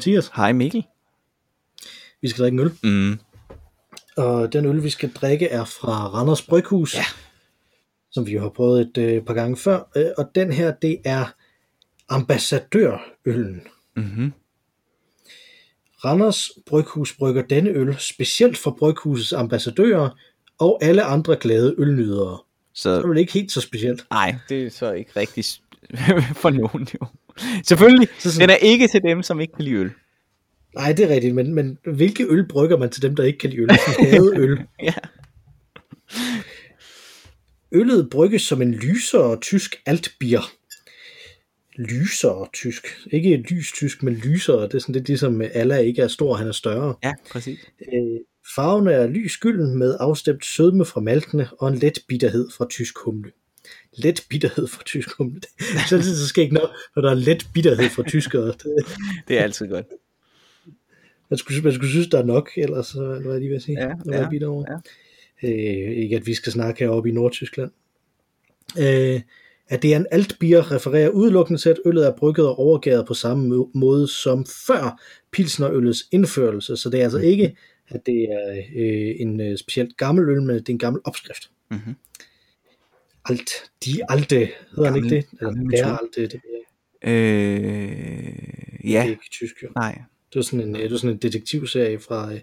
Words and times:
Mathias. 0.00 0.30
Hej 0.36 0.52
Mikkel. 0.52 0.84
Vi 2.22 2.28
skal 2.28 2.42
drikke 2.42 2.54
en 2.54 2.60
øl. 2.60 2.72
Mm. 2.82 3.18
Og 4.16 4.52
den 4.52 4.64
øl, 4.66 4.82
vi 4.84 4.90
skal 4.90 5.12
drikke, 5.12 5.48
er 5.48 5.64
fra 5.64 6.06
Randers 6.08 6.42
Bryghus. 6.42 6.94
Ja. 6.94 7.04
Som 8.10 8.26
vi 8.26 8.32
jo 8.32 8.40
har 8.40 8.48
prøvet 8.48 8.80
et 8.80 8.98
øh, 8.98 9.22
par 9.24 9.34
gange 9.34 9.56
før. 9.56 9.90
Øh, 9.96 10.06
og 10.18 10.30
den 10.34 10.52
her, 10.52 10.72
det 10.82 10.98
er 11.04 11.24
ambassadørøllen. 12.08 13.62
Mm-hmm. 13.96 14.32
Randers 16.04 16.50
Bryghus 16.66 17.16
brygger 17.16 17.42
denne 17.42 17.70
øl 17.70 17.96
specielt 17.98 18.58
for 18.58 18.70
Bryghusets 18.78 19.32
ambassadører 19.32 20.08
og 20.58 20.78
alle 20.82 21.02
andre 21.02 21.36
glade 21.36 21.74
ølnydere. 21.78 22.38
Så 22.74 22.90
det 22.94 23.00
Så 23.00 23.02
er 23.04 23.08
vel 23.08 23.18
ikke 23.18 23.32
helt 23.32 23.52
så 23.52 23.60
specielt. 23.60 24.06
nej, 24.10 24.34
det 24.48 24.66
er 24.66 24.70
så 24.70 24.92
ikke 24.92 25.10
rigtig 25.16 25.44
s- 25.44 25.62
for 26.42 26.50
nogen 26.50 26.88
jo. 26.94 27.06
Selvfølgelig, 27.68 28.08
Så 28.18 28.32
sådan- 28.32 28.48
den 28.48 28.50
er 28.50 28.58
ikke 28.58 28.88
til 28.88 29.02
dem, 29.02 29.22
som 29.22 29.40
ikke 29.40 29.52
kan 29.52 29.64
lide 29.64 29.76
øl. 29.76 29.90
Nej, 30.74 30.92
det 30.92 31.04
er 31.04 31.14
rigtigt, 31.14 31.34
men, 31.34 31.54
men 31.54 31.78
hvilke 31.94 32.24
øl 32.28 32.48
brygger 32.48 32.76
man 32.78 32.90
til 32.90 33.02
dem, 33.02 33.16
der 33.16 33.24
ikke 33.24 33.38
kan 33.38 33.50
lide 33.50 33.62
øl? 33.62 33.70
Øl. 34.40 34.58
Ja. 34.82 34.94
Øllet 37.72 38.10
brygges 38.10 38.42
som 38.42 38.62
en 38.62 38.74
lysere 38.74 39.40
tysk 39.40 39.76
altbier. 39.86 40.50
Lysere 41.78 42.48
tysk. 42.52 42.86
Ikke 43.12 43.36
lys 43.36 43.72
tysk, 43.72 44.02
men 44.02 44.14
lysere. 44.14 44.62
Det 44.62 44.74
er 44.74 44.78
sådan 44.78 44.92
lidt 44.92 45.08
ligesom 45.08 45.40
Alla 45.54 45.76
ikke 45.76 46.02
er 46.02 46.08
stor, 46.08 46.34
han 46.34 46.48
er 46.48 46.52
større. 46.52 46.94
Ja, 47.04 47.12
præcis. 47.30 47.58
Øh, 47.92 48.20
farven 48.54 48.86
er 48.88 49.06
lys 49.06 49.36
gylden 49.36 49.78
med 49.78 49.96
afstemt 50.00 50.44
sødme 50.44 50.84
fra 50.84 51.00
maltene 51.00 51.48
og 51.58 51.68
en 51.68 51.74
let 51.78 51.98
bitterhed 52.08 52.48
fra 52.56 52.66
tysk 52.70 52.94
humle. 53.04 53.30
Let 53.96 54.26
bitterhed 54.30 54.66
fra 54.66 54.82
tysk 54.84 55.10
humle. 55.18 55.40
Så 55.88 55.96
det 55.96 56.04
så 56.04 56.28
skægt 56.28 56.52
nok, 56.52 56.70
når 56.96 57.02
der 57.02 57.10
er 57.10 57.14
let 57.14 57.46
bitterhed 57.54 57.88
fra 57.90 58.02
tyskere. 58.02 58.46
Det- 58.46 58.64
Det 59.28 59.38
er 59.38 59.42
altid 59.42 59.68
godt. 59.68 59.86
Man 61.30 61.38
skulle, 61.38 61.62
man 61.62 61.72
skulle 61.72 61.90
synes, 61.90 62.06
der 62.08 62.18
er 62.18 62.24
nok, 62.24 62.50
ellers 62.56 62.86
så 62.86 62.98
hvad 63.04 63.26
er 63.26 63.30
jeg 63.30 63.40
lige 63.40 63.48
ved 63.50 63.56
at 63.56 63.62
sige. 63.62 63.80
Ja, 63.80 63.88
Det 64.04 64.12
jeg 64.12 64.22
ja, 64.22 64.28
bitter 64.28 64.48
over. 64.48 64.64
ja. 64.70 64.76
Øh, 65.48 65.96
ikke 65.96 66.16
at 66.16 66.26
vi 66.26 66.34
skal 66.34 66.52
snakke 66.52 66.84
heroppe 66.84 67.08
i 67.08 67.12
Nordtyskland. 67.12 67.70
Øh, 68.78 69.20
at 69.68 69.82
det 69.82 69.92
er 69.92 69.96
en 69.96 70.06
altbier 70.10 70.72
refererer 70.72 71.08
udelukkende 71.08 71.60
til, 71.60 71.68
at 71.70 71.78
øllet 71.86 72.06
er 72.06 72.16
brygget 72.16 72.46
og 72.48 72.58
overgæret 72.58 73.06
på 73.06 73.14
samme 73.14 73.66
måde 73.74 74.08
som 74.08 74.46
før 74.66 75.00
pilsnerøllets 75.32 76.04
indførelse. 76.12 76.76
Så 76.76 76.90
det 76.90 77.00
er 77.00 77.04
altså 77.04 77.18
Mhm. 77.18 77.26
ikke, 77.26 77.56
at 77.88 78.00
det 78.06 78.22
er 78.22 78.50
øh, 78.76 79.14
en 79.18 79.40
øh, 79.40 79.58
specielt 79.58 79.96
gammel 79.96 80.28
øl, 80.28 80.42
men 80.42 80.56
det 80.56 80.68
er 80.68 80.72
en 80.72 80.78
gammel 80.78 81.02
opskrift. 81.04 81.50
Mhm. 81.70 81.94
Alt. 83.30 83.50
De 83.84 84.10
alte, 84.10 84.36
hedder 84.76 84.84
han 84.90 84.96
ikke 84.96 85.16
det? 85.16 85.26
Eller 85.40 85.52
der 85.52 85.98
alte, 85.98 86.22
det, 86.22 86.34
er, 86.34 86.38
Øh, 87.04 87.12
det 88.82 88.90
ja, 88.90 89.04
er 89.04 89.08
ikke 89.10 89.28
tysk 89.30 89.54
jo. 89.62 89.68
nej. 89.76 89.92
Det 90.32 90.36
var 90.36 90.42
sådan 90.42 90.68
en, 90.68 90.76
øh, 90.76 90.82
det 90.82 90.90
var 90.90 90.96
sådan 90.98 91.16
en 91.16 91.22
detektivserie 91.22 92.00
fra, 92.00 92.32
øh, 92.32 92.40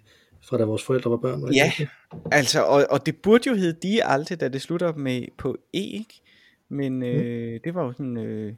fra 0.49 0.57
da 0.57 0.63
vores 0.63 0.83
forældre 0.83 1.11
var 1.11 1.17
børn. 1.17 1.41
Var 1.41 1.47
det 1.47 1.55
Ja, 1.55 1.65
ikke 1.65 1.89
det? 2.11 2.19
altså, 2.31 2.63
og, 2.63 2.85
og 2.89 3.05
det 3.05 3.15
burde 3.17 3.49
jo 3.49 3.55
hedde 3.55 3.79
Die 3.87 4.03
Alte, 4.03 4.35
da 4.35 4.47
det 4.47 4.61
slutter 4.61 4.93
med 4.93 5.25
på 5.37 5.57
E, 5.73 5.77
ikke? 5.79 6.21
Men 6.69 7.03
øh, 7.03 7.59
det 7.63 7.73
var 7.75 7.83
jo 7.83 7.91
sådan 7.91 8.17
øh, 8.17 8.53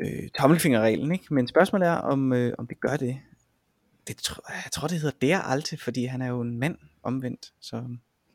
øh, 0.00 0.28
tommelfingerreglen, 0.38 1.12
ikke? 1.12 1.34
Men 1.34 1.48
spørgsmålet 1.48 1.88
er, 1.88 1.92
om, 1.92 2.32
øh, 2.32 2.52
om 2.58 2.66
det 2.66 2.80
gør 2.80 2.96
det. 2.96 3.18
det 4.08 4.16
tro, 4.16 4.42
jeg 4.48 4.72
tror, 4.72 4.88
det 4.88 5.00
hedder 5.00 5.16
Der 5.26 5.38
Alte, 5.38 5.76
fordi 5.76 6.04
han 6.04 6.22
er 6.22 6.28
jo 6.28 6.40
en 6.40 6.58
mand 6.58 6.78
omvendt, 7.02 7.52
så, 7.60 7.84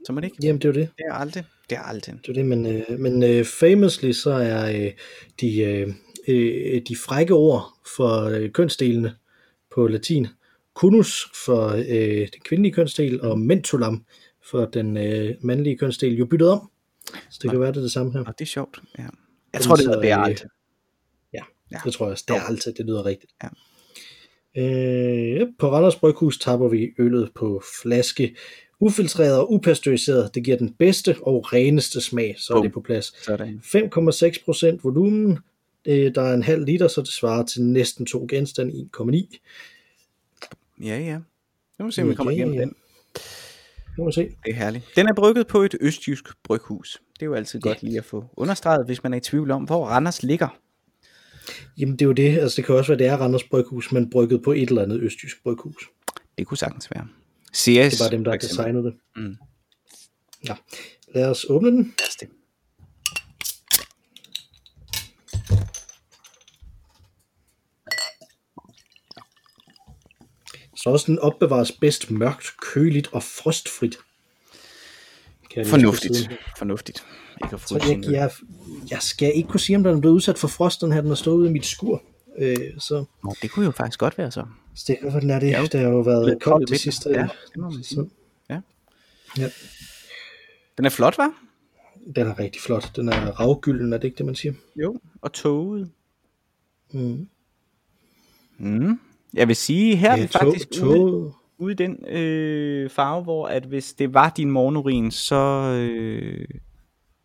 så 0.06 0.14
må 0.14 0.20
det 0.20 0.26
ikke. 0.26 0.38
Jamen, 0.44 0.62
det 0.62 0.68
er 0.68 0.74
jo 0.74 0.80
det. 0.80 0.90
Der 0.98 1.14
Alte, 1.14 1.46
Der 1.70 1.80
Alte. 1.80 2.12
Det 2.12 2.30
er 2.30 2.34
det, 2.34 2.46
men, 2.46 2.66
øh, 2.66 3.00
men 3.00 3.24
øh, 3.24 3.46
famously 3.46 4.12
så 4.12 4.32
er 4.32 4.86
øh, 4.86 4.92
de, 5.42 5.62
øh, 5.62 5.94
øh, 6.28 6.82
de 6.88 6.96
frække 6.96 7.34
ord 7.34 7.74
for 7.98 8.24
øh, 8.24 8.52
kønsdelene 8.52 9.16
på 9.76 9.88
latin 9.88 10.28
kunus 10.74 11.32
for 11.46 11.68
øh, 11.68 12.18
den 12.18 12.42
kvindelige 12.46 12.74
kønsdel 12.74 13.22
og 13.22 13.40
mentulam 13.40 14.06
for 14.52 14.66
den 14.66 14.98
øh, 14.98 15.36
mandlige 15.42 15.78
kønsdel 15.78 16.18
jo 16.18 16.26
byttet 16.26 16.50
om. 16.50 16.70
Så 17.30 17.40
det 17.42 17.52
kan 17.52 17.60
være, 17.60 17.70
det 17.72 17.78
er 17.78 17.82
det 17.82 17.92
samme 17.92 18.12
her. 18.14 18.20
Og 18.20 18.34
det 18.40 18.46
er 18.46 18.50
sjovt, 18.50 18.80
ja. 18.98 19.04
Jeg 19.04 19.12
Den 19.54 19.62
tror, 19.62 19.76
det 19.76 19.86
hedder 19.86 20.02
Der 20.02 20.30
øh. 20.30 20.36
Ja, 21.34 21.44
Ja. 21.72 21.78
det 21.86 21.94
tror 21.94 22.06
jeg 22.06 22.12
også. 22.12 22.26
Det 22.28 22.36
er 22.36 22.42
altid, 22.42 22.74
det 22.74 22.86
lyder 22.86 23.06
rigtigt. 23.06 23.32
Ja. 23.44 23.48
Øh, 24.58 25.48
på 25.60 25.72
Randers 25.72 25.96
Bryghus 25.96 26.38
tapper 26.40 26.68
vi 26.68 26.90
øllet 27.00 27.32
på 27.36 27.64
flaske. 27.82 28.36
Ufiltreret 28.82 29.38
og 29.38 29.54
upasteuriseret. 29.54 30.36
Det 30.36 30.44
giver 30.44 30.58
den 30.58 30.74
bedste 30.74 31.16
og 31.22 31.54
reneste 31.54 32.02
smag, 32.02 32.36
så 32.38 32.54
er 32.54 32.58
Bum. 32.58 32.64
det 32.66 32.74
på 32.74 32.82
plads. 32.82 33.26
Sådan. 33.26 33.62
5,6% 33.64 34.80
volumen. 34.84 35.40
Øh, 35.86 36.16
Der 36.16 36.22
er 36.22 36.34
en 36.34 36.44
halv 36.44 36.66
liter, 36.66 36.88
så 36.88 37.02
det 37.02 37.10
svarer 37.10 37.46
til 37.46 37.64
næsten 37.64 38.06
to 38.06 38.26
genstande, 38.30 38.74
1,9. 38.98 39.38
Ja, 40.84 40.98
ja. 41.00 41.18
Nu 41.18 41.24
må 41.80 41.86
vi 41.86 41.92
se, 41.92 42.02
om 42.02 42.10
vi 42.10 42.16
kommer 42.16 42.32
Ja, 42.32 42.38
igennem 42.38 42.56
ja. 42.56 42.62
den. 42.62 42.76
Nu 43.98 44.04
må 44.04 44.12
se. 44.12 44.22
Det 44.22 44.52
er 44.52 44.54
herligt. 44.56 44.86
Den 44.96 45.08
er 45.08 45.14
brygget 45.16 45.48
på 45.48 45.62
et 45.62 45.76
østjysk 45.82 46.26
bryghus. 46.44 47.02
Det 47.14 47.22
er 47.22 47.26
jo 47.26 47.34
altid 47.34 47.60
godt 47.60 47.84
lige 47.84 47.98
at 47.98 48.06
få 48.06 48.26
understreget, 48.38 48.86
hvis 48.86 49.04
man 49.04 49.14
er 49.14 49.18
i 49.18 49.20
tvivl 49.20 49.52
om, 49.52 49.64
hvor 49.64 49.86
Randers 49.86 50.24
ligger. 50.24 50.58
Jamen 51.78 51.94
det 51.94 52.02
er 52.02 52.06
jo 52.06 52.12
det, 52.12 52.38
altså 52.38 52.56
det 52.56 52.66
kan 52.66 52.76
også 52.76 52.92
være, 52.92 52.98
det 53.00 53.08
er 53.08 53.18
Randers 53.18 53.44
Bryghus, 53.44 53.92
men 53.92 54.10
brygget 54.10 54.44
på 54.44 54.52
et 54.52 54.70
eller 54.70 54.82
andet 54.84 55.00
østjysk 55.02 55.44
bryghus. 55.44 55.90
Det 56.38 56.48
kunne 56.48 56.58
sagtens 56.58 56.92
være. 56.96 57.08
CS, 57.56 57.64
Det 57.64 57.78
er 57.78 58.04
bare 58.04 58.12
dem, 58.12 58.24
der 58.24 58.32
har 58.32 58.38
designet 58.38 58.84
det. 58.84 58.94
Mm. 59.16 59.38
Ja. 60.48 60.56
Lad 61.16 61.26
os 61.26 61.46
åbne 61.50 61.72
den. 61.72 61.94
Lad 62.00 62.08
os 62.08 62.16
det. 62.16 62.30
Så 70.76 70.90
også 70.90 71.06
den 71.08 71.20
opbevares 71.20 71.72
bedst 71.72 72.12
mørkt, 72.12 72.48
køligt 72.62 73.14
og 73.14 73.24
frostfrit. 73.24 73.98
Kan 75.54 75.66
Fornuftigt. 75.66 76.30
Fornuftigt. 76.58 77.04
Ikke 77.90 78.08
at 78.08 78.12
jeg, 78.12 78.12
jeg, 78.12 78.32
jeg 78.92 79.02
skal 79.02 79.32
ikke 79.36 79.50
kunne 79.50 79.60
sige, 79.60 79.76
om 79.76 79.84
den 79.84 79.96
er 79.96 80.00
blevet 80.00 80.16
udsat 80.16 80.38
for 80.38 80.48
frost, 80.48 80.82
den 80.82 80.92
her, 80.92 81.02
den 81.02 81.10
har 81.10 81.16
stået 81.16 81.36
ude 81.36 81.50
i 81.50 81.52
mit 81.52 81.66
skur. 81.66 82.04
Øh, 82.42 82.58
så, 82.78 83.06
Nå, 83.24 83.36
det 83.42 83.52
kunne 83.52 83.66
jo 83.66 83.72
faktisk 83.72 84.00
godt 84.00 84.18
være 84.18 84.32
så. 84.32 84.46
så 84.76 84.86
det 84.88 85.00
kan 85.00 85.14
være, 85.14 85.22
den 85.22 85.30
er 85.30 85.40
det. 85.40 85.50
Ja. 85.50 85.62
Det 85.72 85.80
har 85.80 85.88
jo 85.88 86.00
været 86.00 86.26
koldt 86.26 86.44
koldt 86.44 86.68
de 86.68 86.72
vinter. 86.72 86.78
sidste... 86.78 87.10
Ja, 87.10 87.28
det 87.54 87.58
må 87.58 87.70
man 87.70 87.84
sige. 87.84 88.10
Ja. 88.50 88.62
ja. 89.38 89.50
Den 90.78 90.86
er 90.86 90.90
flot, 90.90 91.18
var? 91.18 91.34
Den 92.16 92.28
er 92.28 92.40
rigtig 92.40 92.62
flot. 92.62 92.92
Den 92.96 93.10
er 93.10 93.40
ravgylden, 93.40 93.94
er 93.94 93.98
det 93.98 94.04
ikke 94.04 94.18
det, 94.18 94.26
man 94.26 94.36
siger? 94.36 94.54
Jo. 94.76 95.00
Og 95.22 95.34
toget. 95.34 95.90
Mm. 96.92 97.28
Mm. 98.58 99.00
Jeg 99.34 99.48
vil 99.48 99.56
sige, 99.56 99.96
her 99.96 100.12
er 100.12 100.22
vi 100.22 100.28
tog, 100.28 100.42
faktisk 100.42 100.70
ude, 100.72 100.80
tog, 100.80 101.36
ude 101.58 101.74
i 101.74 101.76
den 101.76 102.06
øh, 102.08 102.90
farve, 102.90 103.24
hvor 103.24 103.48
at 103.48 103.64
hvis 103.64 103.94
det 103.94 104.14
var 104.14 104.30
din 104.30 104.52
morgenurin, 104.52 105.12
så 105.12 105.64
øh, 105.80 106.48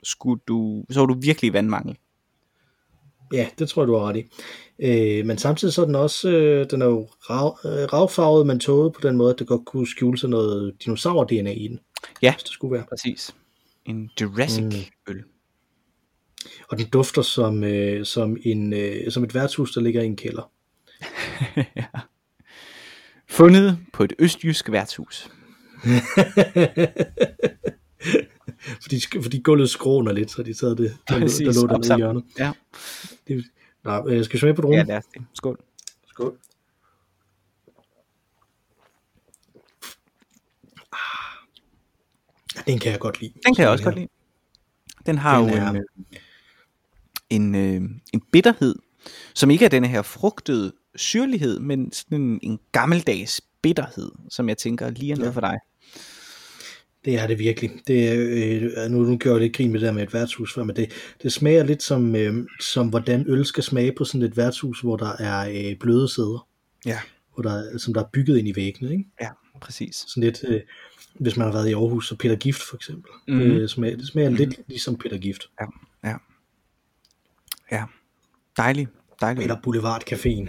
skulle 0.03 0.41
du, 0.49 0.85
så 0.91 1.01
var 1.01 1.07
du 1.07 1.15
virkelig 1.21 1.49
i 1.49 1.53
vandmangel. 1.53 1.97
Ja, 3.33 3.49
det 3.59 3.69
tror 3.69 3.83
jeg, 3.83 3.89
du 3.89 3.97
har 3.97 4.09
ret 4.09 4.17
i. 4.17 4.25
Øh, 5.19 5.27
men 5.27 5.39
samtidig 5.39 5.75
så 5.75 5.83
er 5.83 5.87
den 5.87 5.95
også, 5.95 6.29
øh, 6.29 6.67
den 6.71 6.83
er 6.83 6.87
jo 6.87 7.09
rav, 7.31 7.59
øh, 7.65 7.71
ravfarvet, 7.93 8.47
men 8.47 8.61
tåget 8.61 8.93
på 8.93 9.01
den 9.03 9.17
måde, 9.17 9.33
at 9.33 9.39
det 9.39 9.47
godt 9.47 9.65
kunne 9.67 9.87
skjule 9.89 10.19
sig 10.19 10.31
noget 10.31 10.75
dinosaur-DNA 10.85 11.53
i 11.53 11.69
den, 11.69 11.81
Ja, 12.23 12.33
hvis 12.35 12.43
det 12.43 12.53
skulle 12.53 12.73
være. 12.77 12.85
præcis. 12.89 13.35
En 13.87 14.11
Jurassic 14.21 14.65
Mm. 14.65 14.71
øl. 15.09 15.23
Og 16.69 16.79
den 16.79 16.89
dufter 16.89 17.23
som, 17.23 17.65
øh, 17.65 18.05
som, 18.05 18.37
en, 18.45 18.73
øh, 18.73 19.11
som 19.11 19.25
et 19.25 19.35
værtshus, 19.35 19.73
der 19.73 19.81
ligger 19.81 20.03
i 20.03 20.07
en 20.07 20.17
kælder. 20.17 20.51
ja. 21.77 21.85
Fundet 23.29 23.79
på 23.93 24.05
et 24.05 24.13
østjysk 24.19 24.71
værtshus. 24.73 25.31
fordi, 28.83 29.01
fordi 29.23 29.39
gulvet 29.39 29.71
skråner 29.71 30.13
lidt, 30.13 30.31
så 30.31 30.43
de 30.43 30.55
taget 30.55 30.79
det, 30.79 30.97
der, 31.09 31.19
Præcis, 31.21 31.47
der 31.57 31.63
lå 31.63 31.67
der 31.67 31.79
nede 31.79 31.95
i 31.95 31.97
hjørnet. 31.97 32.25
Ja, 32.39 32.53
Det, 33.29 33.45
nå, 33.85 34.09
øh, 34.09 34.25
skal 34.25 34.35
vi 34.35 34.39
smage 34.39 34.55
på 34.55 34.63
ja 34.63 34.67
druen? 34.77 34.87
lad 34.87 34.97
os 34.97 35.05
det. 35.15 35.25
Skål. 35.35 35.59
Skål. 36.09 36.39
Ah, 40.93 42.63
Den 42.67 42.79
kan 42.79 42.93
jeg 42.93 43.01
godt 43.01 43.21
lide. 43.21 43.33
Den 43.47 43.55
kan 43.55 43.63
jeg 43.63 43.71
også 43.71 43.85
godt 43.85 43.95
lide. 43.95 44.09
Den 45.07 45.19
har 45.19 45.41
Den 45.41 45.51
jo 45.51 45.57
er- 45.57 45.69
en, 45.71 45.77
øh, 45.77 45.83
en, 47.31 47.55
øh, 47.85 47.91
en 48.13 48.21
bitterhed, 48.33 48.75
som 49.35 49.51
ikke 49.51 49.65
er 49.65 49.69
denne 49.69 49.89
her 49.89 50.03
frugtede 50.03 50.73
syrlighed, 50.95 51.59
men 51.61 51.93
sådan 51.93 52.21
en, 52.23 52.39
en 52.43 52.59
gammeldags 52.73 53.41
bitterhed, 53.63 54.11
som 54.31 54.49
jeg 54.49 54.59
tænker 54.59 54.91
lige 54.91 55.13
er 55.13 55.17
noget 55.17 55.31
Ja. 55.31 55.35
for 55.35 55.41
dig. 55.41 55.59
Det 57.07 57.19
er 57.19 57.27
det 57.27 57.39
virkelig. 57.39 57.71
Det 57.87 58.09
er, 58.09 58.15
øh, 58.85 58.91
nu, 58.91 58.99
nu 59.03 59.17
gør 59.19 59.31
jeg 59.31 59.41
lidt 59.41 59.57
grin 59.57 59.73
med 59.73 59.81
det 59.81 59.87
der 59.87 59.93
med 59.93 60.03
et 60.03 60.15
værtshus 60.15 60.55
før, 60.55 60.65
men 60.65 60.77
det, 60.77 60.93
det 61.23 61.33
smager 61.33 61.65
lidt 61.65 61.83
som, 61.83 62.17
øh, 62.17 62.47
som 62.61 62.89
hvordan 62.89 63.25
øl 63.29 63.45
skal 63.45 63.63
smage 63.65 63.93
på 63.93 64.05
sådan 64.05 64.23
et 64.23 64.37
værtshus, 64.37 64.81
hvor 64.81 64.97
der 64.97 65.13
er 65.19 65.49
øh, 65.71 65.77
bløde 65.81 66.09
sæder, 66.09 66.49
Ja, 66.87 67.01
hvor 67.35 67.43
der, 67.43 67.53
er- 67.53 67.79
som 67.79 67.95
der 67.95 68.01
er 68.03 68.09
bygget 68.13 68.39
ind 68.39 68.49
i 68.49 68.57
væggene. 68.57 68.91
Ikke? 68.93 69.05
ja, 69.21 69.29
præcis. 69.61 70.05
Sådan 70.09 70.23
lidt, 70.23 70.45
øh, 70.49 70.61
hvis 71.21 71.37
man 71.37 71.47
har 71.47 71.53
været 71.53 71.69
i 71.69 71.73
Aarhus, 71.73 72.09
så 72.09 72.17
Peter 72.17 72.37
Gift 72.37 72.63
for 72.63 72.77
eksempel. 72.77 73.11
Mm. 73.29 73.41
Øh, 73.41 73.69
smager, 73.69 73.97
det 73.97 74.07
smager 74.07 74.31
mm. 74.31 74.37
lidt 74.37 74.61
ligesom 74.69 74.97
Peter 74.97 75.19
Gift. 75.19 75.43
Ja, 75.61 75.67
ja. 76.09 76.17
Ja, 77.73 77.85
dejlig, 78.57 78.89
dejlig. 79.21 79.43
Eller 79.43 79.57
Boulevard 79.63 80.03
Caféen. 80.13 80.49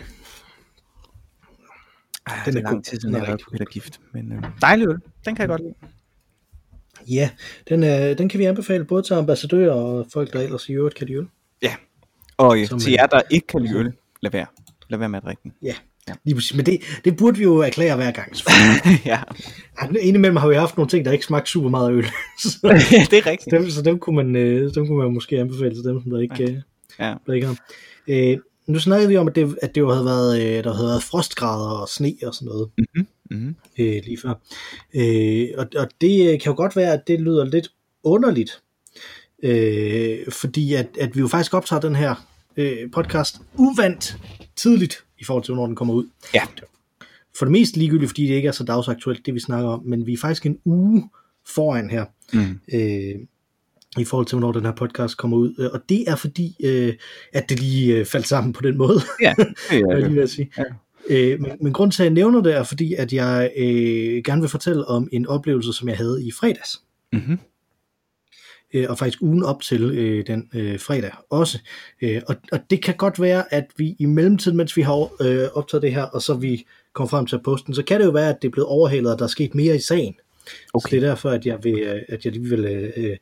Ej, 2.27 2.41
Den 2.45 2.53
den 2.53 2.57
er 2.63 2.67
er 2.67 2.71
lang 2.71 2.85
tid 2.85 2.91
Den 2.91 3.01
siden, 3.01 3.15
er 3.15 3.19
jeg 3.19 3.25
har 3.25 3.31
været 3.31 3.41
på 3.43 3.49
Peter 3.51 3.65
Gift. 3.65 3.99
Men 4.13 4.31
øh, 4.31 4.43
dejlig 4.61 4.87
øl. 4.87 4.97
Den 5.25 5.35
kan 5.35 5.37
jeg 5.39 5.47
godt 5.47 5.61
lide. 5.61 5.73
Ja, 7.09 7.29
den, 7.69 7.83
er, 7.83 8.13
den 8.13 8.29
kan 8.29 8.39
vi 8.39 8.45
anbefale 8.45 8.85
både 8.85 9.03
til 9.03 9.13
ambassadører 9.13 9.71
og 9.73 10.07
folk, 10.13 10.33
der 10.33 10.39
ellers 10.41 10.69
i 10.69 10.73
øvrigt 10.73 10.95
kan 10.95 11.07
lide 11.07 11.17
øl. 11.17 11.27
Ja. 11.61 11.75
Og 12.37 12.59
øh, 12.59 12.67
Som, 12.67 12.79
til 12.79 12.89
øh, 12.89 12.93
jer, 12.93 13.05
der 13.05 13.21
ikke 13.31 13.47
kan 13.47 13.61
lide 13.61 13.77
øl, 13.77 13.91
lad 14.21 14.31
være. 14.31 14.45
Lad 14.89 14.99
være 14.99 15.09
med 15.09 15.17
at 15.19 15.23
drikke 15.25 15.39
den. 15.43 15.53
Ja, 15.63 15.73
lige 16.23 16.35
præcis. 16.35 16.55
Men 16.55 16.65
det, 16.65 16.81
det 17.05 17.17
burde 17.17 17.37
vi 17.37 17.43
jo 17.43 17.57
erklære 17.57 17.95
hver 17.95 18.11
gang. 18.11 18.33
ja, 19.05 19.19
Ja, 19.81 19.99
Indimellem 19.99 20.35
har 20.35 20.47
vi 20.47 20.55
haft 20.55 20.77
nogle 20.77 20.89
ting, 20.89 21.05
der 21.05 21.11
ikke 21.11 21.25
smagte 21.25 21.51
super 21.51 21.69
meget 21.69 21.89
af 21.89 21.93
øl. 21.93 22.05
så, 22.39 22.57
det 23.11 23.17
er 23.17 23.25
rigtigt. 23.25 23.51
dem, 23.51 23.69
så 23.69 23.81
dem 23.81 23.99
kunne, 23.99 24.15
man, 24.15 24.35
øh, 24.35 24.73
dem 24.75 24.87
kunne 24.87 24.97
man 24.97 25.13
måske 25.13 25.39
anbefale 25.39 25.75
til 25.75 25.83
dem, 25.83 26.01
som 26.01 26.11
der 26.11 26.19
ikke, 26.19 26.43
øh, 26.43 26.57
Ja. 26.99 27.13
der 27.27 27.33
ikke 27.33 27.47
har. 27.47 27.55
Øh, 28.07 28.37
nu 28.67 28.79
snakkede 28.79 29.09
vi 29.09 29.17
om, 29.17 29.27
at 29.27 29.35
det, 29.35 29.57
at 29.61 29.75
det 29.75 29.81
jo 29.81 29.91
havde 29.91 30.05
været, 30.05 30.41
øh, 30.41 30.63
der 30.63 30.73
havde 30.73 30.87
været 30.87 31.03
frostgrader 31.03 31.69
og 31.81 31.89
sne 31.89 32.13
og 32.23 32.35
sådan 32.35 32.45
noget 32.45 32.69
Mm-hmm. 33.31 33.55
øh, 33.79 34.01
lige 34.05 34.17
før. 34.21 34.33
Øh, 34.93 35.47
og, 35.57 35.67
og 35.75 35.87
det 36.01 36.21
øh, 36.33 36.39
kan 36.39 36.51
jo 36.51 36.55
godt 36.55 36.75
være, 36.75 36.93
at 36.93 37.07
det 37.07 37.21
lyder 37.21 37.45
lidt 37.45 37.71
underligt, 38.03 38.61
øh, 39.43 40.31
fordi 40.31 40.73
at, 40.73 40.87
at 40.99 41.15
vi 41.15 41.19
jo 41.19 41.27
faktisk 41.27 41.53
optager 41.53 41.79
den 41.79 41.95
her 41.95 42.27
øh, 42.57 42.91
podcast 42.91 43.35
uvandt 43.55 44.17
tidligt 44.55 45.03
i 45.19 45.23
forhold 45.23 45.43
til, 45.43 45.53
hvornår 45.53 45.67
den 45.67 45.75
kommer 45.75 45.93
ud. 45.93 46.05
Ja. 46.33 46.41
For 47.37 47.45
det 47.45 47.51
mest 47.51 47.77
ligegyldigt, 47.77 48.09
fordi 48.09 48.27
det 48.27 48.35
ikke 48.35 48.47
er 48.47 48.51
så 48.51 48.63
dagsaktuelt, 48.63 49.25
det 49.25 49.33
vi 49.33 49.39
snakker 49.39 49.69
om, 49.69 49.81
men 49.85 50.05
vi 50.05 50.13
er 50.13 50.17
faktisk 50.17 50.45
en 50.45 50.57
uge 50.65 51.09
foran 51.45 51.89
her, 51.89 52.05
Mm. 52.33 52.59
øh, 52.73 53.15
i 53.99 54.05
forhold 54.05 54.27
til, 54.27 54.37
hvornår 54.37 54.51
den 54.51 54.65
her 54.65 54.71
podcast 54.75 55.17
kommer 55.17 55.37
ud. 55.37 55.53
Øh, 55.59 55.69
Og 55.73 55.81
det 55.89 56.03
er 56.07 56.15
fordi, 56.15 56.55
øh, 56.63 56.93
at 57.33 57.49
det 57.49 57.59
lige 57.59 57.95
øh, 57.95 58.05
faldt 58.05 58.27
sammen 58.27 58.53
på 58.53 58.61
den 58.61 58.77
måde. 58.77 58.99
Ja, 59.21 59.33
det 59.37 59.79
er 59.81 59.97
lige 60.07 60.15
det. 60.15 60.21
at 60.21 60.29
sige. 60.29 60.51
Ja. 60.57 60.63
Øh, 61.09 61.41
men, 61.41 61.51
men 61.61 61.73
grund 61.73 61.91
til, 61.91 62.03
at 62.03 62.05
jeg 62.05 62.13
nævner 62.13 62.41
det, 62.41 62.55
er 62.55 62.63
fordi, 62.63 62.93
at 62.93 63.13
jeg 63.13 63.51
øh, 63.57 64.21
gerne 64.25 64.41
vil 64.41 64.49
fortælle 64.49 64.85
om 64.85 65.09
en 65.11 65.27
oplevelse, 65.27 65.73
som 65.73 65.89
jeg 65.89 65.97
havde 65.97 66.23
i 66.27 66.31
fredags. 66.31 66.81
Mm-hmm. 67.13 67.37
Øh, 68.73 68.85
og 68.89 68.97
faktisk 68.97 69.21
ugen 69.21 69.43
op 69.43 69.61
til 69.61 69.83
øh, 69.83 70.27
den 70.27 70.49
øh, 70.55 70.79
fredag 70.79 71.11
også. 71.29 71.59
Øh, 72.01 72.21
og, 72.27 72.35
og 72.51 72.59
det 72.69 72.81
kan 72.83 72.95
godt 72.95 73.21
være, 73.21 73.53
at 73.53 73.65
vi 73.77 73.95
i 73.99 74.05
mellemtiden, 74.05 74.57
mens 74.57 74.77
vi 74.77 74.81
har 74.81 75.09
øh, 75.21 75.47
optaget 75.53 75.81
det 75.81 75.93
her, 75.93 76.03
og 76.03 76.21
så 76.21 76.33
vi 76.33 76.65
kommer 76.93 77.09
frem 77.09 77.25
til 77.25 77.39
posten, 77.43 77.73
så 77.75 77.83
kan 77.83 77.99
det 77.99 78.05
jo 78.05 78.11
være, 78.11 78.29
at 78.29 78.37
det 78.41 78.47
er 78.47 78.51
blevet 78.51 78.67
overhalet, 78.67 79.11
og 79.11 79.19
der 79.19 79.25
er 79.25 79.29
sket 79.29 79.55
mere 79.55 79.75
i 79.75 79.79
sagen. 79.79 80.15
Okay. 80.73 80.89
Så 80.89 80.95
det 80.95 81.03
er 81.03 81.07
derfor, 81.07 81.29
at 81.29 81.45
jeg, 81.45 81.59
vil, 81.63 82.03
at 82.09 82.25
jeg 82.25 82.33
lige 82.33 82.49
vil 82.49 82.65
øh, 82.97 83.17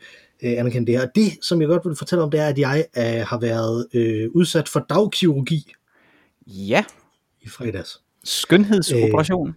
øh, 0.46 0.52
anerkende 0.60 0.92
det 0.92 1.00
her. 1.00 1.08
Det, 1.16 1.32
som 1.42 1.62
jeg 1.62 1.68
godt 1.68 1.86
vil 1.86 1.96
fortælle 1.96 2.24
om, 2.24 2.32
det 2.32 2.40
er, 2.40 2.48
at 2.48 2.58
jeg 2.60 2.86
øh, 2.98 3.04
har 3.04 3.40
været 3.40 3.88
øh, 3.94 4.30
udsat 4.34 4.70
for 4.70 4.86
dagkirurgi 4.90 5.74
Ja, 6.48 6.84
i 7.42 7.50
fredags. 7.50 8.02
skønhedsoperation. 8.24 9.56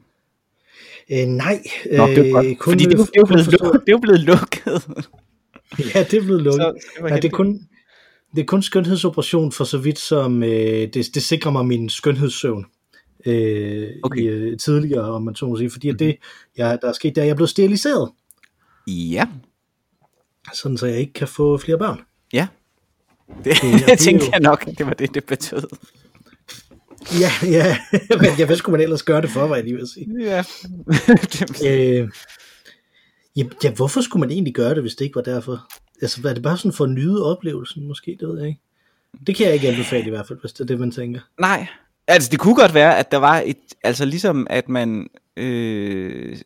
Øh, 1.13 1.27
nej, 1.27 1.63
Nå, 1.97 2.07
det 2.07 2.19
er 2.29 2.33
godt, 2.33 2.59
kun, 2.59 2.73
fordi 2.73 2.85
det, 2.85 2.93
det, 2.99 3.21
er 3.21 3.27
blevet, 3.27 3.47
lukket- 3.47 3.83
det 3.87 3.93
er 3.93 3.99
blevet 4.01 4.21
lukket. 4.21 4.89
Ja, 5.95 6.03
det 6.11 6.15
er 6.19 6.23
blevet 6.23 6.43
lukket. 6.43 6.61
Så 6.61 7.03
det 7.03 7.11
Nej, 7.11 7.21
det 7.21 7.25
er 7.33 7.37
kun, 7.37 7.61
det 8.37 8.41
er 8.41 8.47
kun 8.47 8.63
skønhedsoperation 8.63 9.53
for 9.53 9.65
så 9.65 9.79
vidt 9.79 9.99
som 9.99 10.43
øh, 10.43 10.51
det, 10.95 10.95
det 11.15 11.23
sikrer 11.23 11.51
mig 11.53 11.67
min 11.67 11.89
skønhedssøvn 11.89 12.65
øh, 13.27 13.89
Okay. 14.03 14.21
i, 14.21 14.27
øh, 14.27 14.59
tidligere, 14.59 15.03
om 15.13 15.23
man 15.23 15.35
så 15.35 15.47
må 15.47 15.57
sige, 15.57 15.71
fordi 15.71 15.89
mm-hmm. 15.91 15.99
det, 15.99 16.17
jeg, 16.57 16.79
der 16.83 16.89
er 16.89 16.93
sket, 16.93 17.19
er, 17.19 17.23
at 17.23 17.27
jeg 17.27 17.33
er 17.33 17.37
blevet 17.37 17.51
steriliseret, 17.51 18.11
Ja, 18.87 19.27
sådan 20.55 20.79
så 20.79 20.87
jeg 20.87 20.99
ikke 20.99 21.13
kan 21.13 21.29
få 21.29 21.59
flere 21.59 21.79
børn. 21.79 22.01
ja. 22.33 22.47
Det, 23.45 23.63
jeg 23.63 23.85
jo- 23.91 23.97
tænkte 23.97 24.27
jeg 24.33 24.41
nok, 24.41 24.65
det 24.79 24.87
var 24.87 24.93
det, 24.93 25.15
det 25.15 25.25
betød. 25.25 25.63
Ja, 27.21 27.31
ja, 27.49 27.79
men 28.21 28.31
jeg, 28.39 28.47
hvad 28.47 28.57
skulle 28.57 28.73
man 28.73 28.81
ellers 28.81 29.03
gøre 29.03 29.23
det 29.23 29.31
for, 29.31 29.47
var 29.47 29.55
jeg 29.55 29.65
lige 29.65 29.75
ved 29.75 29.83
at 29.83 29.89
sige. 29.89 30.09
Ja. 30.21 30.45
Øh, 31.71 32.09
ja, 33.37 33.45
ja, 33.65 33.71
hvorfor 33.71 34.01
skulle 34.01 34.21
man 34.21 34.31
egentlig 34.31 34.55
gøre 34.55 34.75
det, 34.75 34.83
hvis 34.83 34.95
det 34.95 35.05
ikke 35.05 35.15
var 35.17 35.23
derfor? 35.23 35.67
Altså, 36.03 36.23
var 36.23 36.33
det 36.35 36.43
bare 36.43 36.57
sådan 36.57 36.73
for 36.73 36.85
at 36.85 36.91
nyde 36.91 37.25
oplevelsen, 37.25 37.87
måske, 37.89 38.17
det 38.21 38.29
ved 38.29 38.39
jeg 38.39 38.49
ikke. 38.49 38.61
Det 39.27 39.37
kan 39.37 39.47
jeg 39.47 39.55
ikke 39.55 39.69
anbefale 39.69 40.07
i 40.07 40.11
hvert 40.11 40.27
fald, 40.29 40.41
hvis 40.41 40.53
det 40.53 40.61
er 40.61 40.65
det, 40.65 40.79
man 40.81 40.91
tænker. 40.91 41.21
Nej, 41.41 41.67
altså 42.07 42.31
det 42.31 42.39
kunne 42.39 42.55
godt 42.55 42.75
være, 42.75 42.99
at 42.99 43.11
der 43.13 43.19
var 43.19 43.43
et, 43.47 43.57
altså 43.83 44.05
ligesom 44.05 44.47
at 44.51 44.69
man 44.69 45.09
øh, 45.37 46.37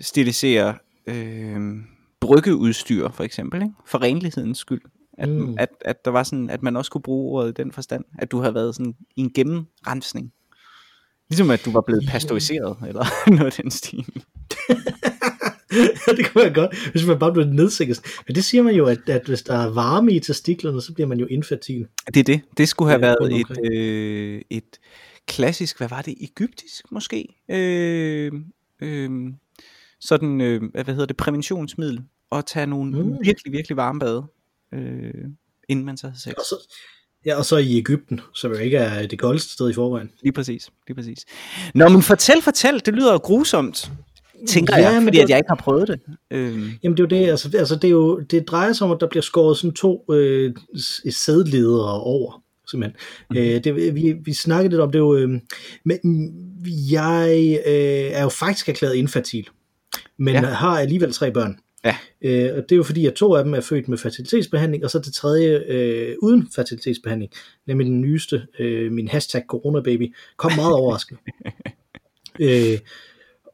stiliserer 0.00 0.74
øh, 1.06 1.60
bryggeudstyr 2.22 3.08
for 3.10 3.24
eksempel, 3.24 3.62
ikke? 3.62 3.74
for 3.86 4.02
renlighedens 4.02 4.58
skyld. 4.58 4.82
At, 5.18 5.28
Mm. 5.28 5.54
at, 5.58 5.68
at 5.80 6.04
der 6.04 6.10
var 6.10 6.22
sådan, 6.22 6.50
at 6.50 6.62
man 6.62 6.76
også 6.76 6.90
kunne 6.90 7.02
bruge 7.02 7.32
ordet 7.32 7.50
i 7.58 7.62
den 7.62 7.72
forstand, 7.72 8.04
at 8.18 8.30
du 8.30 8.40
havde 8.40 8.54
været 8.54 8.74
sådan 8.74 8.94
i 9.16 9.20
en 9.20 9.32
gennemrensning. 9.34 10.32
Ligesom 11.30 11.50
at 11.50 11.64
du 11.64 11.70
var 11.70 11.80
blevet 11.80 12.04
pasteuriseret, 12.08 12.76
eller 12.88 13.04
noget 13.36 13.46
af 13.46 13.52
den 13.62 13.70
stil. 13.70 14.06
det 16.16 16.26
kunne 16.32 16.42
være 16.44 16.54
godt, 16.54 16.90
hvis 16.90 17.06
man 17.06 17.18
bare 17.18 17.32
blev 17.32 17.46
nedsækket. 17.46 18.00
Men 18.26 18.34
det 18.34 18.44
siger 18.44 18.62
man 18.62 18.74
jo, 18.74 18.86
at, 18.86 18.98
at 19.08 19.22
hvis 19.26 19.42
der 19.42 19.54
er 19.54 19.70
varme 19.70 20.12
i 20.12 20.20
testiklerne, 20.20 20.82
så 20.82 20.94
bliver 20.94 21.08
man 21.08 21.18
jo 21.20 21.26
infertil. 21.26 21.86
Det 22.14 22.20
er 22.20 22.24
det. 22.24 22.40
Det 22.56 22.68
skulle 22.68 22.90
have 22.90 23.06
Ja, 23.06 23.14
været 23.20 23.40
et, 23.40 23.72
øh, 23.72 24.42
et 24.50 24.78
klassisk, 25.26 25.78
hvad 25.78 25.88
var 25.88 26.02
det, 26.02 26.14
egyptisk 26.20 26.92
måske? 26.92 27.28
Øh, 27.48 28.32
øh, 28.80 29.10
sådan, 30.04 30.40
øh, 30.40 30.62
hvad 30.72 30.84
hedder 30.84 31.06
det, 31.06 31.16
præventionsmiddel, 31.16 32.00
og 32.30 32.46
tage 32.46 32.66
nogle 32.66 33.02
Mm. 33.02 33.16
virkelig, 33.24 33.52
virkelig 33.52 33.76
varme 33.76 34.00
bade, 34.00 34.24
øh, 34.74 35.14
inden 35.68 35.84
man 35.86 35.96
så 35.96 36.06
havde 36.06 36.20
sex. 36.20 36.32
Og 36.32 36.42
så, 36.48 36.74
ja, 37.26 37.36
og 37.36 37.44
så 37.44 37.56
i 37.56 37.78
Ægypten, 37.78 38.20
som 38.34 38.52
jo 38.52 38.58
ikke 38.58 38.76
er 38.76 39.06
det 39.06 39.18
koldeste 39.18 39.52
sted 39.52 39.70
i 39.70 39.72
forvejen. 39.72 40.10
Lige 40.22 40.32
præcis, 40.32 40.70
lige 40.88 40.94
præcis. 40.94 41.24
Nå, 41.74 41.88
men 41.88 42.02
fortæl, 42.02 42.42
fortæl, 42.42 42.82
det 42.86 42.94
lyder 42.94 43.18
grusomt, 43.18 43.90
tænker 44.48 44.76
Ja, 44.78 44.82
jeg, 44.90 44.94
men 44.94 45.06
fordi 45.06 45.16
det- 45.16 45.22
at 45.22 45.30
jeg 45.30 45.38
ikke 45.38 45.48
har 45.50 45.56
prøvet 45.56 45.88
det. 45.88 46.00
Øh, 46.30 46.70
Jamen 46.82 46.96
det 46.96 47.02
er 47.12 47.16
jo 47.18 47.22
det, 47.24 47.30
altså, 47.30 47.50
altså 47.58 47.74
det, 47.76 47.84
er 47.84 47.88
jo, 47.90 48.20
det 48.20 48.48
drejer 48.48 48.72
sig 48.72 48.84
om, 48.86 48.90
at 48.92 49.00
der 49.00 49.06
bliver 49.08 49.22
skåret 49.22 49.58
sådan 49.58 49.74
to 49.74 50.04
øh, 50.12 50.54
sædledere 51.10 52.00
over, 52.00 52.42
simpelthen. 52.70 52.96
Mm. 53.30 53.36
Øh, 53.36 53.64
det, 53.64 53.94
vi, 53.94 54.12
vi 54.24 54.32
snakkede 54.32 54.68
lidt 54.70 54.80
om 54.80 54.92
det 54.92 54.98
jo, 54.98 55.16
øh, 55.16 55.30
men 55.84 55.98
mm, 56.04 56.32
jeg 56.90 57.58
øh, 57.66 57.72
er 58.18 58.22
jo 58.22 58.28
faktisk 58.28 58.68
erklæret 58.68 58.94
infertil, 58.94 59.48
men 60.24 60.34
Ja. 60.34 60.40
har 60.40 60.78
alligevel 60.80 61.12
tre 61.12 61.30
børn. 61.32 61.58
Ja. 61.84 61.96
Øh, 62.24 62.56
og 62.56 62.62
det 62.62 62.72
er 62.72 62.76
jo 62.76 62.82
fordi, 62.82 63.06
at 63.06 63.14
to 63.14 63.34
af 63.34 63.44
dem 63.44 63.54
er 63.54 63.60
født 63.60 63.88
med 63.88 63.98
fertilitetsbehandling, 63.98 64.84
og 64.84 64.90
så 64.90 64.98
det 64.98 65.14
tredje 65.14 65.62
øh, 65.68 66.14
uden 66.22 66.48
fertilitetsbehandling, 66.54 67.32
nemlig 67.66 67.86
den 67.86 68.00
nyeste, 68.00 68.42
øh, 68.58 68.92
min 68.92 69.08
hashtag 69.08 69.42
coronababy, 69.48 70.14
kom 70.36 70.52
meget 70.56 70.72
overraskende. 70.74 71.20
øh, 72.40 72.78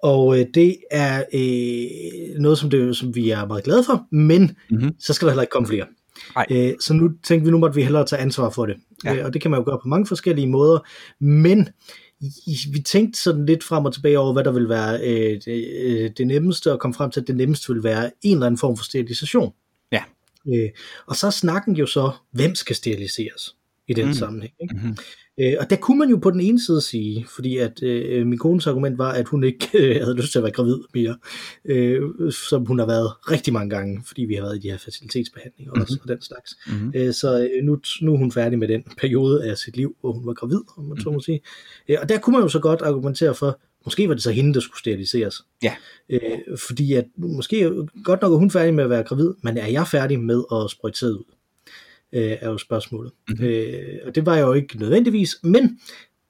og 0.02 0.40
øh, 0.40 0.46
det 0.54 0.76
er 0.90 1.24
øh, 1.34 2.40
noget, 2.40 2.58
som, 2.58 2.70
det, 2.70 2.96
som 2.96 3.14
vi 3.14 3.30
er 3.30 3.46
meget 3.46 3.64
glade 3.64 3.84
for, 3.84 4.06
men 4.14 4.56
Mhm. 4.70 4.90
så 4.98 5.12
skal 5.12 5.26
der 5.26 5.32
heller 5.32 5.42
ikke 5.42 5.50
komme 5.52 5.68
flere. 5.68 5.86
Nej. 6.34 6.46
Øh, 6.50 6.72
så 6.80 6.94
nu 6.94 7.10
tænkte 7.24 7.44
vi, 7.44 7.50
nu 7.50 7.58
måtte 7.58 7.74
vi 7.76 7.82
hellere 7.82 8.06
tage 8.06 8.22
ansvar 8.22 8.50
for 8.50 8.66
det. 8.66 8.76
Ja. 9.04 9.14
Øh, 9.14 9.24
og 9.24 9.32
det 9.32 9.42
kan 9.42 9.50
man 9.50 9.60
jo 9.60 9.64
gøre 9.64 9.78
på 9.82 9.88
mange 9.88 10.06
forskellige 10.06 10.46
måder, 10.48 10.78
men 11.24 11.68
i- 12.20 12.58
vi 12.72 12.80
tænkte 12.80 13.20
sådan 13.20 13.46
lidt 13.46 13.64
frem 13.64 13.84
og 13.84 13.94
tilbage 13.94 14.18
over, 14.18 14.32
hvad 14.32 14.44
der 14.44 14.50
vil 14.52 14.68
være 14.68 15.00
øh, 15.00 15.40
det, 15.44 15.68
øh, 15.78 16.10
det 16.16 16.26
nemmeste, 16.26 16.72
og 16.72 16.80
kom 16.80 16.94
frem 16.94 17.10
til, 17.10 17.20
at 17.20 17.26
det 17.26 17.36
nemmeste 17.36 17.72
vil 17.72 17.82
være 17.82 18.10
en 18.22 18.32
eller 18.36 18.46
anden 18.46 18.58
form 18.58 18.76
for 18.76 18.84
sterilisation. 18.84 19.52
Ja. 19.92 20.02
Øh, 20.48 20.68
og 21.06 21.16
så 21.16 21.26
er 21.26 21.30
snakken 21.30 21.76
jo 21.76 21.86
så, 21.86 22.10
hvem 22.32 22.54
skal 22.54 22.76
steriliseres 22.76 23.54
i 23.88 23.92
den 23.92 24.04
Mm. 24.04 24.08
mm. 24.08 24.14
sammenhæng. 24.14 24.52
Ikke? 24.62 24.74
Mhm. 24.74 24.96
Øh, 25.40 25.54
og 25.60 25.70
der 25.70 25.76
kunne 25.76 25.98
man 25.98 26.08
jo 26.08 26.16
på 26.16 26.30
den 26.30 26.40
ene 26.40 26.60
side 26.60 26.80
sige, 26.80 27.26
fordi 27.36 27.56
at 27.56 27.82
øh, 27.82 28.26
min 28.26 28.38
kones 28.38 28.66
argument 28.66 28.98
var, 28.98 29.12
at 29.12 29.28
hun 29.28 29.44
ikke 29.44 29.68
øh, 29.74 29.96
havde 30.00 30.16
lyst 30.16 30.32
til 30.32 30.38
at 30.38 30.42
være 30.42 30.52
gravid 30.52 30.78
mere, 30.94 31.16
øh, 31.64 32.02
som 32.32 32.66
hun 32.66 32.78
har 32.78 32.86
været 32.86 33.12
rigtig 33.30 33.52
mange 33.52 33.70
gange, 33.70 34.02
fordi 34.06 34.22
vi 34.24 34.34
har 34.34 34.42
været 34.42 34.56
i 34.56 34.60
de 34.60 34.70
her 34.70 34.78
facilitetsbehandlinger 34.78 35.72
mm-hmm. 35.72 35.82
også, 35.82 35.98
og 36.02 36.08
den 36.08 36.22
slags. 36.22 36.56
Mhm. 36.66 36.92
Øh, 36.94 37.14
så 37.14 37.40
øh, 37.40 37.64
nu, 37.64 37.78
nu 38.02 38.14
er 38.14 38.18
hun 38.18 38.32
færdig 38.32 38.58
med 38.58 38.68
den 38.68 38.84
periode 38.98 39.44
af 39.50 39.58
sit 39.58 39.76
liv, 39.76 39.96
hvor 40.00 40.12
hun 40.12 40.26
var 40.26 40.32
gravid, 40.32 40.60
om 40.76 40.84
man 40.84 41.00
så 41.00 41.10
må 41.10 41.20
sige. 41.20 41.40
Øh, 41.88 41.96
og 42.02 42.08
der 42.08 42.18
kunne 42.18 42.32
man 42.32 42.42
jo 42.42 42.48
så 42.48 42.58
godt 42.58 42.82
argumentere 42.82 43.34
for, 43.34 43.60
måske 43.84 44.08
var 44.08 44.14
det 44.14 44.22
så 44.22 44.30
hende, 44.30 44.54
der 44.54 44.60
skulle 44.60 44.78
steriliseres. 44.78 45.42
Ja. 45.62 45.74
Øh, 46.08 46.58
fordi 46.68 46.92
at 46.92 47.04
måske 47.16 47.72
godt 48.04 48.22
nok 48.22 48.32
er 48.32 48.36
hun 48.36 48.50
færdig 48.50 48.74
med 48.74 48.84
at 48.84 48.90
være 48.90 49.02
gravid, 49.02 49.30
men 49.42 49.56
er 49.56 49.66
jeg 49.66 49.86
færdig 49.86 50.20
med 50.20 50.42
at 50.52 50.70
sprøjte 50.70 51.06
ud? 51.06 51.24
Øh, 52.12 52.36
er 52.40 52.48
jo 52.50 52.58
spørgsmålet. 52.58 53.12
Mhm. 53.28 53.36
Mm-hmm. 53.38 53.54
Øh, 53.54 53.98
og 54.04 54.14
det 54.14 54.26
var 54.26 54.34
jeg 54.36 54.42
jo 54.46 54.52
ikke 54.52 54.78
nødvendigvis, 54.78 55.36
men 55.42 55.78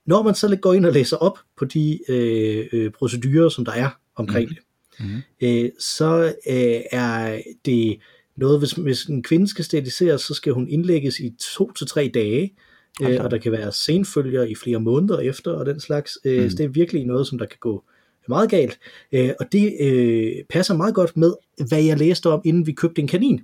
når 0.07 0.23
man 0.23 0.35
så 0.35 0.57
går 0.57 0.75
ind 0.75 0.87
og 0.87 0.93
læser 0.93 1.17
op 1.17 1.39
på 1.59 1.65
de 1.65 1.99
øh, 2.09 2.67
øh, 2.73 2.91
procedurer, 2.91 3.49
som 3.49 3.65
der 3.65 3.73
er 3.73 3.91
omkring 4.17 4.49
Mhm. 4.49 4.55
det, 4.55 4.65
Mhm. 5.01 5.23
øh, 5.65 5.71
så 5.81 6.25
øh, 6.49 6.81
er 6.93 7.41
det 7.65 7.99
noget, 8.37 8.59
hvis, 8.59 8.73
hvis 8.73 9.05
en 9.05 9.23
kvinde 9.23 9.49
skal 9.49 9.65
steriliseres, 9.65 10.21
så 10.23 10.35
skal 10.35 10.53
hun 10.53 10.69
indlægges 10.69 11.21
i 11.21 11.35
to 11.55 11.73
til 11.73 11.87
tre 11.87 12.11
dage, 12.15 12.55
Hold 13.01 13.15
øh, 13.15 13.25
og 13.25 13.31
der 13.31 13.39
kan 13.39 13.53
være 13.53 13.73
senfølger 13.73 14.43
i 14.43 14.55
flere 14.55 14.81
måneder 14.81 15.19
efter, 15.19 15.51
og 15.51 15.67
den 15.67 15.81
slags. 15.81 16.19
Øh, 16.25 16.43
Mm. 16.43 16.51
Så 16.51 16.57
det 16.57 16.65
er 16.65 16.69
virkelig 16.69 17.05
noget, 17.05 17.27
som 17.27 17.39
der 17.39 17.47
kan 17.47 17.59
gå 17.61 17.85
meget 18.29 18.51
galt. 18.51 18.79
Øh, 19.13 19.31
og 19.41 19.53
det 19.53 19.77
øh, 19.81 20.33
passer 20.51 20.77
meget 20.77 20.95
godt 20.95 21.17
med, 21.17 21.33
hvad 21.69 21.83
jeg 21.83 21.99
læste 21.99 22.27
om, 22.31 22.41
inden 22.45 22.67
vi 22.67 22.73
købte 22.73 23.01
en 23.03 23.09
kanin. 23.09 23.41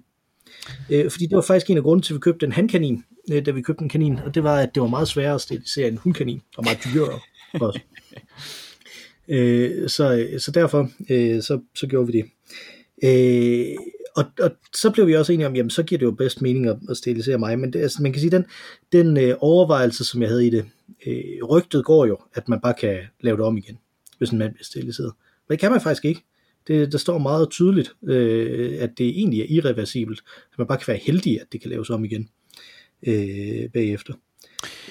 Øh, 0.90 1.10
fordi 1.10 1.26
det 1.26 1.36
var 1.36 1.42
faktisk 1.42 1.70
en 1.70 1.76
af 1.76 1.82
grunden 1.82 2.02
til, 2.02 2.12
at 2.12 2.14
vi 2.14 2.20
købte 2.20 2.46
en 2.46 2.52
handkanin, 2.52 3.04
øh, 3.32 3.46
da 3.46 3.50
vi 3.50 3.62
købte 3.62 3.82
en 3.82 3.88
kanin, 3.88 4.18
og 4.18 4.34
det 4.34 4.42
var, 4.42 4.58
at 4.58 4.74
det 4.74 4.80
var 4.80 4.88
meget 4.88 5.08
sværere 5.08 5.34
at 5.34 5.40
sterilisere 5.40 5.88
en 5.88 5.96
hundkanin, 5.96 6.42
og 6.56 6.64
meget 6.64 6.78
dyrere 6.84 7.20
også. 7.60 7.80
Øh, 9.28 9.88
så, 9.88 10.28
så 10.38 10.50
derfor 10.50 10.90
øh, 11.10 11.42
så, 11.42 11.60
så 11.74 11.86
gjorde 11.86 12.06
vi 12.06 12.12
det. 12.12 12.24
Øh, 13.04 13.76
og, 14.16 14.24
og 14.40 14.50
så 14.74 14.90
blev 14.90 15.06
vi 15.06 15.16
også 15.16 15.32
enige 15.32 15.46
om, 15.46 15.56
jamen 15.56 15.70
så 15.70 15.82
giver 15.82 15.98
det 15.98 16.06
jo 16.06 16.10
bedst 16.10 16.42
mening 16.42 16.66
at, 16.66 16.76
at 16.90 16.96
stilisere 16.96 17.38
mig, 17.38 17.58
men 17.58 17.72
det, 17.72 17.80
altså, 17.80 18.02
man 18.02 18.12
kan 18.12 18.20
sige, 18.20 18.30
den, 18.30 18.44
den 18.92 19.16
øh, 19.16 19.36
overvejelse, 19.40 20.04
som 20.04 20.22
jeg 20.22 20.30
havde 20.30 20.46
i 20.46 20.50
det, 20.50 20.64
øh, 21.06 21.44
rygtet 21.48 21.84
går 21.84 22.06
jo, 22.06 22.18
at 22.34 22.48
man 22.48 22.60
bare 22.60 22.74
kan 22.74 22.98
lave 23.20 23.36
det 23.36 23.44
om 23.44 23.56
igen, 23.56 23.78
hvis 24.18 24.30
en 24.30 24.38
mand 24.38 24.52
bliver 24.52 24.64
stiliseret. 24.64 25.12
Men 25.48 25.52
det 25.54 25.60
kan 25.60 25.70
man 25.70 25.80
faktisk 25.80 26.04
ikke. 26.04 26.24
Det, 26.66 26.92
der 26.92 26.98
står 26.98 27.18
meget 27.18 27.50
tydeligt, 27.50 27.94
øh, 28.08 28.76
at 28.80 28.98
det 28.98 29.08
egentlig 29.08 29.40
er 29.40 29.46
irreversibelt, 29.48 30.22
at 30.52 30.58
man 30.58 30.66
bare 30.66 30.78
kan 30.78 30.88
være 30.88 31.00
heldig, 31.02 31.40
at 31.40 31.46
det 31.52 31.60
kan 31.60 31.70
laves 31.70 31.90
om 31.90 32.04
igen 32.04 32.28
øh, 33.06 33.70
bagefter. 33.72 34.14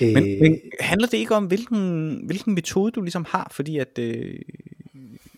Men, 0.02 0.18
øh, 0.18 0.42
men 0.42 0.60
handler 0.80 1.08
det 1.08 1.18
ikke 1.18 1.36
om, 1.36 1.46
hvilken, 1.46 2.22
hvilken 2.26 2.54
metode 2.54 2.92
du 2.92 3.02
ligesom 3.02 3.26
har? 3.30 3.52
Fordi 3.52 3.78
at, 3.78 4.00
øh, 4.00 4.40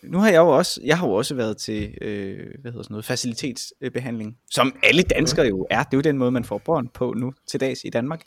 nu 0.04 0.18
har 0.18 0.30
jeg 0.30 0.38
jo 0.38 0.48
også, 0.48 0.82
jeg 0.84 0.98
har 0.98 1.08
jo 1.08 1.14
også 1.14 1.36
været 1.36 1.58
til, 1.58 1.98
øh, 2.02 2.38
hvad 2.62 2.72
hedder 2.72 2.84
sådan 2.84 2.94
noget, 2.94 3.06
facilitetsbehandling, 3.06 4.38
som 4.52 4.76
alle 4.84 5.02
danskere 5.02 5.48
jo 5.48 5.68
er. 5.70 5.84
Det 5.84 5.94
er 5.94 5.98
jo 5.98 6.02
den 6.02 6.18
måde, 6.18 6.32
man 6.32 6.44
får 6.44 6.58
børn 6.58 6.88
på 6.88 7.14
nu 7.18 7.34
til 7.48 7.60
dags 7.60 7.82
i 7.84 7.90
Danmark. 7.90 8.22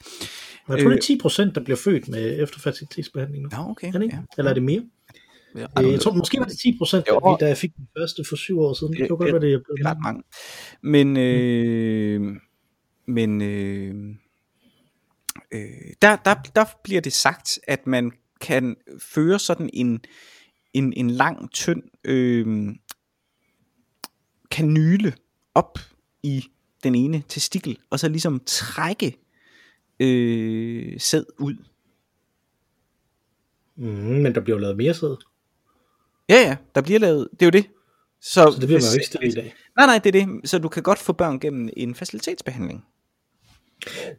Jeg 0.69 0.79
tror, 0.81 0.89
det 0.91 0.97
er 0.97 1.03
10 1.03 1.19
procent, 1.19 1.55
der 1.55 1.61
bliver 1.65 1.77
født 1.77 2.09
med 2.09 2.43
efter 2.43 2.61
facilitetsbehandling 2.61 3.43
nu. 3.43 3.49
Ja, 3.53 3.71
okay. 3.71 3.89
Er 3.89 3.93
det 3.93 4.03
ikke? 4.03 4.17
Ja. 4.17 4.23
Eller 4.39 4.51
er 4.51 4.55
det 4.55 4.63
mere? 4.63 4.83
Ja, 5.59 5.83
Øh, 5.83 5.93
jeg 5.93 6.01
tror, 6.01 6.13
måske 6.13 6.39
var 6.39 6.45
det 6.45 6.59
10 6.59 6.75
procent, 6.79 7.07
da 7.41 7.47
jeg 7.47 7.57
fik 7.57 7.77
den 7.77 7.89
første 7.99 8.25
for 8.29 8.37
syv 8.37 8.59
år 8.61 8.75
siden. 8.75 8.93
Det 8.93 9.01
Det- 9.01 9.09
godt 9.09 9.21
det 9.21 9.35
er 9.35 9.39
blevet 9.41 9.65
Det 9.79 9.87
er 9.87 9.91
ret 9.91 9.99
mange. 10.03 10.23
Men, 10.83 11.17
øh, 11.17 12.37
men 13.07 13.43
øh, 13.43 13.95
øh, 15.53 15.61
der, 16.03 16.17
der, 16.17 16.35
der 16.55 16.65
bliver 16.85 17.01
det 17.01 17.13
sagt, 17.13 17.59
at 17.69 17.87
man 17.87 18.13
kan 18.41 18.77
føre 19.01 19.39
sådan 19.39 19.71
en, 19.73 20.01
en, 20.75 20.93
en 20.97 21.11
lang, 21.11 21.51
tynd 21.53 21.83
øh, 22.05 22.69
kanyle 24.51 25.13
op 25.55 25.79
i 26.23 26.45
den 26.85 26.95
ene 26.95 27.23
testikel, 27.29 27.79
og 27.91 28.01
så 28.01 28.09
ligesom 28.09 28.41
trække 28.47 29.17
øh, 30.01 31.01
sæd 31.01 31.25
ud. 31.39 31.55
Mm, 33.77 33.87
men 34.23 34.35
der 34.35 34.41
bliver 34.41 34.57
jo 34.57 34.61
lavet 34.61 34.77
mere 34.77 34.95
sæd, 34.95 35.17
Ja, 36.29 36.35
ja, 36.49 36.57
der 36.75 36.81
bliver 36.81 36.99
lavet, 37.01 37.29
det 37.33 37.43
er 37.43 37.47
jo 37.47 37.51
det. 37.51 37.67
så 38.21 38.45
det 38.51 38.57
bliver 38.67 38.81
man 38.81 38.89
jo 38.93 38.95
ikke 38.95 39.07
steril 39.07 39.39
af. 39.39 39.55
Nej, 39.77 39.87
nej, 39.87 39.99
det 39.99 40.17
er 40.17 40.25
det. 40.27 40.51
Så 40.51 40.59
du 40.59 40.69
kan 40.69 40.83
godt 40.83 40.99
få 40.99 41.13
børn 41.13 41.41
gennem 41.41 41.69
en 41.77 41.95
facilitetsbehandling. 41.95 42.85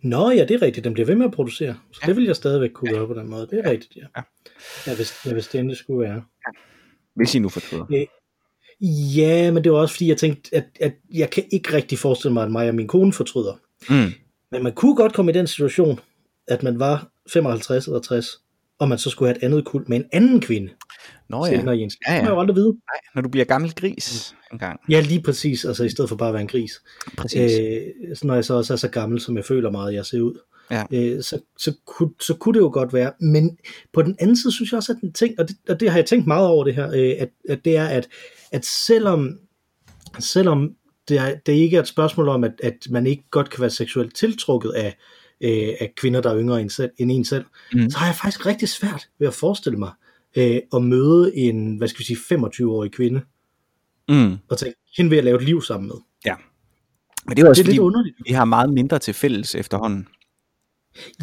Nå 0.03 0.29
ja, 0.31 0.45
det 0.45 0.51
er 0.51 0.61
rigtigt. 0.61 0.83
Den 0.83 0.93
bliver 0.93 1.05
ved 1.05 1.15
med 1.15 1.25
at 1.25 1.31
producere. 1.31 1.75
Så 1.93 1.99
Ja. 2.03 2.07
det 2.07 2.15
vil 2.15 2.25
jeg 2.25 2.35
stadigvæk 2.35 2.69
kunne 2.73 2.91
gøre 2.91 3.07
på 3.07 3.13
den 3.13 3.27
måde. 3.29 3.47
Det 3.51 3.59
er 3.65 3.69
rigtigt, 3.69 3.95
ja. 3.95 4.05
Ja. 4.17 4.21
Ja, 4.87 4.95
hvis, 4.95 5.13
ja, 5.25 5.33
hvis 5.33 5.47
det 5.47 5.59
endelig 5.59 5.77
skulle 5.77 6.09
være. 6.09 6.23
Hvis 7.15 7.35
I 7.35 7.39
nu 7.39 7.49
fortryder. 7.49 8.05
Ja, 9.15 9.51
men 9.51 9.63
det 9.63 9.71
var 9.71 9.77
også 9.77 9.93
fordi, 9.93 10.07
jeg 10.07 10.17
tænkte, 10.17 10.55
at, 10.55 10.65
at 10.79 10.93
jeg 11.13 11.29
kan 11.29 11.43
ikke 11.51 11.73
rigtig 11.73 11.99
forestille 11.99 12.33
mig, 12.33 12.43
at 12.43 12.51
mig 12.51 12.69
og 12.69 12.75
min 12.75 12.87
kone 12.87 13.13
fortryder. 13.13 13.53
Mm. 13.89 14.11
Men 14.51 14.63
man 14.63 14.73
kunne 14.73 14.95
godt 14.95 15.13
komme 15.13 15.31
i 15.31 15.35
den 15.35 15.47
situation, 15.47 15.99
at 16.47 16.63
man 16.63 16.79
var 16.79 17.11
55 17.33 17.85
eller 17.87 17.99
60, 17.99 18.27
og 18.79 18.89
man 18.89 18.97
så 18.97 19.09
skulle 19.09 19.29
have 19.29 19.37
et 19.37 19.43
andet 19.43 19.65
kul 19.65 19.83
med 19.87 19.97
en 19.97 20.05
anden 20.11 20.41
kvinde 20.41 20.69
Nå 21.29 21.45
ja. 21.45 21.51
ja. 21.51 21.59
senere 21.59 21.77
i 21.77 21.81
ens. 21.81 21.98
Ja, 22.07 22.12
Det 22.12 22.15
ja. 22.15 22.21
kan 22.21 22.25
man 22.29 22.33
jo 22.36 22.39
aldrig 22.39 22.55
vide. 22.55 22.67
Nej, 22.71 23.00
når 23.15 23.21
du 23.21 23.29
bliver 23.29 23.45
gammel 23.45 23.75
gris 23.75 24.36
en 24.53 24.59
gang. 24.59 24.79
Ja, 24.89 25.00
lige 25.00 25.21
præcis. 25.21 25.65
Altså 25.65 25.83
i 25.83 25.89
stedet 25.89 26.09
for 26.09 26.15
bare 26.15 26.29
at 26.29 26.33
være 26.33 26.41
en 26.41 26.48
gris. 26.48 26.81
Præcis. 27.17 27.59
Øh, 27.59 27.81
så 28.15 28.27
når 28.27 28.33
jeg 28.36 28.45
så 28.45 28.53
også 28.53 28.74
er 28.74 28.77
så 28.77 28.88
gammel, 28.89 29.19
som 29.21 29.38
jeg 29.38 29.45
føler 29.45 29.71
meget, 29.71 29.93
jeg 29.93 30.05
ser 30.05 30.21
ud, 30.21 30.39
Ja. 30.71 30.83
øh, 30.93 31.24
så, 31.24 31.39
så, 31.57 31.74
kunne, 31.86 32.09
så 32.21 32.33
kunne 32.33 32.53
det 32.53 32.59
jo 32.59 32.69
godt 32.74 32.93
være. 32.93 33.12
Men 33.19 33.57
på 33.93 34.01
den 34.01 34.15
anden 34.19 34.36
side 34.38 34.53
synes 34.53 34.71
jeg 34.71 34.77
også, 34.77 34.91
at 34.91 34.98
den 35.01 35.13
ting, 35.13 35.39
og 35.39 35.48
det, 35.48 35.55
og 35.69 35.79
det 35.79 35.89
har 35.89 35.98
jeg 35.98 36.05
tænkt 36.05 36.27
meget 36.27 36.48
over 36.48 36.63
det 36.63 36.75
her, 36.75 36.88
øh, 36.88 37.15
at, 37.19 37.29
at 37.50 37.65
det 37.65 37.77
er, 37.77 37.86
at, 37.86 38.07
at 38.51 38.65
selvom, 38.65 39.39
selvom 40.19 40.69
det, 41.09 41.17
er, 41.17 41.36
det 41.45 41.53
ikke 41.53 41.77
er 41.77 41.81
et 41.81 41.88
spørgsmål 41.88 42.27
om, 42.29 42.43
at, 42.43 42.51
at 42.63 42.88
man 42.89 43.07
ikke 43.07 43.24
godt 43.31 43.50
kan 43.50 43.62
være 43.62 43.69
seksuelt 43.69 44.15
tiltrukket 44.15 44.69
af, 44.71 44.98
øh, 45.41 45.69
af 45.79 45.93
kvinder, 45.98 46.21
der 46.21 46.29
er 46.31 46.39
yngre 46.39 46.62
end, 46.62 46.69
selv, 46.69 46.91
end 46.98 47.12
en 47.12 47.25
selv, 47.25 47.45
Mm. 47.74 47.79
mm. 47.79 47.89
så 47.89 47.98
har 47.98 48.05
jeg 48.05 48.15
faktisk 48.15 48.45
rigtig 48.45 48.69
svært 48.69 49.07
ved 49.19 49.27
at 49.27 49.33
forestille 49.33 49.79
mig 49.79 49.91
øh, 50.38 50.57
at 50.75 50.81
møde 50.83 51.36
en, 51.38 51.77
hvad 51.77 51.88
skal 51.88 52.00
vi 52.00 52.03
sige, 52.05 52.17
25-årig 52.17 52.91
kvinde, 52.91 53.21
Mm. 54.09 54.38
og 54.50 54.57
tænke, 54.57 54.77
hende 54.98 55.09
vil 55.09 55.15
jeg 55.15 55.24
lave 55.25 55.38
et 55.38 55.43
liv 55.43 55.62
sammen 55.62 55.88
med. 55.88 55.95
Men 57.27 57.38
det 57.38 57.43
er 57.43 57.50
også 57.50 57.59
Det 57.63 57.63
er 57.63 57.65
fordi, 57.65 57.74
lidt 57.75 57.81
underligt. 57.83 58.15
vi 58.25 58.33
har 58.33 58.45
meget 58.45 58.74
mindre 58.74 59.00
til 59.00 59.13
fælles 59.13 59.55
efterhånden. 59.55 60.07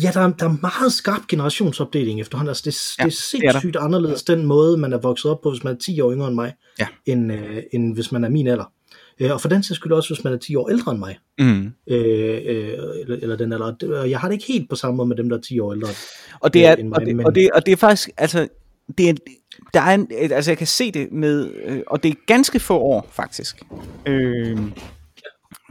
Ja, 0.03 0.11
der 0.15 0.21
er, 0.21 0.33
der 0.33 0.47
er 0.47 0.57
meget 0.63 0.93
skarp 0.93 1.27
generationsopdeling 1.29 2.21
efterhånden. 2.21 2.49
Altså, 2.51 2.63
det, 2.65 2.99
Ja, 2.99 3.05
ja, 3.05 3.09
det 3.09 3.15
er 3.35 3.39
det 3.39 3.47
er 3.47 3.53
der. 3.53 3.53
sindssygt 3.61 3.77
anderledes 3.77 4.23
den 4.23 4.47
måde, 4.47 4.77
man 4.77 4.93
er 4.93 4.99
vokset 4.99 5.31
op 5.31 5.41
på, 5.41 5.51
hvis 5.51 5.65
man 5.65 5.75
er 5.75 5.79
10 5.79 6.01
år 6.01 6.13
yngre 6.13 6.27
end 6.29 6.35
mig, 6.35 6.53
Ja. 6.79 6.87
end, 7.07 7.33
øh, 7.33 7.63
end 7.73 7.95
hvis 7.95 8.13
man 8.13 8.25
er 8.25 8.29
min 8.29 8.47
alder. 8.47 8.73
Øh, 9.21 9.33
og 9.33 9.41
for 9.41 9.49
den 9.49 9.63
sags 9.63 9.77
skyld 9.77 9.93
også, 9.93 10.15
hvis 10.15 10.25
man 10.25 10.33
er 10.33 10.37
10 10.39 10.57
år 10.57 10.71
ældre 10.71 10.93
end 10.93 10.99
mig, 10.99 11.19
Mm. 11.39 11.73
øh, 11.87 12.41
øh, 12.47 12.73
eller, 13.01 13.17
eller 13.23 13.37
den 13.37 13.53
alder. 13.53 14.05
Jeg 14.05 14.21
har 14.21 14.29
det 14.29 14.35
ikke 14.35 14.47
helt 14.53 14.71
på 14.71 14.77
samme 14.77 14.97
måde 14.97 15.09
med 15.09 15.17
dem, 15.17 15.29
der 15.29 15.37
er 15.37 15.41
10 15.41 15.59
år 15.61 15.73
ældre. 15.73 15.89
Og 16.41 16.55
det 16.55 16.67
er, 16.67 16.77
end 16.77 16.89
mig, 16.89 16.99
og 16.99 17.07
det, 17.07 17.17
men- 17.17 17.27
og 17.27 17.35
det, 17.35 17.51
og 17.51 17.67
det 17.67 17.73
er 17.73 17.77
faktisk, 17.77 18.11
altså, 18.17 18.49
det 18.99 19.09
er, 19.09 19.15
der 19.75 19.81
er 19.81 19.95
en, 19.95 20.09
altså 20.13 20.51
jeg 20.51 20.59
kan 20.59 20.67
se 20.67 20.93
det 20.93 21.13
med, 21.13 21.53
øh, 21.65 21.81
og 21.87 22.03
det 22.03 22.11
er 22.11 22.15
ganske 22.27 22.61
få 22.61 22.79
år 22.79 23.09
faktisk. 23.13 23.63
Øh, 24.07 24.59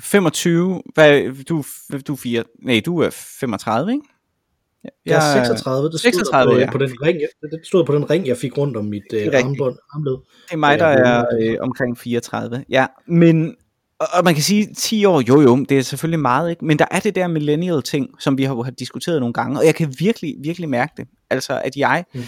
25, 0.01 0.81
hvad, 0.93 1.43
du, 1.45 1.63
du 2.07 2.15
fire, 2.15 2.43
nej, 2.63 2.81
du 2.85 2.99
er 2.99 3.09
35, 3.39 3.91
ikke? 3.91 4.03
Jeg 5.05 5.15
er 5.39 5.45
36, 5.45 5.89
det 5.89 5.99
stod 5.99 6.11
36, 6.11 6.51
der 6.51 6.55
på, 6.55 6.59
ja. 6.59 6.71
på, 6.71 6.77
den 6.77 7.01
ring, 7.01 7.19
jeg- 7.21 7.49
det 7.51 7.67
stod 7.67 7.85
på 7.85 7.95
den 7.95 8.09
ring, 8.09 8.27
jeg 8.27 8.37
fik 8.37 8.57
rundt 8.57 8.77
om 8.77 8.85
mit 8.85 9.03
øh, 9.13 9.27
armbånd, 9.33 9.75
armled. 9.93 10.13
Det 10.47 10.53
er 10.53 10.57
mig, 10.57 10.79
der 10.79 10.85
er 10.85 11.25
øh, 11.41 11.57
omkring 11.59 11.97
34. 11.97 12.65
Ja, 12.69 12.85
men 13.07 13.55
og 13.99 14.07
og 14.13 14.23
man 14.23 14.33
kan 14.33 14.43
sige 14.43 14.73
10 14.77 15.05
år, 15.05 15.21
jo 15.29 15.41
jo, 15.41 15.65
det 15.69 15.77
er 15.77 15.81
selvfølgelig 15.81 16.19
meget, 16.19 16.49
ikke? 16.49 16.65
men 16.65 16.79
der 16.79 16.85
er 16.91 16.99
det 16.99 17.15
der 17.15 17.27
millennial 17.27 17.81
ting, 17.81 18.09
som 18.19 18.37
vi 18.37 18.43
har, 18.43 18.61
har 18.63 18.71
diskuteret 18.71 19.19
nogle 19.19 19.33
gange, 19.33 19.59
og 19.59 19.65
jeg 19.65 19.75
kan 19.75 19.95
virkelig, 19.99 20.35
virkelig 20.43 20.69
mærke 20.69 20.93
det. 20.97 21.07
Altså, 21.29 21.61
at 21.65 21.75
jeg 21.77 22.05
Mm 22.13 22.21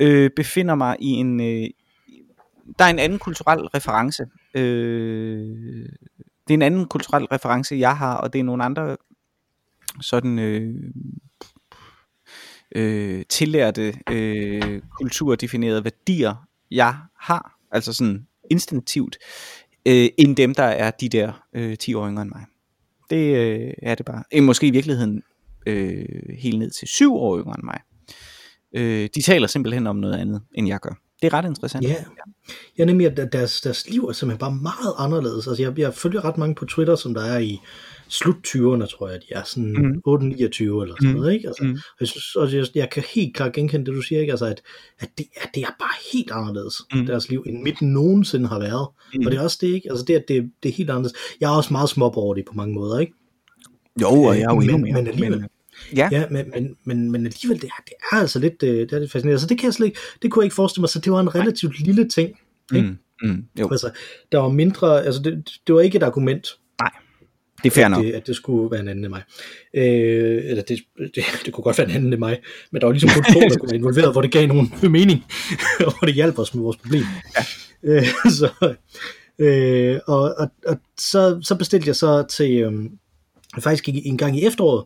øh, 0.00 0.30
befinder 0.36 0.74
mig 0.74 0.96
i 1.00 1.08
en, 1.08 1.40
øh, 1.40 1.68
der 2.78 2.84
er 2.84 2.90
en 2.90 2.98
anden 2.98 3.18
kulturel 3.18 3.60
reference. 3.60 4.26
Øh, 4.54 5.88
det 6.48 6.50
er 6.50 6.54
en 6.54 6.62
anden 6.62 6.86
kulturel 6.86 7.24
reference, 7.24 7.76
jeg 7.76 7.96
har, 7.96 8.14
og 8.14 8.32
det 8.32 8.38
er 8.38 8.42
nogle 8.42 8.64
andre 8.64 8.96
sådan 10.00 10.38
øh, 10.38 10.74
øh, 12.74 13.24
tillærte 13.28 13.94
øh, 14.10 14.82
kulturdefinerede 14.98 15.84
værdier, 15.84 16.48
jeg 16.70 16.96
har, 17.18 17.58
altså 17.70 17.92
sådan 17.92 18.26
instinktivt, 18.50 19.18
øh, 19.86 20.08
end 20.18 20.36
dem, 20.36 20.54
der 20.54 20.64
er 20.64 20.90
de 20.90 21.08
der 21.08 21.46
øh, 21.52 21.76
10 21.76 21.94
år 21.94 22.08
yngre 22.08 22.22
end 22.22 22.30
mig. 22.30 22.44
Det 23.10 23.36
øh, 23.36 23.74
er 23.82 23.94
det 23.94 24.06
bare. 24.06 24.24
Øh, 24.34 24.42
måske 24.42 24.66
i 24.66 24.70
virkeligheden 24.70 25.22
øh, 25.66 26.04
helt 26.38 26.58
ned 26.58 26.70
til 26.70 26.88
7 26.88 27.14
år 27.14 27.38
yngre 27.38 27.54
end 27.58 27.64
mig. 27.64 27.80
Øh, 28.76 29.08
de 29.14 29.22
taler 29.22 29.46
simpelthen 29.46 29.86
om 29.86 29.96
noget 29.96 30.14
andet, 30.14 30.40
end 30.54 30.68
jeg 30.68 30.80
gør. 30.80 30.98
Det 31.22 31.32
er 31.32 31.34
ret 31.38 31.44
interessant. 31.44 31.84
Ja, 31.84 31.94
ja 32.78 32.84
nemlig, 32.84 33.06
at 33.18 33.32
deres, 33.32 33.60
deres 33.60 33.90
liv 33.90 34.04
er 34.04 34.12
simpelthen 34.12 34.38
bare 34.38 34.52
meget 34.62 34.94
anderledes. 34.98 35.46
Altså, 35.46 35.62
jeg, 35.62 35.78
jeg 35.78 35.94
følger 35.94 36.24
ret 36.24 36.38
mange 36.38 36.54
på 36.54 36.64
Twitter, 36.64 36.96
som 36.96 37.14
der 37.14 37.20
er 37.22 37.38
i 37.38 37.60
slut 38.08 38.34
20'erne, 38.46 38.86
tror 38.86 39.08
jeg, 39.08 39.18
de 39.20 39.26
er 39.34 39.42
sådan 39.44 39.72
mm. 39.72 40.02
8-29 40.08 40.22
eller 40.22 40.94
sådan 40.94 40.96
Mhm. 41.02 41.12
noget, 41.16 41.32
ikke? 41.34 41.48
Altså, 41.48 41.64
mm. 41.64 41.78
jeg, 42.00 42.08
synes, 42.08 42.36
og 42.36 42.52
jeg, 42.52 42.66
jeg 42.74 42.90
kan 42.90 43.02
helt 43.14 43.36
klart 43.36 43.52
genkende 43.52 43.86
det, 43.86 43.94
du 43.94 44.02
siger, 44.02 44.20
ikke? 44.20 44.30
Altså, 44.32 44.46
at, 44.46 44.62
at 45.00 45.08
det, 45.18 45.26
er, 45.36 45.46
det 45.54 45.62
er 45.62 45.66
bare 45.78 45.94
helt 46.12 46.30
anderledes, 46.30 46.74
mm. 46.94 47.06
deres 47.06 47.28
liv, 47.28 47.44
end 47.46 47.62
mit 47.62 47.82
nogensinde 47.82 48.48
har 48.48 48.58
været. 48.58 48.88
Mm. 49.14 49.26
Og 49.26 49.32
det 49.32 49.38
er 49.38 49.42
også 49.42 49.58
det, 49.60 49.66
ikke? 49.68 49.90
Altså, 49.90 50.04
det, 50.04 50.14
at 50.14 50.24
det, 50.28 50.50
det 50.62 50.68
er 50.68 50.72
helt 50.72 50.90
anderledes. 50.90 51.14
Jeg 51.40 51.52
er 51.52 51.56
også 51.56 51.72
meget 51.72 51.88
småborgerlig 51.88 52.44
på 52.44 52.52
mange 52.54 52.74
måder, 52.74 52.98
ikke? 52.98 53.12
Jo, 54.02 54.08
og 54.22 54.34
jeg 54.38 54.42
er 54.42 54.48
jo 54.54 54.54
Men- 54.60 54.62
endnu 54.70 54.78
mere. 54.78 54.92
men 54.92 55.06
alligevel. 55.06 55.40
Men, 55.40 55.48
ja, 55.96 56.08
Ja, 56.12 56.24
men, 56.30 56.50
men, 56.54 56.76
men, 56.84 57.10
men 57.10 57.26
alligevel, 57.26 57.60
det 57.60 57.68
er, 57.78 57.82
det 57.86 57.94
er 58.12 58.16
altså 58.16 58.38
lidt, 58.38 58.62
øh, 58.62 58.80
det 58.80 58.92
er 58.92 58.98
lidt 58.98 59.12
fascinerende. 59.12 59.40
Så 59.40 59.46
det 59.46 59.58
kan 59.58 59.66
jeg 59.66 59.74
slet 59.74 59.86
ikke, 59.86 59.98
det 60.22 60.30
kunne 60.30 60.42
jeg 60.42 60.46
ikke 60.46 60.54
forestille 60.54 60.82
mig, 60.82 60.88
så 60.88 60.98
det 60.98 61.12
var 61.12 61.20
en 61.20 61.34
relativt 61.34 61.80
lille 61.80 62.08
ting. 62.08 62.38
ikke? 62.74 62.88
mm, 63.22 63.28
mm, 63.28 63.44
jo, 63.60 63.68
Altså, 63.70 63.90
der 64.32 64.38
var 64.38 64.48
mindre, 64.48 65.04
altså 65.04 65.22
det, 65.22 65.50
det 65.66 65.74
var 65.74 65.80
ikke 65.80 65.96
et 65.96 66.02
argument, 66.02 66.46
det 67.62 67.70
er 67.70 67.74
fair 67.74 67.88
nok. 67.88 67.98
at 67.98 68.04
det, 68.04 68.12
at 68.12 68.26
det 68.26 68.36
skulle 68.36 68.70
være 68.70 68.80
en 68.80 68.88
anden 68.88 69.04
end 69.04 69.12
mig. 69.12 69.22
Øh, 69.74 70.42
eller 70.44 70.62
det, 70.62 70.78
det, 71.14 71.24
det 71.44 71.52
kunne 71.52 71.64
godt 71.64 71.78
være 71.78 71.88
en 71.88 71.94
anden 71.94 72.12
end 72.12 72.18
mig, 72.20 72.38
men 72.72 72.80
der 72.80 72.86
var 72.86 72.92
ligesom 72.92 73.10
kun 73.14 73.24
to, 73.32 73.40
der 73.40 73.58
kunne 73.58 73.70
være 73.70 73.78
involveret, 73.78 74.12
hvor 74.12 74.22
det 74.22 74.32
gav 74.32 74.46
nogen 74.46 74.72
mening, 74.98 75.24
og 75.86 75.98
hvor 75.98 76.06
det 76.06 76.14
hjalp 76.14 76.38
os 76.38 76.54
med 76.54 76.62
vores 76.62 76.76
problem. 76.76 77.04
Ja. 77.36 77.44
Øh, 77.82 78.06
så, 78.38 78.74
øh, 79.38 79.98
og, 80.06 80.34
og, 80.38 80.50
og 80.66 80.76
så, 80.98 81.40
så 81.42 81.54
bestilte 81.54 81.88
jeg 81.88 81.96
så 81.96 82.22
til, 82.22 82.52
øh, 82.60 82.72
faktisk 83.60 83.88
en 83.88 84.18
gang 84.18 84.38
i 84.38 84.46
efteråret, 84.46 84.84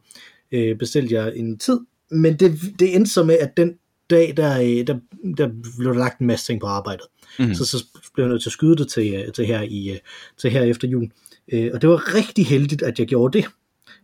øh, 0.57 0.79
bestilte 0.79 1.15
jeg 1.15 1.33
en 1.37 1.59
tid, 1.59 1.81
men 2.11 2.37
det, 2.37 2.61
det 2.79 2.97
endte 2.97 3.11
så 3.11 3.25
med, 3.25 3.39
at 3.39 3.57
den 3.57 3.75
dag, 4.11 4.35
der, 4.37 4.61
øh, 4.61 4.87
der, 4.87 4.99
der 5.37 5.49
blev 5.79 5.93
der 5.93 5.99
lagt 5.99 6.21
en 6.21 6.27
masse 6.27 6.47
ting 6.47 6.61
på 6.61 6.67
arbejdet. 6.67 7.07
Mm. 7.39 7.55
Så, 7.55 7.65
så 7.65 7.85
blev 8.15 8.25
jeg 8.25 8.31
nødt 8.31 8.43
til 8.43 8.49
at 8.49 8.53
skyde 8.53 8.77
det 8.77 8.89
til, 8.89 9.15
øh, 9.15 9.33
til, 9.33 9.47
her, 9.47 9.63
i, 9.63 9.91
øh, 9.91 9.99
til 10.39 10.51
her 10.51 10.63
efter 10.63 10.89
jul. 10.89 11.11
Øh, 11.53 11.71
og 11.75 11.83
det 11.83 11.91
var 11.91 12.15
rigtig 12.15 12.47
heldigt, 12.47 12.83
at 12.83 12.99
jeg 12.99 13.07
gjorde 13.07 13.39
det, 13.39 13.47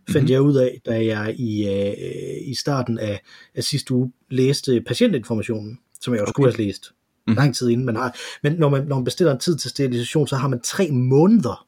fandt 0.09 0.23
Mhm. 0.23 0.31
jeg 0.31 0.41
ud 0.41 0.55
af, 0.55 0.81
da 0.85 1.05
jeg 1.05 1.35
i, 1.39 1.67
øh, 1.67 2.49
i 2.49 2.55
starten 2.55 2.97
af, 2.99 3.21
af 3.55 3.63
sidste 3.63 3.93
uge 3.93 4.11
læste 4.29 4.81
patientinformationen, 4.81 5.79
som 6.01 6.13
jeg 6.13 6.21
også 6.21 6.29
Okay. 6.31 6.41
skulle 6.41 6.53
have 6.55 6.65
læst 6.65 6.91
mm. 7.27 7.33
lang 7.33 7.55
tid 7.55 7.69
inden 7.69 7.85
man 7.85 7.95
har. 7.95 8.17
Men 8.43 8.53
når 8.53 8.69
man, 8.69 8.85
når 8.87 8.95
man 8.95 9.03
bestiller 9.03 9.33
en 9.33 9.39
tid 9.39 9.57
til 9.57 9.69
sterilisation, 9.69 10.27
så 10.27 10.35
har 10.35 10.47
man 10.47 10.59
tre 10.61 10.91
måneder 10.91 11.67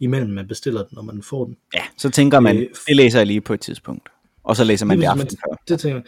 imellem 0.00 0.30
man 0.30 0.48
bestiller 0.48 0.80
den, 0.82 0.88
når 0.92 1.02
man 1.02 1.22
får 1.22 1.44
den. 1.44 1.56
Ja, 1.74 1.82
så 1.98 2.10
tænker 2.10 2.40
man, 2.40 2.56
Øh, 2.56 2.66
det 2.88 2.96
læser 2.96 3.18
jeg 3.18 3.26
lige 3.26 3.40
på 3.40 3.54
et 3.54 3.60
tidspunkt. 3.60 4.08
Og 4.46 4.56
så 4.56 4.64
læser 4.64 4.86
man 4.86 4.96
det 4.96 5.00
Lige 5.00 5.10
aften 5.10 5.28
før. 5.28 5.56
Det 5.68 5.80
tænker 5.80 5.96
jeg. 5.96 6.04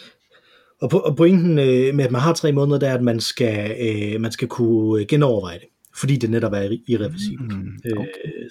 Og, 0.80 1.04
og 1.04 1.16
pointen 1.16 1.58
øh, 1.58 1.94
med, 1.94 2.04
at 2.04 2.10
man 2.12 2.20
har 2.20 2.32
tre 2.32 2.52
måneder, 2.52 2.78
det 2.78 2.88
er, 2.88 2.94
at 2.94 3.02
man 3.02 3.20
skal, 3.20 3.76
øh, 3.80 4.20
man 4.20 4.32
skal 4.32 4.48
kunne 4.48 5.04
genoverveje 5.04 5.58
det, 5.58 5.68
fordi 5.96 6.16
det 6.16 6.30
netop 6.30 6.52
er 6.52 6.68
irre- 6.68 6.84
irreversibelt. 6.88 7.56
Mm, 7.58 7.68
Øh, 7.84 7.92
okay. 7.98 8.08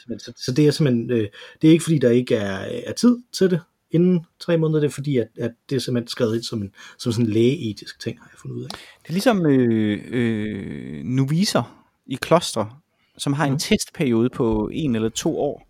men 0.07 0.19
så, 0.19 0.33
så 0.45 0.51
det 0.51 0.67
er 0.67 0.71
simpelthen, 0.71 1.11
øh, 1.11 1.27
det 1.61 1.67
er 1.67 1.71
ikke 1.71 1.83
fordi, 1.83 1.99
der 1.99 2.09
ikke 2.09 2.35
er, 2.35 2.81
er 2.85 2.93
tid 2.93 3.17
til 3.37 3.49
det 3.51 3.59
inden 3.91 4.19
tre 4.39 4.57
måneder, 4.57 4.79
det 4.79 4.87
er 4.87 4.91
fordi, 4.91 5.17
at, 5.17 5.27
at 5.39 5.51
det 5.69 5.75
er 5.75 5.79
simpelthen 5.79 6.07
skrevet 6.07 6.35
ind 6.35 6.43
som, 6.43 6.61
en, 6.61 6.69
som 6.99 7.11
sådan 7.11 7.25
en 7.25 7.31
lægeetisk 7.31 7.99
ting, 7.99 8.19
har 8.19 8.29
jeg 8.33 8.39
fundet 8.41 8.57
ud 8.57 8.63
af. 8.63 8.69
Det 8.69 9.07
er 9.09 9.13
ligesom 9.13 9.45
øh, 9.45 9.99
øh, 10.11 11.03
noviser 11.03 11.83
i 12.07 12.15
kloster, 12.21 12.81
som 13.17 13.33
har 13.33 13.45
en 13.45 13.51
Mhm. 13.51 13.59
testperiode 13.59 14.29
på 14.29 14.69
en 14.73 14.95
eller 14.95 15.09
to 15.09 15.39
år, 15.39 15.66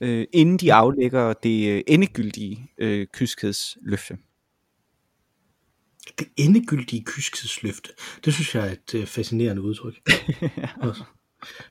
øh, 0.00 0.26
inden 0.32 0.56
de 0.56 0.72
aflægger 0.72 1.32
det 1.32 1.68
øh, 1.68 1.82
endegyldige 1.86 2.70
øh, 2.78 3.06
kyskhedsløfte. 3.12 4.16
Det 6.18 6.26
endegyldige 6.36 7.04
kyskhedsløfte, 7.04 7.90
det 8.24 8.34
synes 8.34 8.54
jeg 8.54 8.66
er 8.68 8.72
et 8.72 8.94
øh, 8.94 9.06
fascinerende 9.06 9.62
udtryk. 9.62 9.94
Også. 10.82 11.02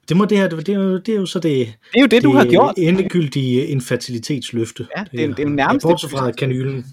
Det 0.09 0.17
må 0.17 0.25
det 0.25 0.37
her, 0.37 0.49
det 0.49 0.69
er 0.69 0.73
jo, 0.73 0.97
det 0.97 1.09
er 1.09 1.19
jo 1.19 1.25
så 1.25 1.39
det, 1.39 1.51
Det 1.93 1.97
er 1.97 2.01
jo 2.01 2.07
det, 2.07 2.23
du 2.23 2.31
har 2.33 2.45
gjort. 2.45 2.75
endegyldige 2.77 3.65
infertilitetsløfte. 3.67 4.87
Ja, 4.97 5.03
det 5.11 5.23
er- 5.23 5.27
det 5.27 5.39
er 5.39 5.43
jo 5.43 5.49
nærmest 5.49 5.85
Ja, 5.85 5.89
bortset 5.89 6.09
fra 6.09 6.31
kanylen. 6.31 6.85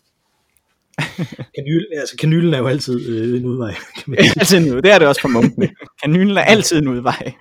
Kanylen, 1.57 1.87
altså 2.01 2.17
kanylen 2.17 2.55
er 2.55 2.59
jo 2.59 2.67
altid 2.67 3.09
øh, 3.09 3.39
en 3.41 3.45
udvej, 3.47 3.75
kan 3.75 4.03
man 4.07 4.19
sige. 4.19 4.33
altid 4.41 4.59
en 4.59 4.77
ud. 4.77 4.83
Det 4.83 4.93
er 4.93 4.99
det 4.99 5.09
også 5.09 5.21
for 5.21 5.29
munkene. 5.29 5.71
Kanylen 6.03 6.37
er 6.37 6.43
altid 6.43 6.79
en 6.79 6.89
udvej. 6.89 7.33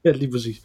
Ja, 0.04 0.12
lige 0.12 0.32
præcis. 0.32 0.62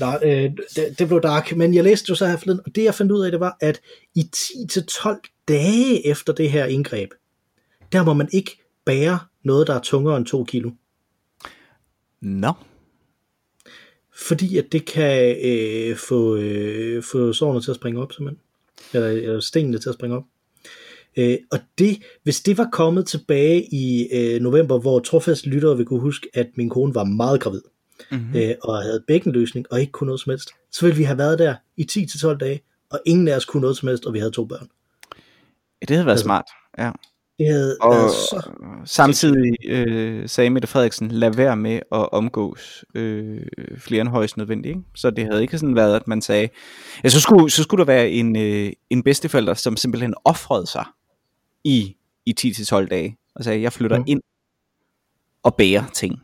Nå, 0.00 0.06
øh, 0.22 0.50
det, 0.76 0.98
det 0.98 1.08
blev 1.08 1.20
dark, 1.20 1.56
men 1.56 1.74
jeg 1.74 1.84
læste 1.84 2.06
jo 2.08 2.14
så 2.14 2.26
her 2.26 2.36
forleden, 2.36 2.60
og 2.66 2.74
det 2.74 2.84
jeg 2.84 2.94
fandt 2.94 3.12
ud 3.12 3.24
af, 3.24 3.30
det 3.30 3.40
var, 3.40 3.56
at 3.60 3.80
i 4.14 4.30
10-12 4.36 5.44
dage 5.48 6.06
efter 6.06 6.32
det 6.32 6.50
her 6.50 6.64
indgreb, 6.64 7.10
der 7.92 8.04
må 8.04 8.14
man 8.14 8.28
ikke 8.32 8.58
bære 8.84 9.18
noget, 9.42 9.66
der 9.66 9.74
er 9.74 9.80
tungere 9.80 10.16
end 10.16 10.26
2 10.26 10.44
kilo. 10.44 10.70
Nå. 12.20 12.52
Fordi 14.16 14.58
at 14.58 14.72
det 14.72 14.84
kan 14.84 15.36
øh, 15.44 15.96
få, 15.96 16.36
øh, 16.36 17.02
få 17.02 17.32
sårene 17.32 17.60
til 17.60 17.70
at 17.70 17.76
springe 17.76 18.02
op, 18.02 18.12
simpelthen. 18.12 18.40
Eller, 18.92 19.08
eller 19.08 19.40
stenene 19.40 19.78
til 19.78 19.88
at 19.88 19.94
springe 19.94 20.16
op. 20.16 20.24
Øh, 21.16 21.38
og 21.52 21.58
det, 21.78 22.02
hvis 22.22 22.40
det 22.40 22.58
var 22.58 22.68
kommet 22.72 23.06
tilbage 23.06 23.74
i 23.74 24.08
øh, 24.12 24.40
november, 24.40 24.78
hvor 24.78 24.98
trofast 24.98 25.46
lyttere 25.46 25.76
vil 25.76 25.86
kunne 25.86 26.00
huske, 26.00 26.28
at 26.34 26.46
min 26.56 26.70
kone 26.70 26.94
var 26.94 27.04
meget 27.04 27.40
gravid, 27.40 27.62
Mm-hmm. 28.10 28.36
øh, 28.36 28.54
og 28.62 28.82
havde 28.82 29.02
bækkenløsning, 29.08 29.66
og 29.70 29.80
ikke 29.80 29.92
kunne 29.92 30.06
noget 30.06 30.20
som 30.20 30.30
helst, 30.30 30.50
så 30.72 30.86
ville 30.86 30.98
vi 30.98 31.04
have 31.04 31.18
været 31.18 31.38
der 31.38 31.54
i 31.76 31.86
10-12 31.92 32.36
dage, 32.36 32.60
og 32.90 33.00
ingen 33.06 33.28
af 33.28 33.36
os 33.36 33.44
kunne 33.44 33.60
noget 33.60 33.76
som 33.76 33.88
helst, 33.88 34.04
og 34.06 34.14
vi 34.14 34.18
havde 34.18 34.30
to 34.32 34.44
børn. 34.44 34.68
Ja, 35.82 35.86
det 35.88 35.96
havde 35.96 36.06
været 36.06 36.14
Altså, 36.14 36.24
smart. 36.24 36.44
Ja. 36.78 36.90
Det 37.38 37.46
havde 37.46 37.76
Og 37.80 37.94
været 37.94 38.10
så... 38.10 38.50
samtidig 38.84 39.54
øh, 39.68 40.28
sagde 40.28 40.50
Mette 40.50 40.68
Frederiksen, 40.68 41.10
lad 41.10 41.30
være 41.34 41.56
med 41.56 41.74
at 41.92 42.12
omgås 42.12 42.84
øh, 42.94 43.40
flere 43.78 44.00
end 44.00 44.08
højst 44.08 44.36
nødvendigt. 44.36 44.76
Ikke? 44.76 44.88
Så 44.94 45.10
det 45.10 45.24
havde 45.26 45.42
ikke 45.42 45.58
sådan 45.58 45.76
været, 45.76 45.96
at 45.96 46.08
man 46.08 46.22
sagde, 46.22 46.48
ja, 47.04 47.08
så 47.08 47.20
skulle, 47.20 47.50
så 47.50 47.62
skulle 47.62 47.78
der 47.78 47.84
være 47.86 48.10
en, 48.10 48.36
øh, 48.36 48.72
en 48.90 49.02
bedsteforælder, 49.02 49.54
som 49.54 49.76
simpelthen 49.76 50.14
offrede 50.24 50.66
sig 50.66 50.84
i, 51.64 51.96
i 52.26 52.34
10-12 52.40 52.86
dage, 52.86 53.16
og 53.34 53.44
sagde, 53.44 53.62
jeg 53.62 53.72
flytter 53.72 53.98
Mm. 53.98 54.04
ind 54.06 54.20
og 55.42 55.54
bærer 55.54 55.84
ting. 55.94 56.22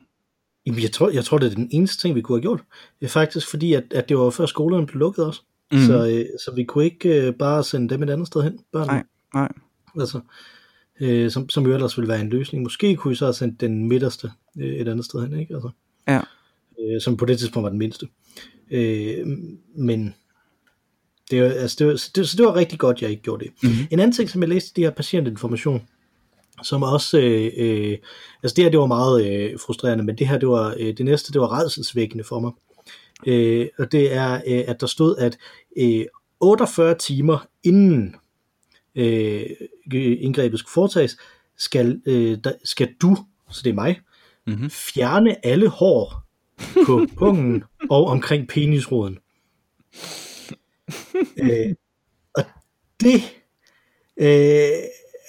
Jamen, 0.70 0.82
jeg, 0.82 0.92
tror, 0.92 1.10
jeg 1.10 1.24
tror, 1.24 1.38
det 1.38 1.50
er 1.50 1.54
den 1.54 1.68
eneste 1.72 2.02
ting, 2.02 2.14
vi 2.14 2.20
kunne 2.20 2.36
have 2.38 2.42
gjort. 2.42 2.60
Det 3.00 3.06
er 3.06 3.10
faktisk 3.10 3.50
fordi, 3.50 3.72
at, 3.72 3.84
at 3.90 4.08
det 4.08 4.18
var 4.18 4.30
før 4.30 4.46
skolerne 4.46 4.86
blev 4.86 4.98
lukket 4.98 5.24
også. 5.24 5.42
Mm. 5.72 5.78
Så, 5.78 6.06
øh, 6.06 6.24
så 6.44 6.52
vi 6.54 6.64
kunne 6.64 6.84
ikke 6.84 7.26
øh, 7.26 7.34
bare 7.34 7.64
sende 7.64 7.88
dem 7.88 8.02
et 8.02 8.10
andet 8.10 8.26
sted 8.26 8.42
hen, 8.42 8.58
børnene. 8.72 8.92
Nej, 8.92 9.04
nej. 9.34 9.48
Altså, 10.00 10.20
øh, 11.00 11.30
som, 11.30 11.48
som 11.48 11.66
jo 11.66 11.74
ellers 11.74 11.98
ville 11.98 12.08
være 12.08 12.20
en 12.20 12.28
løsning. 12.28 12.62
Måske 12.62 12.96
kunne 12.96 13.10
vi 13.10 13.16
så 13.16 13.24
have 13.24 13.34
sendt 13.34 13.60
den 13.60 13.88
midterste 13.88 14.30
øh, 14.58 14.68
et 14.74 14.88
andet 14.88 15.04
sted 15.04 15.20
hen, 15.28 15.40
ikke? 15.40 15.54
Altså, 15.54 15.70
Ja. 16.08 16.20
øh, 16.80 17.00
som 17.00 17.16
på 17.16 17.24
det 17.24 17.38
tidspunkt 17.38 17.64
var 17.64 17.70
den 17.70 17.78
mindste. 17.78 18.08
Øh, 18.70 19.26
men 19.76 20.14
det, 21.30 21.42
altså, 21.42 21.76
det, 21.78 21.86
var, 21.86 21.92
det, 22.14 22.28
så 22.28 22.36
det 22.36 22.46
var 22.46 22.56
rigtig 22.56 22.78
godt, 22.78 23.02
jeg 23.02 23.10
ikke 23.10 23.22
gjorde 23.22 23.44
det. 23.44 23.52
Mhm. 23.62 23.72
En 23.90 24.00
anden 24.00 24.12
ting, 24.12 24.30
som 24.30 24.40
jeg 24.42 24.48
læste, 24.48 24.72
det 24.76 24.84
er 24.84 24.90
patientinformation, 24.90 25.82
som 26.62 26.82
også, 26.82 27.18
øh, 27.18 27.50
øh, 27.56 27.98
altså 28.42 28.54
det 28.56 28.64
her, 28.64 28.70
det 28.70 28.80
var 28.80 28.86
meget 28.86 29.26
øh, 29.26 29.58
frustrerende, 29.66 30.04
men 30.04 30.18
det 30.18 30.28
her, 30.28 30.38
det 30.38 30.48
var, 30.48 30.74
øh, 30.78 30.96
det 30.96 31.04
næste, 31.04 31.32
det 31.32 31.40
var 31.40 31.58
redselsvækkende 31.60 32.24
for 32.24 32.40
mig. 32.40 32.52
Øh, 33.26 33.68
og 33.78 33.92
det 33.92 34.12
er, 34.12 34.34
øh, 34.34 34.64
at 34.66 34.80
der 34.80 34.86
stod, 34.86 35.16
at 35.16 35.38
øh, 35.76 36.04
48 36.40 36.94
timer 36.94 37.46
inden 37.62 38.16
øh, 38.94 39.46
indgrebet 40.20 40.58
skulle 40.58 40.72
foretages, 40.72 41.16
skal, 41.56 42.00
øh, 42.06 42.38
der, 42.44 42.52
skal 42.64 42.88
du, 43.02 43.16
så 43.50 43.60
det 43.64 43.70
er 43.70 43.74
mig, 43.74 44.00
Mhm. 44.46 44.70
fjerne 44.70 45.46
alle 45.46 45.68
hår 45.68 46.22
på 46.86 47.06
pungen 47.18 47.64
og 47.90 48.04
omkring 48.06 48.48
penisroden. 48.48 49.18
øh, 51.42 51.74
og 52.34 52.44
det 53.00 53.22
øh, 54.16 54.70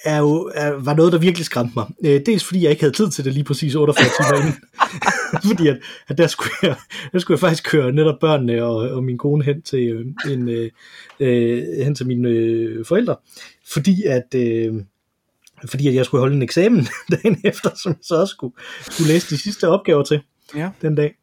er 0.04 0.18
jo, 0.18 0.50
er, 0.54 0.70
var 0.70 0.94
noget, 0.94 1.12
der 1.12 1.18
virkelig 1.18 1.44
skræmte 1.46 1.72
mig. 1.76 1.86
Øh, 2.04 2.20
dels 2.26 2.44
fordi 2.44 2.62
jeg 2.62 2.70
ikke 2.70 2.82
havde 2.82 2.94
tid 2.94 3.10
til 3.10 3.24
det 3.24 3.32
lige 3.32 3.44
præcis 3.44 3.74
48 3.74 4.04
timer 4.18 4.40
inden. 4.42 4.54
fordi 5.48 5.68
at, 5.68 5.78
at 6.08 6.18
der, 6.18 6.26
skulle 6.26 6.50
jeg, 6.62 6.76
der 7.12 7.18
skulle 7.18 7.34
jeg 7.34 7.40
faktisk 7.40 7.64
køre 7.70 7.92
netop 7.92 8.18
børnene 8.20 8.64
og, 8.64 8.76
og 8.76 9.04
min 9.04 9.18
kone 9.18 9.44
hen 9.44 9.62
til, 9.62 9.78
øh, 9.78 10.32
en, 10.32 10.48
øh, 10.48 10.70
øh, 11.20 11.84
hen 11.84 11.94
til 11.94 12.06
mine 12.06 12.28
øh, 12.28 12.84
forældre. 12.84 13.16
Fordi 13.72 14.02
at... 14.02 14.34
Øh, 14.36 14.74
fordi 15.70 15.88
at 15.88 15.94
jeg 15.94 16.04
skulle 16.04 16.20
holde 16.20 16.36
en 16.36 16.42
eksamen 16.42 16.86
dagen 17.12 17.40
efter, 17.44 17.70
som 17.82 17.90
jeg 17.92 17.98
så 18.02 18.14
også 18.14 18.32
skulle, 18.32 18.54
skulle 18.90 19.12
læse 19.12 19.30
de 19.30 19.42
sidste 19.42 19.68
opgaver 19.68 20.02
til 20.02 20.20
Ja. 20.56 20.70
den 20.82 20.94
dag. 20.94 21.14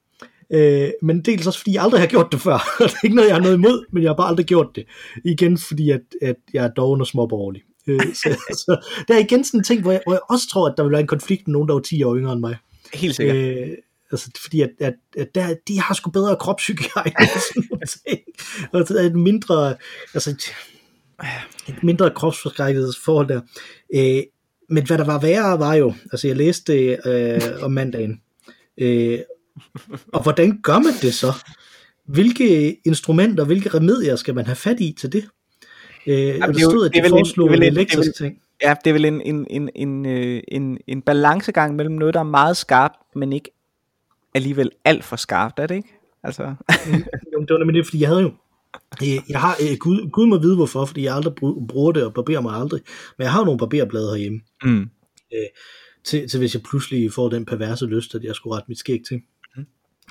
Øh, 0.53 0.89
men 1.01 1.21
dels 1.21 1.47
også 1.47 1.59
fordi 1.59 1.73
jeg 1.73 1.83
aldrig 1.83 1.99
har 2.01 2.07
gjort 2.07 2.27
det 2.31 2.41
før. 2.41 2.57
det 2.79 2.93
er 2.93 3.03
ikke 3.03 3.15
noget, 3.15 3.29
jeg 3.29 3.35
har 3.35 3.41
noget 3.41 3.55
imod, 3.55 3.85
men 3.91 4.03
jeg 4.03 4.09
har 4.09 4.15
bare 4.15 4.27
aldrig 4.27 4.45
gjort 4.45 4.67
det. 4.75 4.85
Igen 5.25 5.57
fordi, 5.57 5.89
at, 5.89 6.01
at 6.21 6.35
jeg 6.53 6.65
er 6.65 6.69
doven 6.69 7.01
og 7.01 7.07
småborgerlig. 7.07 7.61
Øh, 7.89 8.13
så, 8.13 8.37
så 8.65 8.85
der 9.07 9.13
er 9.13 9.19
igen 9.19 9.43
sådan 9.43 9.59
en 9.59 9.63
ting, 9.63 9.81
hvor 9.81 9.91
jeg, 9.91 10.01
hvor 10.05 10.13
jeg 10.13 10.21
også 10.29 10.49
tror, 10.49 10.67
at 10.67 10.73
der 10.77 10.83
vil 10.83 10.91
være 10.91 11.01
en 11.01 11.07
konflikt 11.07 11.47
med 11.47 11.53
nogen, 11.53 11.69
der 11.69 11.75
er 11.75 11.79
10 11.79 12.03
år 12.03 12.15
yngre 12.15 12.33
end 12.33 12.39
mig. 12.39 12.57
Helt 12.93 13.15
sikkert. 13.15 13.35
Øh, 13.35 13.67
altså, 14.11 14.31
fordi 14.41 14.61
at, 14.61 14.69
at, 14.79 14.93
at 15.17 15.35
der, 15.35 15.55
de 15.67 15.79
har 15.79 15.93
sgu 15.93 16.11
bedre 16.11 16.35
kropshygiejne 16.35 17.15
og 17.19 17.41
sådan 17.53 17.67
nogle 17.69 17.85
ting. 18.07 18.19
Og 18.71 18.79
det 18.79 19.01
er 19.01 19.05
et 19.05 19.15
mindre, 19.15 19.75
altså, 20.13 20.35
et 21.67 21.83
mindre 21.83 22.11
kropsforskrækket 22.11 22.95
forhold 23.03 23.27
der. 23.27 23.41
Øh, 23.95 24.23
men 24.69 24.87
hvad 24.87 24.97
der 24.97 25.05
var 25.05 25.19
værre, 25.19 25.59
var 25.59 25.73
jo, 25.73 25.93
altså 26.11 26.27
jeg 26.27 26.35
læste 26.35 26.73
det 26.73 26.99
øh, 27.05 27.41
om 27.61 27.71
mandagen, 27.71 28.21
øh, 28.77 29.19
og 30.13 30.23
hvordan 30.23 30.61
gør 30.61 30.79
man 30.79 30.93
det 31.01 31.13
så? 31.13 31.33
Hvilke 32.05 32.77
instrumenter, 32.87 33.45
hvilke 33.45 33.69
remedier 33.69 34.15
skal 34.15 34.35
man 34.35 34.45
have 34.45 34.55
fat 34.55 34.79
i 34.79 34.95
til 34.99 35.11
det? 35.11 35.29
Øh, 36.09 36.17
Jamen, 36.17 36.41
det 36.41 36.41
der 36.41 36.65
er 36.65 36.69
stod, 36.69 36.85
at 36.85 36.93
det 36.93 36.97
de 36.97 37.03
vel 37.03 37.11
en- 37.11 37.17
foreslog 37.17 37.49
det 37.49 37.59
vel 37.59 37.63
en 37.67 37.73
elektrisk 37.73 38.15
ting. 38.17 38.41
Ja, 38.63 38.75
det 38.83 38.89
er 38.89 38.93
vel 38.93 39.05
en, 39.05 39.21
en, 39.21 39.47
en, 39.49 39.69
en, 39.75 40.05
øh, 40.05 40.41
en, 40.47 40.77
en 40.87 41.01
balancegang 41.01 41.75
mellem 41.75 41.95
noget, 41.95 42.13
der 42.13 42.19
er 42.19 42.23
meget 42.23 42.57
skarpt, 42.57 42.95
men 43.15 43.33
ikke 43.33 43.49
alligevel 44.35 44.71
alt 44.85 45.03
for 45.03 45.15
skarpt, 45.15 45.59
er 45.59 45.67
det 45.67 45.75
ikke? 45.75 45.89
Altså, 46.23 46.43
Jo, 47.33 47.39
det 47.41 47.49
var 47.49 47.57
nemlig 47.57 47.75
det, 47.75 47.85
fordi 47.85 47.99
jeg 48.01 48.09
havde 48.09 48.21
jo 48.21 48.31
øh, 49.03 49.07
jeg 49.29 49.39
har, 49.41 49.55
øh, 49.61 49.77
Gud, 49.79 50.09
Gud 50.11 50.27
må 50.27 50.39
vide 50.39 50.55
hvorfor, 50.55 50.85
fordi 50.85 51.03
jeg 51.03 51.15
aldrig 51.15 51.33
bru- 51.43 51.65
bruger 51.67 51.91
det 51.91 52.03
og 52.03 52.13
barberer 52.13 52.41
mig 52.41 52.55
aldrig. 52.55 52.81
Men 53.17 53.23
jeg 53.23 53.31
har 53.31 53.43
nogle 53.45 53.57
barberblade 53.59 54.09
herhjemme, 54.09 54.39
mm. 54.63 54.89
til, 56.03 56.29
til 56.29 56.37
hvis 56.39 56.53
jeg 56.53 56.61
pludselig 56.69 57.13
får 57.13 57.29
den 57.29 57.45
perverse 57.45 57.85
lyst, 57.85 58.15
at 58.15 58.23
jeg 58.23 58.35
skulle 58.35 58.55
rette 58.55 58.65
mit 58.69 58.79
skæg 58.79 59.01
til. 59.07 59.21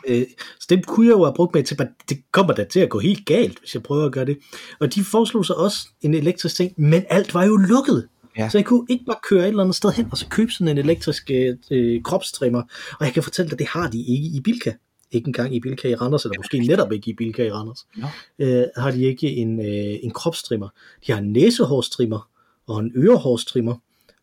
Øh, 0.07 0.27
så 0.61 0.67
det 0.71 0.87
kunne 0.87 1.07
jeg 1.07 1.13
jo 1.13 1.25
have 1.25 1.35
brugt 1.35 1.55
med 1.55 1.65
til, 1.65 1.77
men 1.79 1.89
det 2.09 2.19
kommer 2.33 2.55
da 2.55 2.65
til 2.65 2.81
at 2.81 2.89
gå 2.89 2.99
helt 2.99 3.27
galt, 3.27 3.59
hvis 3.59 3.75
jeg 3.75 3.83
prøver 3.83 4.07
at 4.07 4.13
gøre 4.13 4.25
det. 4.25 4.39
Og 4.81 4.95
de 4.95 5.05
foreslog 5.05 5.45
så 5.45 5.53
også 5.53 5.89
en 6.01 6.15
elektrisk 6.15 6.57
ting, 6.57 6.73
men 6.77 7.05
alt 7.09 7.35
var 7.35 7.45
jo 7.45 7.57
lukket. 7.57 8.09
Ja. 8.39 8.49
Så 8.49 8.59
jeg 8.59 8.65
kunne 8.65 8.87
ikke 8.91 9.05
bare 9.05 9.17
køre 9.29 9.43
et 9.43 9.49
eller 9.49 9.63
andet 9.63 9.77
sted 9.77 9.91
hen, 9.91 10.09
og 10.11 10.19
så 10.19 10.29
købe 10.29 10.51
sådan 10.51 10.69
en 10.69 10.79
elektrisk 10.79 11.31
øh, 11.31 11.57
øh, 11.71 12.03
kropstrimmer. 12.03 12.63
Og 13.01 13.07
jeg 13.07 13.13
kan 13.13 13.23
fortælle 13.23 13.51
dig, 13.51 13.59
det 13.59 13.67
har 13.67 13.91
de 13.91 13.99
ikke 13.99 14.27
i 14.37 14.41
Bilka. 14.41 14.73
Ikke 15.11 15.27
engang 15.27 15.55
i 15.55 15.61
Bilka 15.61 15.89
i 15.89 15.95
Randers, 15.95 16.25
eller 16.25 16.39
måske 16.39 16.59
netop 16.59 16.93
ikke 16.93 17.11
i 17.11 17.15
Bilka 17.15 17.47
i 17.47 17.53
Randers. 17.53 17.87
Nå. 17.97 18.07
Øh, 18.39 18.65
har 18.77 18.91
de 18.91 19.05
ikke 19.05 19.37
en, 19.37 19.61
øh, 19.61 19.99
en 20.03 20.11
kropstrimmer. 20.11 20.69
De 21.07 21.13
har 21.13 21.19
en 21.19 21.33
næsehårstrimmer 21.33 22.29
og 22.67 22.81
en 22.81 22.93
ørehårstrimmer. 22.97 23.73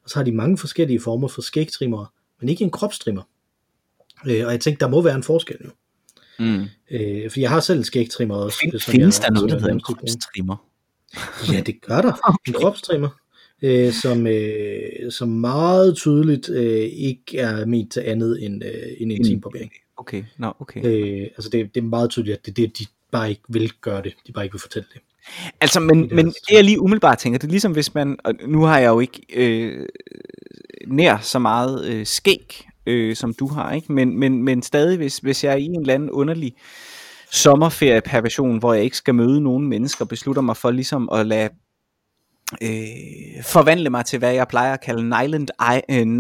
Og 0.04 0.10
så 0.10 0.16
har 0.16 0.24
de 0.24 0.32
mange 0.32 0.58
forskellige 0.58 1.00
former 1.00 1.28
for 1.28 1.42
skægtrimmer, 1.42 2.06
men 2.40 2.50
ikke 2.50 2.64
en 2.64 2.72
kropstrimmer. 2.72 3.22
Øh, 4.28 4.46
og 4.46 4.52
jeg 4.52 4.60
tænkte, 4.60 4.86
der 4.86 4.92
må 4.92 5.02
være 5.02 5.16
en 5.16 5.24
forskel 5.24 5.58
jo. 5.66 5.70
Mm. 6.40 6.66
Øh, 6.92 7.32
for 7.32 7.40
jeg 7.40 7.50
har 7.50 7.60
selv 7.60 7.78
en 7.78 7.84
skægtrimmer 7.84 8.36
også. 8.36 8.58
Fin, 8.62 8.72
som 8.80 8.92
findes 8.92 9.20
jeg- 9.20 9.28
der 9.28 9.34
noget, 9.34 9.52
der 9.52 9.60
hedder 9.60 9.74
en 9.74 9.82
kropstrimmer? 9.82 10.66
Ja, 11.54 11.60
det 11.62 11.82
gør 11.82 12.02
der. 12.02 12.12
En 12.48 12.56
Okay. 12.56 12.64
kropstrimmer. 12.64 13.10
øh, 13.62 13.94
som, 13.94 14.28
øh, 14.28 15.12
som 15.12 15.30
meget 15.30 15.96
tydeligt 15.98 16.50
øh, 16.50 16.90
ikke 16.94 17.38
er 17.38 17.66
ment 17.66 17.92
til 17.92 18.00
andet 18.00 18.46
end 18.46 18.64
øh, 18.66 18.72
en 18.98 19.12
intimbarbering. 19.12 19.72
Okay, 19.98 20.24
nå, 20.38 20.54
okay. 20.60 20.86
Øh, 20.86 21.22
altså 21.24 21.50
det, 21.50 21.76
det 21.76 21.82
er 21.82 21.86
meget 21.86 22.10
tydeligt, 22.10 22.38
at 22.38 22.46
det 22.46 22.52
er 22.52 22.68
det, 22.68 22.80
de 22.80 22.86
bare 23.12 23.30
ikke 23.30 23.42
vil 23.50 23.72
gøre 23.82 24.02
det. 24.02 24.14
De 24.28 24.32
bare 24.32 24.44
ikke 24.46 24.54
vil 24.54 24.60
fortælle 24.62 24.88
det. 24.94 25.02
Altså, 25.62 25.80
men, 25.80 26.04
det 26.04 26.12
men 26.12 26.26
det 26.28 26.36
jeg 26.52 26.64
lige 26.64 26.80
umiddelbart 26.80 27.18
tænker, 27.18 27.40
det 27.40 27.48
er 27.48 27.52
ligesom 27.52 27.72
hvis 27.72 27.94
man, 27.94 28.18
og 28.24 28.34
nu 28.48 28.62
har 28.64 28.80
jeg 28.80 28.88
jo 28.88 29.00
ikke 29.00 29.22
øh, 29.34 29.86
nær 30.88 31.18
så 31.22 31.40
meget 31.40 31.86
øh, 31.86 32.06
skæg, 32.06 32.68
øh, 32.88 33.16
som 33.16 33.34
du 33.34 33.48
har, 33.48 33.74
ikke? 33.74 33.94
Men, 33.94 34.20
men, 34.20 34.44
men 34.44 34.62
stadig, 34.62 34.98
hvis, 34.98 35.18
hvis 35.18 35.44
jeg 35.44 35.54
er 35.54 35.58
i 35.58 35.64
en 35.64 35.82
eller 35.82 35.94
anden 35.94 36.12
underlig 36.12 36.54
sommerferieperversion, 37.32 38.60
hvor 38.60 38.74
jeg 38.74 38.84
ikke 38.84 38.98
skal 38.98 39.16
møde 39.16 39.42
nogen 39.42 39.68
mennesker, 39.68 40.06
beslutter 40.06 40.42
mig 40.42 40.58
for 40.58 40.72
ligesom 40.72 41.10
at 41.14 41.26
lade 41.26 41.50
øh, 42.62 43.44
forvandle 43.44 43.90
mig 43.90 44.06
til, 44.06 44.20
hvad 44.20 44.34
jeg 44.34 44.48
plejer 44.48 44.74
at 44.74 44.82
kalde 44.82 45.04
Nyland, 45.04 45.48
I, 45.60 45.82
øh, 45.90 46.20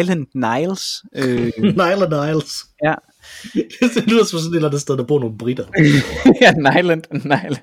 Island 0.00 0.26
Niles. 0.34 1.04
Øh, 1.16 1.52
Nyland 1.80 2.30
Isles. 2.30 2.64
ja, 2.84 2.94
det 3.94 4.06
lyder 4.06 4.24
som 4.24 4.38
sådan 4.38 4.52
et 4.52 4.56
eller 4.56 4.68
andet 4.68 4.80
sted, 4.80 4.96
der 4.96 5.04
bor 5.04 5.20
nogle 5.20 5.38
britter. 5.38 5.64
ja, 6.42 6.52
Nyland, 6.52 7.02
Nyland. 7.12 7.56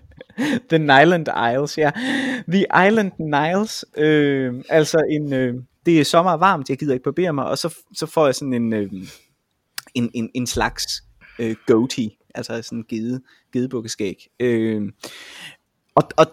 The 0.69 0.78
Nyland 0.78 1.28
Isles, 1.54 1.78
ja. 1.78 1.91
The 2.48 2.65
Island 2.88 3.12
Niles, 3.19 3.86
øh, 3.98 4.54
altså 4.69 4.98
en, 5.10 5.34
øh, 5.34 5.54
det 5.86 6.00
er 6.00 6.04
sommer 6.04 6.34
varmt, 6.34 6.69
jeg 6.69 6.78
gider 6.78 6.93
ikke 6.93 7.04
barbere 7.04 7.34
mig, 7.34 7.46
og 7.46 7.58
så, 7.58 7.76
så 7.93 8.06
får 8.06 8.26
jeg 8.26 8.36
sådan 8.36 8.54
en, 8.54 8.74
øh, 8.74 8.91
en, 9.93 10.12
en, 10.13 10.30
en 10.34 10.48
slags 10.48 11.04
øh, 11.39 11.56
goatee, 11.67 12.10
altså 12.36 12.62
sådan 12.62 12.78
en 12.78 12.86
gede, 12.89 13.22
gedebukkeskæg. 13.52 14.28
Øh, 14.39 14.91
og, 15.96 16.04
og 16.17 16.26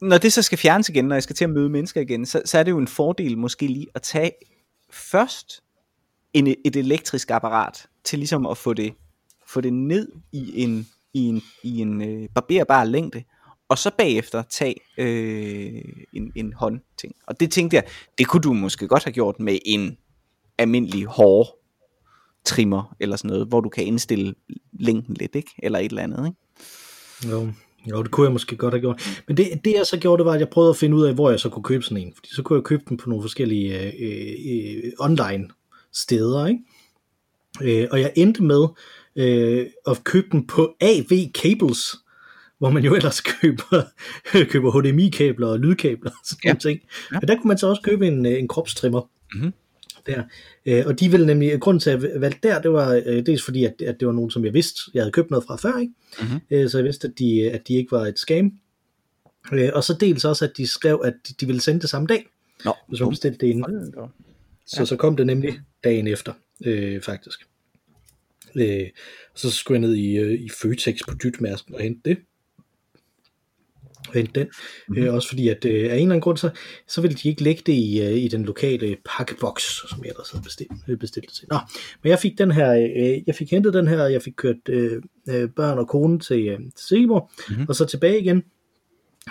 når 0.00 0.18
det 0.18 0.32
så 0.32 0.42
skal 0.42 0.58
fjernes 0.58 0.88
igen, 0.88 1.04
når 1.04 1.16
jeg 1.16 1.22
skal 1.22 1.36
til 1.36 1.44
at 1.44 1.50
møde 1.50 1.70
mennesker 1.70 2.00
igen, 2.00 2.26
så, 2.26 2.42
så 2.44 2.58
er 2.58 2.62
det 2.62 2.70
jo 2.70 2.78
en 2.78 2.88
fordel 2.88 3.38
måske 3.38 3.66
lige 3.66 3.86
at 3.94 4.02
tage 4.02 4.32
først 4.90 5.62
en, 6.32 6.46
et 6.64 6.76
elektrisk 6.76 7.30
apparat 7.30 7.86
til 8.04 8.18
ligesom 8.18 8.46
at 8.46 8.58
få 8.58 8.74
det, 8.74 8.94
få 9.46 9.60
det 9.60 9.72
ned 9.72 10.12
i 10.32 10.62
en, 10.62 10.88
i 11.14 11.20
en, 11.20 11.42
i 11.62 11.78
en 11.78 12.02
øh, 12.02 12.28
barberbar 12.34 12.84
længde, 12.84 13.22
og 13.70 13.78
så 13.78 13.90
bagefter 13.98 14.42
tage 14.42 14.74
øh, 14.98 15.82
en, 16.12 16.32
en 16.36 16.52
håndting. 16.52 17.14
Og 17.26 17.40
det 17.40 17.50
tænkte 17.50 17.76
jeg, 17.76 17.84
det 18.18 18.28
kunne 18.28 18.42
du 18.42 18.52
måske 18.52 18.88
godt 18.88 19.04
have 19.04 19.12
gjort 19.12 19.40
med 19.40 19.58
en 19.64 19.96
almindelig 20.58 21.04
hård 21.04 21.58
trimmer, 22.44 22.96
eller 23.00 23.16
sådan 23.16 23.28
noget, 23.28 23.48
hvor 23.48 23.60
du 23.60 23.68
kan 23.68 23.84
indstille 23.84 24.34
længden 24.72 25.14
lidt, 25.14 25.34
ikke? 25.34 25.50
Eller 25.58 25.78
et 25.78 25.84
eller 25.84 26.02
andet, 26.02 26.26
ikke? 26.26 27.36
Jo. 27.36 27.52
Jo, 27.90 28.02
det 28.02 28.10
kunne 28.10 28.24
jeg 28.24 28.32
måske 28.32 28.56
godt 28.56 28.74
have 28.74 28.80
gjort. 28.80 29.22
Men 29.28 29.36
det, 29.36 29.64
det 29.64 29.72
jeg 29.72 29.86
så 29.86 29.98
gjorde, 29.98 30.18
det 30.20 30.26
var, 30.26 30.32
at 30.32 30.40
jeg 30.40 30.48
prøvede 30.48 30.70
at 30.70 30.76
finde 30.76 30.96
ud 30.96 31.04
af, 31.04 31.14
hvor 31.14 31.30
jeg 31.30 31.40
så 31.40 31.48
kunne 31.48 31.62
købe 31.62 31.84
sådan 31.84 31.96
en. 31.96 32.12
Fordi 32.14 32.34
så 32.34 32.42
kunne 32.42 32.56
jeg 32.56 32.64
købe 32.64 32.82
den 32.88 32.96
på 32.96 33.08
nogle 33.08 33.22
forskellige 33.22 33.92
øh, 33.98 34.84
øh, 34.84 34.92
online 34.98 35.48
steder, 35.92 36.46
ikke? 36.46 36.60
Øh, 37.82 37.88
og 37.90 38.00
jeg 38.00 38.12
endte 38.16 38.42
med 38.42 38.66
øh, 39.16 39.66
at 39.86 40.04
købe 40.04 40.26
den 40.32 40.46
på 40.46 40.74
AV 40.80 41.30
Cables, 41.32 41.96
hvor 42.60 42.70
man 42.70 42.84
jo 42.84 42.94
ellers 42.94 43.20
køber, 43.40 43.82
køber 44.44 44.80
HDMI-kabler 44.80 45.46
og 45.46 45.58
lydkabler 45.60 46.10
og 46.10 46.16
sådan 46.24 46.40
Ja. 46.44 46.48
ja. 46.50 46.54
ting. 46.58 46.80
Ja. 47.12 47.18
Men 47.20 47.28
der 47.28 47.36
kunne 47.36 47.48
man 47.48 47.58
så 47.58 47.66
også 47.66 47.82
købe 47.82 48.06
en, 48.06 48.26
øh, 48.26 48.32
en 48.32 48.48
kropstrimmer. 48.48 49.10
Mhm. 49.34 49.52
Der. 50.06 50.22
Øh, 50.66 50.82
og 50.86 51.00
de 51.00 51.10
ville 51.10 51.26
nemlig, 51.26 51.60
grunden 51.60 51.80
til 51.80 51.90
at 51.90 52.02
jeg 52.02 52.20
valgte 52.20 52.48
der, 52.48 52.62
det 52.62 52.72
var 52.72 53.02
øh, 53.06 53.26
dels 53.26 53.44
fordi, 53.44 53.64
at, 53.64 53.82
at 53.82 54.00
det 54.00 54.06
var 54.06 54.12
nogen, 54.14 54.30
som 54.30 54.44
jeg 54.44 54.54
vidste, 54.54 54.80
jeg 54.94 55.02
havde 55.02 55.12
købt 55.12 55.30
noget 55.30 55.44
fra 55.46 55.56
før, 55.56 55.78
ikke? 55.78 55.92
Mhm. 56.20 56.40
Øh, 56.50 56.70
så 56.70 56.78
jeg 56.78 56.84
vidste, 56.84 57.08
at 57.08 57.18
de, 57.18 57.50
at 57.50 57.68
de 57.68 57.74
ikke 57.74 57.92
var 57.92 58.06
et 58.06 58.18
scam. 58.18 58.52
Øh, 59.52 59.70
og 59.74 59.84
så 59.84 59.94
dels 60.00 60.24
også, 60.24 60.44
at 60.44 60.52
de 60.56 60.66
skrev, 60.66 61.00
at 61.04 61.14
de, 61.28 61.34
de 61.40 61.46
ville 61.46 61.60
sende 61.60 61.80
det 61.80 61.90
samme 61.90 62.06
dag, 62.06 62.26
Nå, 62.64 62.74
hvis 62.88 63.00
man 63.00 63.08
bestilte 63.08 63.38
det 63.38 63.46
inden. 63.46 63.94
Op. 63.96 64.10
Så 64.66 64.86
så 64.86 64.96
kom 64.96 65.16
det 65.16 65.26
nemlig 65.26 65.60
dagen 65.84 66.06
efter, 66.06 66.32
øh, 66.64 67.00
faktisk. 67.02 67.40
Øh, 68.54 68.86
så 69.34 69.50
skulle 69.50 69.80
jeg 69.80 69.88
ned 69.88 69.96
i, 69.96 70.16
øh, 70.16 70.40
i 70.40 70.48
Føtex 70.48 70.98
på 71.08 71.14
Dytmærsken 71.14 71.74
og 71.74 71.80
hente 71.80 72.00
det. 72.04 72.18
Og 74.08 74.14
hente 74.14 74.40
den. 74.40 74.46
Mm-hmm. 74.88 75.04
Øh, 75.04 75.14
også 75.14 75.28
fordi, 75.28 75.48
at 75.48 75.64
øh, 75.64 75.72
af 75.72 75.76
en 75.76 75.82
eller 75.82 76.00
anden 76.02 76.20
grund, 76.20 76.36
så, 76.36 76.50
så 76.88 77.00
ville 77.00 77.16
de 77.16 77.28
ikke 77.28 77.42
lægge 77.42 77.62
det 77.66 77.72
i, 77.72 78.02
øh, 78.02 78.12
i 78.12 78.28
den 78.28 78.44
lokale 78.44 78.96
pakkeboks, 79.16 79.62
som 79.62 80.04
jeg 80.04 80.10
ellers 80.10 80.30
havde 80.30 80.42
bestilt, 80.42 80.72
øh, 80.88 80.98
bestilt 80.98 81.26
det 81.26 81.34
til. 81.34 81.46
Nå, 81.50 81.58
men 82.02 82.10
jeg 82.10 82.18
fik 82.18 82.38
den 82.38 82.50
her, 82.50 82.72
øh, 82.72 83.22
jeg 83.26 83.34
fik 83.34 83.50
hentet 83.50 83.74
den 83.74 83.88
her, 83.88 84.06
jeg 84.06 84.22
fik 84.22 84.32
kørt 84.36 84.68
øh, 84.68 85.02
øh, 85.28 85.48
børn 85.56 85.78
og 85.78 85.88
kone 85.88 86.18
til, 86.18 86.48
øh, 86.48 86.58
til 86.58 86.86
Silkeborg, 86.88 87.30
mm-hmm. 87.48 87.66
og 87.68 87.76
så 87.76 87.84
tilbage 87.84 88.20
igen 88.20 88.42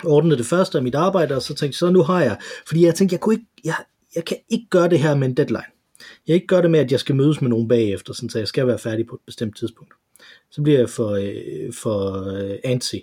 ordnede 0.04 0.38
det 0.38 0.46
første 0.46 0.78
af 0.78 0.84
mit 0.84 0.94
arbejde, 0.94 1.36
og 1.36 1.42
så 1.42 1.48
tænkte 1.48 1.66
jeg, 1.66 1.74
så 1.74 1.90
nu 1.90 2.02
har 2.02 2.22
jeg, 2.22 2.38
fordi 2.66 2.84
jeg 2.84 2.94
tænkte, 2.94 3.14
jeg 3.14 3.20
kunne 3.20 3.34
ikke, 3.34 3.46
jeg, 3.64 3.74
jeg 4.14 4.24
kan 4.24 4.36
ikke 4.48 4.66
gøre 4.70 4.88
det 4.88 4.98
her 4.98 5.14
med 5.14 5.28
en 5.28 5.34
deadline. 5.34 5.64
Jeg 6.26 6.34
ikke 6.34 6.46
gøre 6.46 6.62
det 6.62 6.70
med, 6.70 6.80
at 6.80 6.92
jeg 6.92 7.00
skal 7.00 7.14
mødes 7.14 7.40
med 7.40 7.50
nogen 7.50 7.68
bagefter, 7.68 8.12
sådan, 8.12 8.30
så 8.30 8.38
jeg 8.38 8.48
skal 8.48 8.66
være 8.66 8.78
færdig 8.78 9.06
på 9.06 9.14
et 9.14 9.20
bestemt 9.26 9.56
tidspunkt. 9.56 9.94
Så 10.50 10.62
bliver 10.62 10.78
jeg 10.78 10.90
for, 10.90 11.10
øh, 11.10 11.72
for 11.72 12.28
øh, 12.32 12.58
antsy, 12.64 12.94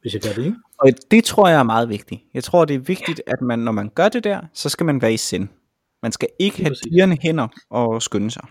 hvis 0.00 0.14
jeg 0.14 0.22
gør 0.22 0.32
det, 0.32 0.44
ikke? 0.44 0.56
Og 0.78 0.88
det 1.10 1.24
tror 1.24 1.48
jeg 1.48 1.58
er 1.58 1.62
meget 1.62 1.88
vigtigt. 1.88 2.20
Jeg 2.34 2.44
tror, 2.44 2.64
det 2.64 2.74
er 2.74 2.78
vigtigt, 2.78 3.22
at 3.26 3.40
man, 3.40 3.58
når 3.58 3.72
man 3.72 3.90
gør 3.94 4.08
det 4.08 4.24
der, 4.24 4.40
så 4.54 4.68
skal 4.68 4.86
man 4.86 5.02
være 5.02 5.14
i 5.14 5.16
sind. 5.16 5.48
Man 6.02 6.12
skal 6.12 6.28
ikke 6.38 6.62
have 6.62 6.74
dirrende 6.74 7.18
hænder 7.22 7.48
og 7.70 8.02
skynde 8.02 8.30
sig. 8.30 8.42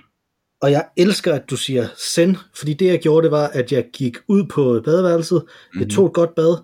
Og 0.61 0.71
jeg 0.71 0.85
elsker, 0.97 1.33
at 1.33 1.49
du 1.49 1.57
siger 1.57 1.87
send, 1.97 2.35
fordi 2.55 2.73
det 2.73 2.85
jeg 2.85 2.99
gjorde, 2.99 3.23
det 3.23 3.31
var, 3.31 3.47
at 3.47 3.71
jeg 3.71 3.85
gik 3.93 4.17
ud 4.27 4.43
på 4.43 4.81
badeværelset, 4.85 5.43
mm-hmm. 5.43 5.81
jeg 5.81 5.89
tog 5.89 6.05
et 6.05 6.13
godt 6.13 6.35
bad, 6.35 6.57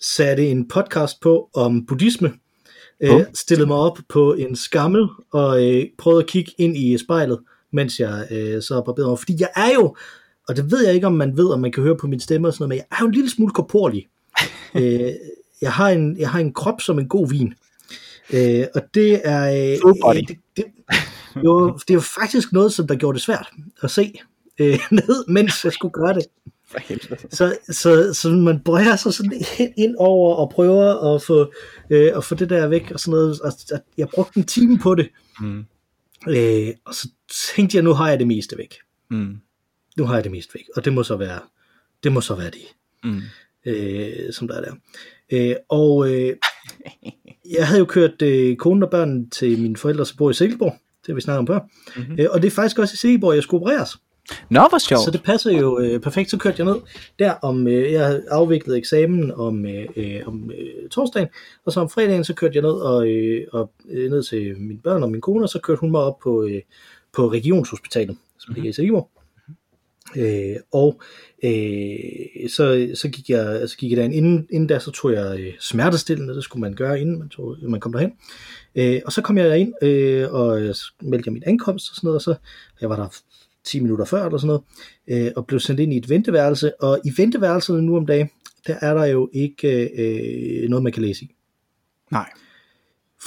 satte 0.00 0.46
en 0.46 0.68
podcast 0.68 1.20
på 1.20 1.50
om 1.54 1.86
buddhisme, 1.86 2.32
øh, 3.00 3.10
Bum. 3.10 3.22
stillede 3.34 3.66
mig 3.66 3.76
op 3.76 3.98
på 4.08 4.34
en 4.34 4.56
skammel 4.56 5.08
og 5.32 5.68
øh, 5.68 5.84
prøvede 5.98 6.22
at 6.22 6.28
kigge 6.28 6.52
ind 6.58 6.76
i 6.76 6.98
spejlet, 6.98 7.38
mens 7.72 8.00
jeg 8.00 8.26
øh, 8.30 8.62
så 8.62 8.82
barberede 8.86 9.08
mig. 9.08 9.18
Fordi 9.18 9.36
jeg 9.40 9.48
er 9.56 9.74
jo, 9.74 9.96
og 10.48 10.56
det 10.56 10.70
ved 10.70 10.84
jeg 10.84 10.94
ikke, 10.94 11.06
om 11.06 11.12
man 11.12 11.36
ved, 11.36 11.48
om 11.52 11.60
man 11.60 11.72
kan 11.72 11.82
høre 11.82 11.96
på 11.96 12.06
min 12.06 12.20
stemme 12.20 12.48
og 12.48 12.54
sådan 12.54 12.62
noget, 12.62 12.68
men 12.68 12.76
jeg 12.76 12.96
er 12.98 13.00
jo 13.00 13.06
en 13.06 13.14
lille 13.14 13.30
smule 13.30 13.52
korporlig. 13.52 14.06
Øh, 14.74 15.12
jeg, 15.62 15.72
har 15.72 15.88
en, 15.88 16.16
jeg 16.18 16.30
har 16.30 16.38
en 16.40 16.52
krop 16.52 16.80
som 16.80 16.98
en 16.98 17.08
god 17.08 17.28
vin. 17.30 17.54
Øh, 18.32 18.64
og 18.74 18.82
det 18.94 19.20
er... 19.24 19.76
Body. 20.02 20.16
Øh, 20.16 20.22
det, 20.28 20.36
det, 20.56 20.64
jo, 21.44 21.72
det 21.72 21.90
er 21.90 21.94
jo 21.94 22.00
faktisk 22.00 22.52
noget, 22.52 22.72
som 22.72 22.86
der 22.86 22.94
gjorde 22.94 23.14
det 23.16 23.22
svært 23.22 23.50
at 23.82 23.90
se 23.90 24.12
øh, 24.58 24.78
ned, 24.90 25.28
mens 25.28 25.64
jeg 25.64 25.72
skulle 25.72 25.92
gøre 25.92 26.14
det. 26.14 26.24
Så, 27.30 27.56
så, 27.70 28.14
så 28.14 28.28
man 28.28 28.60
bøjer 28.60 28.96
sig 28.96 29.14
sådan 29.14 29.32
ind- 29.58 29.72
ind 29.76 29.94
over 29.98 30.34
og 30.34 30.50
prøver 30.50 31.14
at 31.14 31.22
få, 31.22 31.52
øh, 31.90 32.12
at 32.16 32.24
få 32.24 32.34
det 32.34 32.50
der 32.50 32.66
væk 32.68 32.90
og 32.90 33.00
sådan 33.00 33.10
noget. 33.10 33.40
Og, 33.40 33.52
og 33.72 33.80
jeg 33.98 34.08
brugte 34.08 34.38
en 34.38 34.44
time 34.46 34.78
på 34.78 34.94
det, 34.94 35.08
Mm. 35.40 35.64
øh, 36.28 36.68
og 36.84 36.94
så 36.94 37.08
tænkte 37.56 37.76
jeg, 37.76 37.84
nu 37.84 37.92
har 37.92 38.08
jeg 38.08 38.18
det 38.18 38.26
meste 38.26 38.58
væk. 38.58 38.74
Mm. 39.10 39.36
Nu 39.96 40.04
har 40.04 40.14
jeg 40.14 40.24
det 40.24 40.32
meste 40.32 40.54
væk, 40.54 40.64
og 40.76 40.84
det 40.84 40.92
må 40.92 41.02
så 41.02 41.16
være 41.16 41.40
det, 42.02 42.12
må 42.12 42.20
så 42.20 42.34
være 42.34 42.50
det 42.50 42.60
Mm. 43.04 43.20
Øh, 43.66 44.32
som 44.32 44.48
der 44.48 44.54
er 44.54 44.60
der. 44.60 44.72
Øh, 45.32 45.56
og 45.68 46.10
øh, 46.10 46.36
jeg 47.56 47.66
havde 47.66 47.78
jo 47.78 47.84
kørt 47.84 48.22
øh, 48.22 48.56
konen 48.56 48.82
og 48.82 48.90
børnene 48.90 49.30
til 49.30 49.62
mine 49.62 49.76
forældre, 49.76 50.06
som 50.06 50.16
bor 50.16 50.30
i 50.30 50.34
Silkeborg. 50.34 50.74
Det 51.06 51.16
vi 51.16 51.20
snakket 51.20 51.38
om 51.38 51.46
før. 51.46 51.60
Mm-hmm. 51.96 52.16
Øh, 52.18 52.26
og 52.30 52.42
det 52.42 52.46
er 52.46 52.54
faktisk 52.54 52.78
også 52.78 52.94
i 52.94 52.96
Silkeborg, 52.96 53.34
jeg 53.34 53.42
skulle 53.42 53.60
opereres. 53.60 53.96
Nå, 54.50 54.60
hvor 54.68 54.78
sjovt. 54.78 55.04
Så 55.04 55.10
det 55.10 55.22
passer 55.22 55.58
jo 55.58 55.80
øh, 55.80 56.00
perfekt. 56.00 56.30
Så 56.30 56.38
kørte 56.38 56.56
jeg 56.58 56.72
ned 56.72 56.80
der 57.18 57.32
om, 57.32 57.68
øh, 57.68 57.92
jeg 57.92 58.06
havde 58.06 58.24
afviklet 58.30 58.76
eksamen 58.76 59.32
om, 59.32 59.66
øh, 59.66 59.86
øh, 59.96 60.20
om 60.26 60.50
øh, 60.58 60.88
torsdagen, 60.88 61.28
og 61.64 61.72
så 61.72 61.80
om 61.80 61.90
fredagen, 61.90 62.24
så 62.24 62.34
kørte 62.34 62.54
jeg 62.54 62.62
ned, 62.62 62.72
og, 62.72 63.08
øh, 63.08 63.46
og 63.52 63.72
øh, 63.90 64.10
ned 64.10 64.22
til 64.22 64.58
mine 64.58 64.80
børn 64.84 65.02
og 65.02 65.10
min 65.10 65.20
kone, 65.20 65.44
og 65.44 65.48
så 65.48 65.60
kørte 65.60 65.80
hun 65.80 65.90
mig 65.90 66.00
op 66.00 66.18
på, 66.22 66.44
øh, 66.44 66.60
på 67.12 67.32
Regionshospitalet, 67.32 68.16
som 68.38 68.54
ligger 68.54 68.70
i 68.70 68.72
Silkeborg. 68.72 69.10
Øh, 70.16 70.56
og 70.72 71.00
øh, 71.44 72.48
så, 72.48 72.90
så, 72.94 73.08
gik 73.12 73.30
jeg, 73.30 73.68
så 73.68 73.76
gik 73.76 73.90
jeg 73.90 73.96
derind. 73.96 74.14
Inden, 74.14 74.46
inden 74.50 74.66
da, 74.66 74.78
så 74.78 74.90
tog 74.90 75.12
jeg 75.12 75.40
øh, 75.40 75.52
smertestillende, 75.60 76.34
det 76.34 76.44
skulle 76.44 76.60
man 76.60 76.74
gøre, 76.74 77.00
inden 77.00 77.18
man, 77.18 77.28
tog, 77.28 77.56
man 77.62 77.80
kom 77.80 77.92
derhen. 77.92 78.12
Øh, 78.74 79.00
og 79.06 79.12
så 79.12 79.22
kom 79.22 79.38
jeg 79.38 79.46
derind, 79.46 79.72
øh, 79.82 80.32
og 80.32 80.64
jeg 80.64 80.74
meldte 81.02 81.28
jeg 81.28 81.32
min 81.32 81.42
ankomst 81.46 81.90
og 81.90 81.96
sådan 81.96 82.06
noget, 82.06 82.16
og 82.16 82.22
så 82.22 82.34
jeg 82.80 82.90
var 82.90 82.96
der 82.96 83.08
10 83.64 83.80
minutter 83.80 84.04
før 84.04 84.26
eller 84.26 84.38
sådan 84.38 84.46
noget, 84.46 84.62
øh, 85.26 85.32
og 85.36 85.46
blev 85.46 85.60
sendt 85.60 85.80
ind 85.80 85.92
i 85.92 85.96
et 85.96 86.08
venteværelse, 86.08 86.82
og 86.82 87.00
i 87.04 87.12
venteværelset 87.16 87.84
nu 87.84 87.96
om 87.96 88.06
dagen, 88.06 88.30
der 88.66 88.76
er 88.80 88.94
der 88.94 89.04
jo 89.04 89.30
ikke 89.32 89.90
øh, 89.98 90.68
noget, 90.68 90.82
man 90.82 90.92
kan 90.92 91.02
læse 91.02 91.24
i, 91.24 91.34
Nej. 92.12 92.30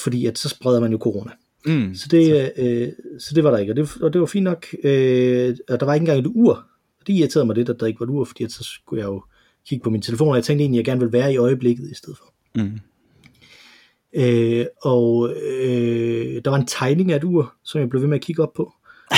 fordi 0.04 0.26
at 0.26 0.38
så 0.38 0.50
spreder 0.50 0.80
man 0.80 0.92
jo 0.92 0.98
corona. 0.98 1.32
Mm. 1.66 1.96
Så 1.96 2.08
det, 2.12 2.52
øh, 2.58 2.92
så 3.20 3.36
det 3.36 3.44
var 3.44 3.52
der 3.52 3.58
ikke, 3.58 3.72
og 3.72 3.76
det, 3.76 3.90
og 4.02 4.14
det 4.14 4.22
var 4.22 4.28
fint 4.28 4.44
nok, 4.44 4.68
øh, 4.84 5.58
og 5.70 5.80
der 5.80 5.86
var 5.86 5.94
ikke 5.94 6.04
engang 6.04 6.20
et 6.20 6.32
ur, 6.36 6.66
og 7.04 7.08
det 7.08 7.14
irriterede 7.14 7.46
mig 7.46 7.56
lidt, 7.56 7.70
at 7.70 7.80
der 7.80 7.86
ikke 7.86 8.00
var 8.00 8.06
et 8.06 8.10
ur, 8.10 8.26
fordi 8.26 8.50
så 8.50 8.64
skulle 8.64 9.02
jeg 9.02 9.08
jo 9.08 9.24
kigge 9.68 9.84
på 9.84 9.90
min 9.90 10.02
telefon, 10.02 10.30
og 10.30 10.36
jeg 10.36 10.44
tænkte 10.44 10.64
egentlig, 10.64 10.80
at 10.80 10.88
jeg 10.88 10.92
gerne 10.92 11.00
ville 11.00 11.14
være 11.14 11.34
i 11.34 11.38
øjeblikket 11.38 11.92
i 11.92 11.96
stedet 11.96 12.18
for. 12.18 12.34
Mm. 12.56 12.80
Øh, 14.16 14.66
og 14.82 15.30
øh, 15.30 16.42
der 16.46 16.50
var 16.50 16.58
en 16.58 16.68
tegning 16.68 17.12
af 17.12 17.16
et 17.16 17.24
ur, 17.24 17.54
som 17.64 17.82
jeg 17.82 17.90
blev 17.90 18.02
ved 18.02 18.10
med 18.10 18.18
at 18.18 18.24
kigge 18.24 18.44
op 18.44 18.54
på, 18.54 18.74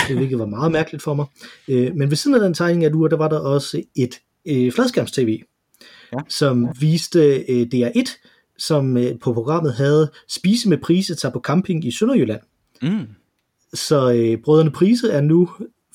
det 0.08 0.15
hvilket 0.17 0.39
var 0.39 0.45
meget 0.45 0.71
mærkeligt 0.71 1.04
for 1.04 1.13
mig. 1.13 1.26
Øh, 1.67 1.95
men 1.95 2.10
ved 2.10 2.17
siden 2.17 2.36
af 2.36 2.41
den 2.41 2.54
tegning 2.54 2.84
af 2.84 2.89
et 2.89 2.95
ur, 2.95 3.08
der 3.08 3.17
var 3.17 3.30
der 3.30 3.39
også 3.39 3.84
et 3.95 4.19
øh, 4.45 4.71
fladskærms-tv, 4.71 5.41
Ja. 6.13 6.17
som 6.30 6.67
viste 6.80 7.45
øh, 7.50 7.67
DR1 7.74 8.17
som 8.58 8.98
øh, 8.98 9.19
på 9.19 9.34
programmet 9.34 9.74
havde 9.74 10.12
Spise 10.28 10.69
med 10.69 10.78
Prise 10.78 11.15
tager 11.15 11.34
på 11.34 11.39
camping 11.39 11.86
i 11.86 11.91
Sønderjylland. 11.91 12.41
Mm. 12.82 13.08
Så 13.74 14.13
øh, 14.13 14.38
Brødrene 14.43 14.71
Prise 14.71 15.12
er 15.12 15.21
nu 15.21 15.50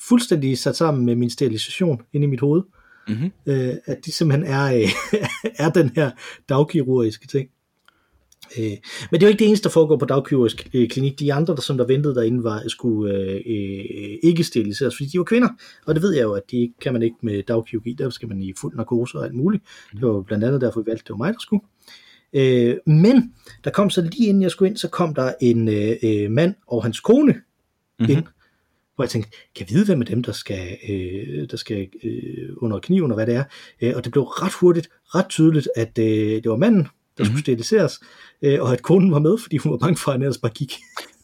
fuldstændig 0.09 0.57
sat 0.57 0.75
sammen 0.75 1.05
med 1.05 1.15
min 1.15 1.29
sterilisation 1.29 2.01
inde 2.13 2.27
i 2.27 2.29
mit 2.29 2.39
hoved. 2.39 2.61
Mm-hmm. 3.07 3.31
Øh, 3.45 3.73
at 3.85 4.05
de 4.05 4.11
simpelthen 4.11 4.53
er, 4.53 4.75
øh, 4.75 4.89
er 5.65 5.69
den 5.69 5.91
her 5.95 6.11
dagkirurgiske 6.49 7.27
ting. 7.27 7.49
Øh, 8.57 8.77
men 9.11 9.19
det 9.19 9.23
er 9.23 9.27
jo 9.27 9.29
ikke 9.29 9.39
det 9.39 9.47
eneste, 9.47 9.63
der 9.63 9.69
foregår 9.69 9.97
på 9.97 10.05
dagkirurgisk 10.05 10.69
øh, 10.73 10.89
klinik. 10.89 11.19
De 11.19 11.33
andre, 11.33 11.55
der, 11.55 11.61
som 11.61 11.77
der 11.77 11.85
ventede 11.85 12.15
derinde, 12.15 12.43
var, 12.43 12.63
skulle 12.67 13.13
øh, 13.13 13.35
øh, 13.35 14.17
ikke 14.23 14.43
steriliseres, 14.43 14.95
fordi 14.97 15.09
de 15.09 15.17
var 15.17 15.23
kvinder. 15.23 15.49
Og 15.85 15.95
det 15.95 16.03
ved 16.03 16.13
jeg 16.13 16.23
jo, 16.23 16.33
at 16.33 16.51
de 16.51 16.73
kan 16.81 16.93
man 16.93 17.01
ikke 17.01 17.15
med 17.21 17.43
dagkirurgi. 17.43 17.93
Der 17.93 18.09
skal 18.09 18.27
man 18.27 18.41
i 18.41 18.53
fuld 18.61 18.75
narkose 18.75 19.17
og 19.17 19.25
alt 19.25 19.33
muligt. 19.33 19.63
Det 19.91 20.01
var 20.01 20.21
blandt 20.21 20.43
andet 20.43 20.61
derfor, 20.61 20.81
vi 20.81 20.87
valgte, 20.87 21.03
det 21.03 21.09
var 21.09 21.17
mig, 21.17 21.33
der 21.33 21.39
skulle. 21.39 21.63
Øh, 22.33 22.77
men 22.85 23.33
der 23.63 23.71
kom 23.71 23.89
så 23.89 24.01
lige 24.01 24.27
inden 24.27 24.43
jeg 24.43 24.51
skulle 24.51 24.69
ind, 24.69 24.77
så 24.77 24.89
kom 24.89 25.13
der 25.13 25.33
en 25.41 25.69
øh, 26.03 26.31
mand 26.31 26.55
og 26.67 26.83
hans 26.83 26.99
kone 26.99 27.33
mm-hmm. 27.33 28.11
ind, 28.11 28.23
hvor 28.95 29.03
jeg 29.03 29.09
tænkte, 29.09 29.31
kan 29.55 29.67
jeg 29.69 29.75
vide, 29.75 29.85
hvem 29.85 30.01
af 30.01 30.05
dem, 30.05 30.23
der 30.23 30.31
skal, 30.31 30.77
øh, 30.89 31.49
der 31.51 31.57
skal 31.57 31.89
øh, 32.03 32.49
under 32.57 32.79
kniven, 32.79 33.11
og 33.11 33.15
hvad 33.15 33.27
det 33.27 33.35
er. 33.35 33.43
Øh, 33.81 33.93
og 33.95 34.03
det 34.03 34.11
blev 34.11 34.23
ret 34.23 34.53
hurtigt, 34.53 34.89
ret 35.15 35.29
tydeligt, 35.29 35.69
at 35.75 35.99
øh, 35.99 36.43
det 36.43 36.49
var 36.49 36.57
manden, 36.57 36.83
der 36.83 36.87
mm-hmm. 36.87 37.25
skulle 37.25 37.41
steriliseres, 37.41 37.99
øh, 38.41 38.61
og 38.61 38.73
at 38.73 38.81
konen 38.81 39.11
var 39.11 39.19
med, 39.19 39.37
fordi 39.37 39.57
hun 39.57 39.71
var 39.71 39.77
bange 39.77 39.97
for, 39.97 40.11
at 40.11 40.13
han 40.13 40.21
ellers 40.21 40.37
bare 40.37 40.51
gik. 40.51 40.73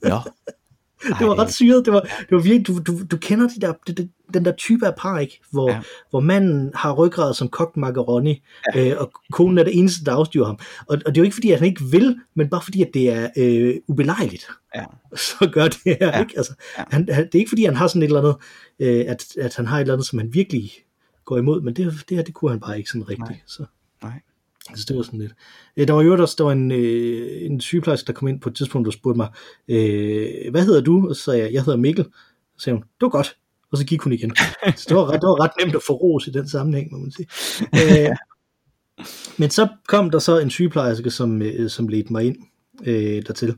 Ja. 0.05 0.19
det 1.19 1.27
var 1.27 1.39
ret 1.39 1.53
syret. 1.53 1.85
Det 1.85 1.93
var, 1.93 1.99
det 1.99 2.31
var 2.31 2.39
virkelig, 2.39 2.67
du, 2.67 2.79
du, 2.79 3.03
du 3.11 3.17
kender 3.17 3.47
de 3.47 3.61
der, 3.61 3.73
det, 3.87 4.09
den 4.33 4.45
der 4.45 4.51
type 4.51 4.87
af 4.87 4.93
par, 4.97 5.19
ikke? 5.19 5.39
Hvor, 5.51 5.69
ja. 5.71 5.81
hvor 6.09 6.19
manden 6.19 6.71
har 6.75 6.93
ryggrad 6.93 7.33
som 7.33 7.47
kogt 7.49 7.77
macaroni, 7.77 8.43
ja. 8.75 8.89
øh, 8.91 9.01
og 9.01 9.11
konen 9.31 9.57
er 9.57 9.63
det 9.63 9.77
eneste, 9.79 10.05
der 10.05 10.11
afstyrer 10.13 10.45
ham. 10.45 10.59
Og, 10.87 10.97
og 11.05 11.15
det 11.15 11.17
er 11.17 11.21
jo 11.21 11.23
ikke 11.23 11.33
fordi, 11.33 11.51
at 11.51 11.59
han 11.59 11.67
ikke 11.67 11.83
vil, 11.91 12.19
men 12.35 12.49
bare 12.49 12.61
fordi, 12.61 12.81
at 12.81 12.89
det 12.93 13.09
er 13.09 13.29
øh, 13.37 13.75
ubelejligt. 13.87 14.47
Ja. 14.75 14.83
Så 15.15 15.49
gør 15.53 15.63
det 15.67 15.77
her, 15.85 15.95
Ja. 16.01 16.19
ikke? 16.19 16.33
Altså, 16.37 16.53
Ja. 16.77 16.83
han, 16.91 17.07
han, 17.11 17.25
det 17.25 17.35
er 17.35 17.39
ikke 17.39 17.49
fordi, 17.49 17.65
han 17.65 17.75
har 17.75 17.87
sådan 17.87 18.01
et 18.01 18.05
eller 18.07 18.19
andet, 18.19 18.35
øh, 18.79 19.05
at, 19.07 19.25
at 19.37 19.55
han 19.55 19.65
har 19.65 19.77
et 19.77 19.81
eller 19.81 19.93
andet, 19.93 20.07
som 20.07 20.19
han 20.19 20.33
virkelig 20.33 20.71
går 21.25 21.37
imod, 21.37 21.61
men 21.61 21.73
det, 21.75 21.93
det 22.09 22.17
her, 22.17 22.23
det 22.23 22.33
kunne 22.33 22.51
han 22.51 22.59
bare 22.59 22.77
ikke 22.77 22.89
sådan 22.89 23.09
rigtigt. 23.09 23.29
Nej. 23.29 23.39
Så. 23.45 23.65
Nej. 24.03 24.21
Altså, 24.69 24.85
det 24.87 24.97
var 24.97 25.03
sådan 25.03 25.19
lidt. 25.19 25.33
Øh, 25.77 25.87
Der 25.87 25.93
var 25.93 26.01
jo 26.01 26.21
også 26.21 26.35
der 26.37 26.43
var 26.43 26.51
en, 26.51 26.71
øh, 26.71 27.41
en 27.41 27.61
sygeplejerske, 27.61 28.07
der 28.07 28.13
kom 28.13 28.27
ind 28.27 28.41
på 28.41 28.49
et 28.49 28.55
tidspunkt 28.55 28.87
og 28.87 28.93
spurgte 28.93 29.17
mig, 29.17 29.29
øh, 29.67 30.51
hvad 30.51 30.65
hedder 30.65 30.81
du? 30.81 31.09
Og 31.09 31.15
så 31.15 31.21
sagde 31.21 31.39
jeg, 31.39 31.53
jeg 31.53 31.63
hedder 31.63 31.79
Mikkel. 31.79 32.05
Så 32.57 32.63
sagde 32.63 32.75
hun, 32.75 32.81
det 32.81 33.01
var 33.01 33.09
godt. 33.09 33.37
Og 33.71 33.77
så 33.77 33.85
gik 33.85 34.01
hun 34.01 34.13
igen. 34.13 34.35
Så 34.75 34.85
det 34.89 34.97
var, 34.97 35.05
ret, 35.05 35.21
det 35.21 35.27
var 35.27 35.43
ret 35.43 35.51
nemt 35.61 35.75
at 35.75 35.81
få 35.87 35.93
ros 35.93 36.27
i 36.27 36.31
den 36.31 36.49
sammenhæng, 36.49 36.91
må 36.91 36.97
man 36.97 37.11
sige. 37.11 37.27
Øh, 38.07 38.15
men 39.37 39.49
så 39.49 39.67
kom 39.87 40.09
der 40.09 40.19
så 40.19 40.39
en 40.39 40.49
sygeplejerske, 40.49 41.11
som, 41.11 41.41
øh, 41.41 41.69
som 41.69 41.87
ledte 41.87 42.11
mig 42.13 42.25
ind 42.25 42.37
øh, 42.85 43.21
dertil, 43.27 43.55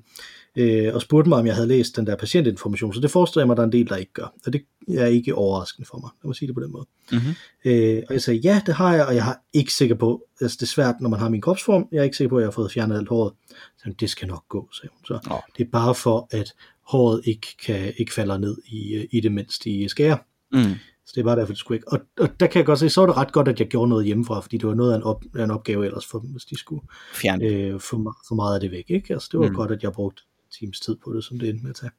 øh, 0.60 0.94
og 0.96 1.02
spurgte 1.02 1.30
mig, 1.30 1.38
om 1.40 1.46
jeg 1.46 1.56
havde 1.56 1.68
læst 1.68 1.96
den 1.96 2.08
der 2.08 2.16
patientinformation. 2.16 2.94
Så 2.94 3.00
det 3.00 3.12
forestiller 3.12 3.42
jeg 3.42 3.48
mig, 3.48 3.54
at 3.54 3.58
der 3.58 3.64
er 3.64 3.68
en 3.68 3.72
del, 3.72 3.90
der 3.90 3.96
ikke 3.96 4.14
gør. 4.14 4.34
Og 4.46 4.54
det 4.54 4.62
er 4.98 5.06
ikke 5.06 5.36
overraskende 5.36 5.88
for 5.92 5.98
mig, 5.98 6.10
lad 6.24 6.28
mig 6.28 6.36
sige 6.36 6.48
det 6.48 6.56
på 6.56 6.62
den 6.62 6.72
måde. 6.72 6.86
Mm-hmm. 7.12 7.34
Øh, 7.66 8.04
og 8.08 8.14
jeg 8.14 8.22
sagde, 8.22 8.40
ja, 8.40 8.62
det 8.66 8.74
har 8.74 8.96
jeg, 8.96 9.06
og 9.06 9.16
jeg 9.16 9.30
er 9.30 9.36
ikke 9.54 9.74
sikker 9.74 9.96
på, 9.96 10.24
altså 10.42 10.58
det 10.60 10.62
er 10.66 10.68
svært, 10.68 10.96
når 11.02 11.10
man 11.10 11.20
har 11.20 11.30
min 11.30 11.42
kropsform, 11.42 11.88
jeg 11.92 12.00
er 12.00 12.04
ikke 12.04 12.18
sikker 12.18 12.30
på, 12.30 12.38
at 12.38 12.42
jeg 12.42 12.48
har 12.48 12.52
fået 12.52 12.72
fjernet 12.72 12.98
alt 12.98 13.10
håret. 13.10 13.34
Så 13.78 13.94
det 14.00 14.10
skal 14.10 14.28
nok 14.28 14.44
gå, 14.50 14.70
sagde 14.74 14.92
hun. 14.94 15.06
Så 15.06 15.30
Nå. 15.30 15.36
det 15.58 15.66
er 15.66 15.70
bare 15.72 15.96
for, 15.96 16.28
at 16.32 16.54
håret 16.88 17.22
ikke, 17.24 17.48
kan, 17.66 17.94
ikke 17.98 18.14
falder 18.14 18.38
ned 18.38 18.58
i, 18.68 19.08
i 19.12 19.20
det, 19.20 19.32
mens 19.32 19.60
de 19.60 19.90
skærer. 19.90 20.18
Mm. 20.54 20.74
Så 21.06 21.12
det 21.16 21.22
er 21.22 21.26
bare 21.26 21.36
derfor, 21.40 21.54
det 21.54 21.58
skulle 21.60 21.78
ikke. 21.78 21.88
Og, 21.92 22.00
og 22.20 22.40
der 22.40 22.48
kan 22.48 22.60
jeg 22.60 22.66
godt 22.66 22.80
se, 22.80 22.90
så 22.90 23.02
var 23.02 23.08
det 23.08 23.18
ret 23.18 23.32
godt, 23.32 23.48
at 23.48 23.60
jeg 23.60 23.68
gjorde 23.68 23.90
noget 23.90 24.06
hjemmefra, 24.06 24.40
fordi 24.40 24.58
det 24.58 24.68
var 24.68 24.74
noget 24.74 24.92
af 24.94 24.98
en, 24.98 25.04
op, 25.04 25.24
af 25.36 25.44
en 25.44 25.52
opgave 25.52 25.86
ellers 25.86 26.06
for 26.06 26.20
dem, 26.20 26.30
hvis 26.30 26.44
de 26.46 26.58
skulle 26.58 26.82
Fjern. 27.14 27.42
Øh. 27.44 27.80
få, 27.80 28.14
få 28.30 28.36
meget 28.36 28.56
af 28.56 28.60
det 28.62 28.72
væk. 28.72 28.86
Ikke? 28.88 29.14
Altså, 29.14 29.30
det 29.32 29.40
var 29.40 29.50
Mm. 29.50 29.56
godt, 29.56 29.72
at 29.72 29.84
jeg 29.84 29.92
brugte 29.92 30.24
times 30.60 30.80
tid 30.80 30.96
på 31.04 31.14
det, 31.14 31.24
som 31.24 31.40
det 31.40 31.50
endte 31.50 31.64
med 31.64 31.70
at 31.70 31.76
tage. 31.76 31.92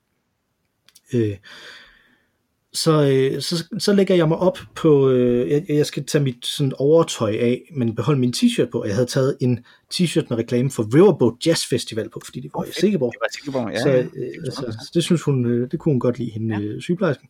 Øh, 1.15 1.37
så, 2.73 3.03
øh, 3.03 3.41
så, 3.43 3.65
så 3.79 3.93
lægger 3.93 4.15
jeg 4.15 4.29
mig 4.29 4.37
op 4.39 4.59
på, 4.75 5.11
øh, 5.11 5.51
jeg, 5.51 5.65
jeg 5.69 5.87
skal 5.87 6.05
tage 6.05 6.25
mit 6.25 6.47
sådan 6.47 6.73
overtøj 6.79 7.31
af, 7.31 7.71
men 7.77 7.95
beholde 7.95 8.21
min 8.21 8.35
t-shirt 8.37 8.71
på. 8.73 8.85
Jeg 8.85 8.95
havde 8.95 9.07
taget 9.07 9.37
en 9.41 9.65
t-shirt 9.95 10.27
med 10.31 10.39
reklame 10.39 10.71
for 10.71 10.95
Riverboat 10.95 11.47
Jazz 11.47 11.67
Festival 11.67 12.09
på, 12.11 12.21
fordi 12.25 12.41
det 12.41 12.51
var 12.55 12.65
i 12.65 12.73
Sikkeborg. 12.81 13.13
Det 13.13 13.21
var 13.21 13.29
Sikkeborg, 13.35 13.73
ja. 13.73 13.83
Så, 13.83 13.89
ja. 13.89 14.03
øh, 14.03 14.45
altså, 14.45 14.77
så 14.85 14.91
det 14.95 15.05
synes 15.05 15.23
hun, 15.23 15.47
øh, 15.47 15.71
det 15.71 15.79
kunne 15.79 15.93
hun 15.93 16.01
godt 16.01 16.19
lide, 16.19 16.31
hende 16.31 16.57
ja. 16.57 16.81
sygeplejersken. 16.81 17.29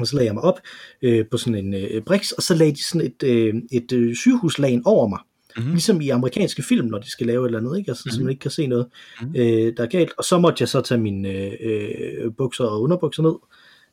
Og 0.00 0.06
så 0.06 0.16
lagde 0.16 0.26
jeg 0.26 0.34
mig 0.34 0.42
op 0.42 0.60
øh, 1.02 1.26
på 1.30 1.36
sådan 1.36 1.54
en 1.54 1.74
øh, 1.74 2.02
briks, 2.02 2.32
og 2.32 2.42
så 2.42 2.54
lagde 2.54 2.72
de 2.72 2.84
sådan 2.84 3.06
et, 3.06 3.22
øh, 3.22 3.54
et 3.72 3.92
øh, 3.92 4.16
sygehuslagen 4.16 4.82
over 4.84 5.08
mig. 5.08 5.18
Mhm. 5.58 5.64
Mm-hmm. 5.64 5.74
Ligesom 5.74 6.00
i 6.00 6.08
amerikanske 6.08 6.62
film, 6.62 6.86
når 6.86 6.98
de 6.98 7.10
skal 7.10 7.26
lave 7.26 7.42
et 7.44 7.46
eller 7.48 7.58
andet, 7.58 7.78
ikke? 7.78 7.90
Altså, 7.90 8.02
mm-hmm. 8.06 8.16
så 8.16 8.22
man 8.22 8.30
ikke 8.30 8.40
kan 8.40 8.50
se 8.50 8.66
noget, 8.66 8.86
Mhm. 9.20 9.36
øh, 9.36 9.72
der 9.76 9.82
er 9.82 9.86
galt. 9.86 10.12
Og 10.18 10.24
så 10.24 10.38
måtte 10.38 10.62
jeg 10.62 10.68
så 10.68 10.80
tage 10.80 11.00
mine 11.00 11.28
øh, 11.28 11.52
øh, 11.60 12.32
bukser 12.38 12.64
og 12.64 12.82
underbukser 12.82 13.22
ned. 13.22 13.34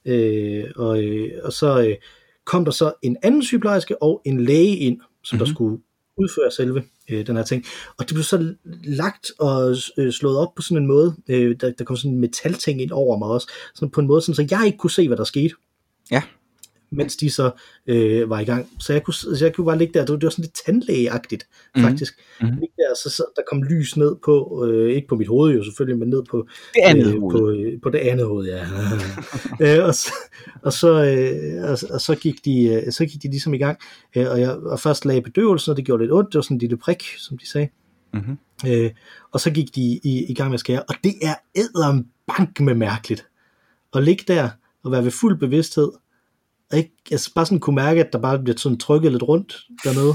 Øh, 0.05 0.63
og, 0.75 1.03
øh, 1.03 1.31
og 1.43 1.53
så 1.53 1.81
øh, 1.87 1.95
kom 2.45 2.65
der 2.65 2.71
så 2.71 2.93
en 3.01 3.17
anden 3.23 3.43
sygeplejerske 3.43 4.03
og 4.03 4.21
en 4.25 4.39
læge 4.45 4.77
ind, 4.77 4.99
som 5.23 5.35
mm-hmm. 5.35 5.39
der 5.39 5.45
Mhm. 5.45 5.53
skulle 5.55 5.81
udføre 6.17 6.51
selve 6.51 6.83
øh, 7.09 7.27
den 7.27 7.35
her 7.35 7.43
ting. 7.43 7.65
Og 7.97 8.05
det 8.09 8.13
blev 8.13 8.23
så 8.23 8.53
lagt 8.83 9.31
og 9.39 9.75
øh, 9.97 10.11
slået 10.11 10.37
op 10.37 10.55
på 10.55 10.61
sådan 10.61 10.77
en 10.83 10.87
måde, 10.87 11.15
øh, 11.27 11.55
der, 11.61 11.71
der 11.71 11.83
kom 11.83 11.97
sådan 11.97 12.11
en 12.11 12.19
metalting 12.19 12.81
ind 12.81 12.91
over 12.91 13.17
mig 13.17 13.27
også, 13.27 13.47
sådan 13.75 13.89
på 13.89 14.01
en 14.01 14.07
måde, 14.07 14.21
sådan, 14.21 14.35
så 14.35 14.47
jeg 14.57 14.65
ikke 14.65 14.77
kunne 14.77 14.91
se, 14.91 15.07
hvad 15.07 15.17
der 15.17 15.23
skete 15.23 15.55
Ja. 16.11 16.21
Mens 16.91 17.15
de 17.15 17.29
så 17.29 17.51
øh, 17.87 18.29
var 18.29 18.39
i 18.39 18.43
gang. 18.45 18.67
Så 18.79 18.93
jeg 18.93 19.03
kunne, 19.03 19.13
så 19.13 19.37
jeg 19.41 19.53
kunne 19.53 19.65
bare 19.65 19.77
ligge 19.77 19.93
der, 19.93 19.99
det 20.05 20.09
var, 20.11 20.15
det 20.19 20.23
var 20.25 20.29
sådan 20.29 20.43
lidt 20.43 20.59
tandlægeagtigt, 20.65 21.47
Mhm. 21.75 21.83
faktisk. 21.85 22.13
Mhm. 22.41 22.49
Mm-hmm. 22.49 22.61
Der, 22.77 22.95
så, 23.03 23.09
så 23.09 23.23
der 23.35 23.41
kom 23.51 23.63
lys 23.63 23.97
ned 23.97 24.15
på, 24.25 24.65
øh, 24.69 24.95
ikke 24.95 25.07
på 25.07 25.15
mit 25.15 25.27
hoved 25.27 25.53
jo 25.53 25.63
selvfølgelig, 25.63 25.99
men 25.99 26.09
ned 26.09 26.23
på 26.29 26.47
Det 26.73 26.81
andet 26.83 27.13
øh, 27.13 27.19
hoved. 27.21 27.31
på, 27.39 27.49
øh, 27.49 27.81
på 27.83 27.89
det 27.89 27.99
andet 27.99 28.25
hoved, 28.25 28.47
ja. 28.47 28.65
øh, 29.79 29.85
og, 29.87 29.95
så, 29.95 30.13
og, 30.61 30.73
så, 30.73 30.89
øh, 31.05 31.63
og, 31.71 31.77
og 31.93 32.01
så, 32.01 32.15
gik 32.15 32.45
de, 32.45 32.63
øh, 32.85 32.91
så 32.91 33.05
gik 33.05 33.23
de 33.23 33.27
ligesom 33.27 33.53
i 33.53 33.57
gang, 33.57 33.77
øh, 34.17 34.31
og 34.31 34.39
jeg 34.39 34.51
og 34.55 34.79
først 34.79 35.05
lagde 35.05 35.21
bedøvelsen, 35.21 35.71
og 35.71 35.77
det 35.77 35.85
gjorde 35.85 36.03
lidt 36.03 36.11
ondt, 36.13 36.27
det 36.33 36.35
var 36.35 36.41
sådan 36.41 36.55
en 36.55 36.59
lille 36.61 36.77
prik, 36.77 37.03
som 37.17 37.37
de 37.37 37.49
sagde. 37.49 37.67
Mhm. 38.13 38.37
Øh, 38.67 38.91
og 39.31 39.39
så 39.39 39.51
gik 39.51 39.75
de 39.75 39.81
i, 39.81 40.25
i 40.29 40.33
gang 40.33 40.49
med 40.49 40.53
at 40.53 40.59
skære, 40.59 40.83
og 40.89 40.95
det 41.03 41.13
er 41.23 41.33
æderen 41.55 42.07
bank 42.27 42.59
med 42.59 42.73
mærkeligt. 42.75 43.27
At 43.95 44.03
ligge 44.03 44.23
der 44.27 44.49
og 44.83 44.91
være 44.91 45.03
ved 45.03 45.11
fuld 45.11 45.39
bevidsthed, 45.39 45.91
ikke, 46.73 46.91
altså 47.11 47.33
bare 47.35 47.45
sådan 47.45 47.59
kunne 47.59 47.75
mærke, 47.75 48.05
at 48.05 48.13
der 48.13 48.19
bare 48.19 48.39
bliver 48.39 48.57
sådan 48.57 48.77
trykket 48.77 49.11
lidt 49.11 49.23
rundt 49.23 49.57
dernede. 49.83 50.13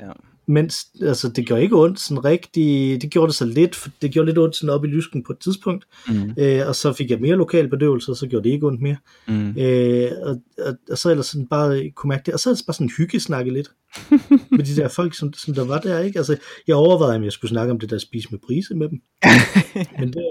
Ja. 0.00 0.12
Mens, 0.46 0.86
altså 1.02 1.28
det 1.28 1.46
gjorde 1.46 1.62
ikke 1.62 1.76
ondt 1.76 2.00
sådan 2.00 2.24
rigtig, 2.24 3.02
det 3.02 3.10
gjorde 3.10 3.26
det 3.28 3.34
så 3.36 3.44
lidt, 3.44 3.74
for 3.74 3.90
det 4.02 4.10
gjorde 4.12 4.26
lidt 4.26 4.38
ondt 4.38 4.56
sådan 4.56 4.74
op 4.74 4.84
i 4.84 4.88
lysken 4.88 5.22
på 5.24 5.32
et 5.32 5.38
tidspunkt, 5.38 5.86
Mm. 6.08 6.34
øh, 6.38 6.68
og 6.68 6.76
så 6.76 6.92
fik 6.92 7.10
jeg 7.10 7.20
mere 7.20 7.36
lokal 7.36 7.68
bedøvelse, 7.68 8.10
og 8.12 8.16
så 8.16 8.26
gjorde 8.26 8.48
det 8.48 8.54
ikke 8.54 8.66
ondt 8.66 8.82
mere. 8.82 8.96
Mm. 9.28 9.58
Øh, 9.58 10.10
og, 10.22 10.36
og, 10.58 10.74
og, 10.90 10.98
så 10.98 11.10
ellers 11.10 11.26
sådan 11.26 11.46
bare 11.46 11.90
kunne 11.90 12.08
mærke 12.08 12.22
det, 12.26 12.34
og 12.34 12.40
så 12.40 12.50
er 12.50 12.54
det 12.54 12.64
bare 12.66 12.74
sådan 12.74 12.90
hyggesnakke 12.98 13.52
lidt 13.52 13.70
med 14.56 14.64
de 14.64 14.76
der 14.76 14.88
folk, 14.88 15.14
som, 15.14 15.32
som 15.32 15.54
der 15.54 15.64
var 15.64 15.80
der, 15.80 15.98
ikke? 15.98 16.18
Altså, 16.18 16.36
jeg 16.66 16.76
overvejede, 16.76 17.16
om 17.16 17.24
jeg 17.24 17.32
skulle 17.32 17.48
snakke 17.50 17.70
om 17.70 17.78
det 17.80 17.90
der 17.90 17.98
spise 17.98 18.28
med 18.30 18.38
prise 18.46 18.74
med 18.74 18.88
dem. 18.88 18.98
men, 20.00 20.12
det, 20.12 20.24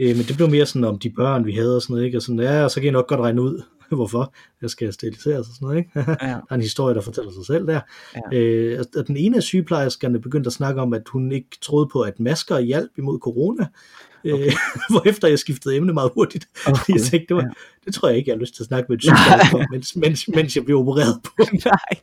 øh, 0.00 0.16
men 0.16 0.24
det 0.24 0.36
blev 0.36 0.48
mere 0.50 0.66
sådan 0.66 0.84
om 0.84 0.98
de 0.98 1.10
børn, 1.10 1.46
vi 1.46 1.52
havde 1.52 1.76
og 1.76 1.82
sådan 1.82 1.94
noget, 1.94 2.06
ikke? 2.06 2.18
Og 2.18 2.22
sådan, 2.22 2.40
ja, 2.40 2.64
og 2.64 2.70
så 2.70 2.74
kan 2.74 2.84
jeg 2.84 2.92
nok 2.92 3.08
godt 3.08 3.20
regne 3.20 3.42
ud, 3.42 3.62
hvorfor 3.90 4.34
jeg 4.62 4.70
skal 4.70 4.92
steriliseres 4.92 5.48
og 5.48 5.54
sådan 5.54 5.66
noget, 5.66 5.78
ikke? 5.78 5.90
Ja. 5.96 6.02
der 6.28 6.40
er 6.50 6.54
en 6.54 6.60
historie, 6.60 6.94
der 6.94 7.00
fortæller 7.00 7.30
sig 7.32 7.46
selv 7.46 7.66
der. 7.66 7.80
Ja. 8.32 8.38
Øh, 8.38 8.84
og- 8.96 9.06
den 9.06 9.16
ene 9.16 9.36
af 9.36 9.42
sygeplejerskerne 9.42 10.20
begyndte 10.20 10.48
at 10.48 10.52
snakke 10.52 10.80
om, 10.80 10.94
at 10.94 11.02
hun 11.12 11.32
ikke 11.32 11.48
troede 11.62 11.88
på, 11.92 12.00
at 12.00 12.20
masker 12.20 12.58
hjalp 12.58 12.90
imod 12.98 13.18
corona. 13.18 13.66
Okay. 14.24 14.46
Øh, 14.46 14.52
hvorefter 14.90 15.28
jeg 15.28 15.38
skiftede 15.38 15.76
emne 15.76 15.92
meget 15.92 16.10
hurtigt. 16.14 16.48
Fordi 16.64 16.92
jeg 16.92 17.00
tænkte, 17.00 17.26
det, 17.28 17.36
var, 17.36 17.42
Ja. 17.42 17.48
det 17.84 17.94
tror 17.94 18.08
jeg 18.08 18.18
ikke, 18.18 18.30
jeg 18.30 18.36
har 18.36 18.40
lyst 18.40 18.54
til 18.54 18.62
at 18.62 18.66
snakke 18.66 18.86
med 18.88 18.96
en 18.96 19.00
sygeplejerske 19.00 19.66
mens, 19.70 19.96
mens, 19.96 20.28
mens 20.28 20.56
jeg 20.56 20.64
blev 20.64 20.78
opereret 20.78 21.20
på. 21.24 21.30
Nej. 21.64 22.00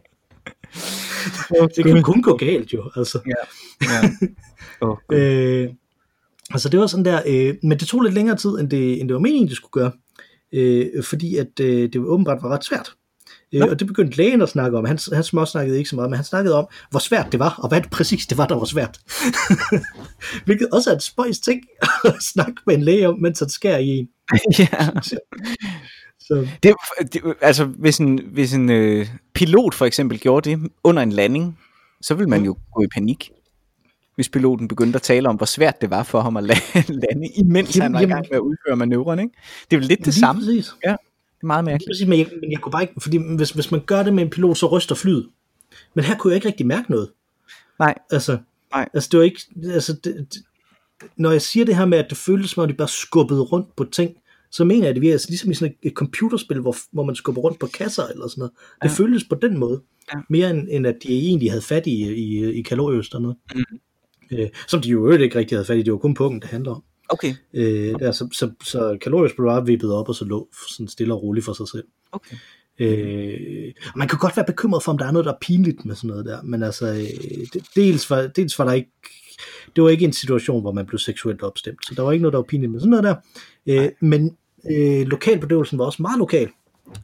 Det 1.76 1.86
kan 1.86 2.02
kun 2.04 2.22
gå 2.22 2.38
galt 2.38 2.74
jo. 2.74 2.92
Altså. 2.96 3.20
Ja. 3.28 3.34
Oh, 4.82 4.98
Øh, 5.12 5.70
altså 6.52 6.70
det 6.70 6.80
var 6.80 6.88
sådan 6.88 7.06
der, 7.06 7.22
øh, 7.28 7.56
men 7.64 7.80
det 7.80 7.88
tog 7.88 8.02
lidt 8.02 8.14
længere 8.14 8.38
tid, 8.38 8.50
end 8.50 8.70
det, 8.70 9.02
end 9.02 9.10
det 9.10 9.14
var 9.14 9.22
meningen, 9.22 9.48
det 9.48 9.58
skulle 9.58 9.72
gøre. 9.72 9.92
Øh, 10.54 11.04
fordi 11.04 11.36
at 11.36 11.60
øh, 11.62 11.94
det 11.94 11.98
åbenbart 11.98 12.44
var 12.44 12.50
ret 12.50 12.66
svært. 12.66 12.94
Øh, 13.54 13.62
og 13.70 13.80
det 13.80 13.88
begyndte 13.88 14.18
lægen 14.18 14.42
at 14.42 14.50
snakke 14.50 14.78
om. 14.78 14.86
Han, 14.86 15.00
han 15.14 15.24
småsnakkede 15.24 15.78
ikke 15.78 15.90
så 15.90 15.96
meget, 15.96 16.10
men 16.10 16.18
han 16.18 16.26
snakkede 16.26 16.56
om, 16.56 16.68
hvor 16.92 17.00
svært 17.00 17.32
det 17.32 17.40
var, 17.40 17.60
og 17.64 17.70
hvad 17.70 17.82
det 17.82 17.90
præcis 17.90 18.28
det 18.28 18.38
var, 18.38 18.48
der 18.48 18.56
var 18.56 18.66
svært. 18.66 19.00
Hvilket 20.46 20.70
også 20.72 20.92
er 20.92 20.96
et 20.96 21.04
spøjs 21.04 21.40
ting 21.40 21.62
at 22.06 22.16
snakke 22.34 22.62
med 22.66 22.76
en 22.76 22.84
læge 22.84 23.08
om, 23.08 23.20
mens 23.20 23.40
han 23.40 23.50
skærer 23.50 23.78
i 23.78 23.88
en. 23.88 24.10
ja. 24.60 24.90
Så, 26.20 26.48
Det, 26.64 26.74
det, 27.14 27.22
altså, 27.42 27.66
hvis 27.66 27.98
en, 27.98 28.22
hvis 28.34 28.54
en 28.54 28.70
øh, 28.70 29.08
pilot 29.34 29.74
for 29.74 29.86
eksempel 29.86 30.20
gjorde 30.20 30.50
det 30.50 30.72
under 30.84 31.04
en 31.04 31.12
landing, 31.12 31.60
så 32.02 32.14
ville 32.14 32.30
man 32.30 32.44
jo 32.46 32.58
gå 32.74 32.84
i 32.84 32.88
panik. 32.94 33.32
Hvis 34.18 34.30
piloten 34.30 34.68
begyndte 34.68 34.96
at 34.98 35.02
tale 35.02 35.30
om, 35.30 35.36
hvor 35.36 35.46
svært 35.46 35.82
det 35.82 35.90
var 35.90 36.04
for 36.04 36.22
ham 36.22 36.38
at 36.38 36.44
la- 36.44 36.92
lande, 37.04 37.28
imens 37.36 37.78
Jamen, 37.78 37.84
han 37.84 37.94
var 37.94 38.00
i 38.00 38.06
gang 38.06 38.26
med 38.32 38.36
at 38.38 38.42
udføre 38.42 38.76
manøvren. 38.76 39.20
Ikke? 39.20 39.32
Det 39.72 39.76
er 39.76 39.80
vel 39.80 39.88
lidt 39.88 40.00
det 40.00 40.06
lige 40.08 40.14
samme. 40.16 40.42
Præcis. 40.42 40.72
Ja, 40.86 40.92
det 40.92 40.98
er 41.44 41.48
meget 41.48 41.66
mærkeligt. 41.66 41.90
præcis, 41.90 42.08
men 42.08 42.20
jeg, 42.20 42.28
men 42.42 42.52
jeg 42.52 42.60
kunne 42.60 42.72
bare 42.72 42.82
ikke, 42.82 42.94
fordi 43.02 43.18
hvis, 43.36 43.50
hvis 43.52 43.72
man 43.72 43.82
gør 43.86 44.04
det 44.04 44.14
med 44.14 44.24
en 44.24 44.30
pilot, 44.30 44.58
så 44.58 44.68
ryster 44.68 44.96
flyet. 44.96 45.28
Men 45.94 46.06
her 46.06 46.18
kunne 46.18 46.32
jeg 46.32 46.36
ikke 46.36 46.48
rigtig 46.48 46.66
mærke 46.68 46.92
noget. 46.92 47.10
Nej, 47.80 47.96
Altså, 48.12 48.38
Nej. 48.74 48.90
Altså, 48.94 49.10
det 49.12 49.18
var 49.20 49.24
ikke, 49.24 49.42
altså, 49.74 49.94
det, 49.94 50.28
det, 50.34 50.44
når 51.18 51.32
jeg 51.32 51.42
siger 51.42 51.66
det 51.66 51.76
her 51.76 51.86
med, 51.86 51.98
at 51.98 52.06
det 52.10 52.18
føltes 52.18 52.52
som 52.52 52.64
om, 52.64 52.68
de 52.70 52.74
bare 52.74 52.88
skubbede 52.88 53.42
rundt 53.42 53.76
på 53.76 53.84
ting, 53.84 54.12
så 54.52 54.64
mener 54.64 54.82
jeg, 54.82 54.90
at 54.90 54.96
det 54.96 55.02
virker 55.02 55.14
altså, 55.14 55.30
ligesom 55.30 55.52
i 55.52 55.54
sådan 55.54 55.74
et, 55.84 55.94
computerspil, 55.94 56.60
hvor, 56.60 56.76
hvor 56.92 57.04
man 57.04 57.16
skubber 57.16 57.42
rundt 57.42 57.60
på 57.60 57.68
kasser 57.68 58.04
eller 58.04 58.28
sådan 58.28 58.40
noget. 58.42 58.52
Det 58.84 58.90
Ja. 58.90 58.94
føltes 59.04 59.24
på 59.24 59.36
den 59.36 59.58
måde, 59.58 59.82
Ja. 60.14 60.20
mere 60.30 60.50
end, 60.50 60.68
end 60.72 60.88
at 60.88 60.96
de 61.04 61.08
egentlig 61.14 61.52
havde 61.52 61.62
fat 61.62 61.88
i, 61.88 62.14
i, 62.14 62.52
i 62.52 62.62
kaloriøst 62.62 63.16
og 63.16 63.22
noget. 63.22 63.38
Mhm. 63.56 63.64
Øh, 64.32 64.50
som 64.68 64.82
de 64.82 64.90
jo 64.90 65.06
øvrigt 65.06 65.22
ikke 65.22 65.40
rigtig 65.40 65.58
havde 65.58 65.66
fat 65.66 65.78
i, 65.78 65.82
det 65.82 65.94
var 65.94 66.00
kun 66.00 66.14
pungen, 66.14 66.42
det 66.42 66.50
handler 66.50 66.72
om. 66.72 66.84
Okay, 67.10 67.34
Øh, 67.54 68.00
der, 68.00 68.12
så, 68.12 68.30
så, 68.34 68.52
så 68.64 68.98
kaloriøst 69.02 69.36
blev 69.36 69.48
bare 69.48 69.66
vippet 69.66 69.94
op, 69.94 70.10
og 70.10 70.16
så 70.16 70.26
lå 70.26 70.48
sådan 70.70 70.88
stille 70.88 71.14
og 71.14 71.24
roligt 71.24 71.46
for 71.46 71.54
sig 71.54 71.68
selv. 71.68 71.84
okay. 72.12 72.36
Øh, 72.80 73.74
og 73.86 73.98
man 73.98 74.08
kan 74.08 74.20
godt 74.20 74.38
være 74.38 74.46
bekymret 74.46 74.84
for, 74.84 74.92
om 74.92 74.98
der 74.98 75.06
er 75.06 75.12
noget, 75.12 75.26
der 75.26 75.34
er 75.34 75.38
pinligt 75.42 75.86
med 75.86 75.96
sådan 75.96 76.08
noget 76.08 76.26
der, 76.26 76.42
men 76.42 76.64
altså, 76.64 76.88
øh, 76.88 77.48
det, 77.54 77.66
dels, 77.76 78.10
var, 78.10 78.28
dels 78.28 78.60
var 78.60 78.66
der 78.66 78.74
ikke, 78.74 78.92
det 79.76 79.84
var 79.84 79.90
ikke 79.90 80.06
en 80.06 80.14
situation, 80.14 80.62
hvor 80.62 80.72
man 80.72 80.86
blev 80.86 81.00
seksuelt 81.00 81.44
opstemt, 81.44 81.86
så 81.86 81.94
der 81.96 82.02
var 82.02 82.12
ikke 82.12 82.22
noget, 82.22 82.34
der 82.34 82.38
var 82.38 82.44
pinligt 82.44 82.72
med 82.72 82.80
sådan 82.80 82.90
noget 82.90 83.04
der, 83.04 83.16
øh, 83.68 83.90
men 84.00 84.38
øh, 84.72 85.08
lokalbedøvelsen 85.08 85.80
var 85.80 85.86
også 85.86 86.02
meget 86.02 86.20
lokal, 86.20 86.50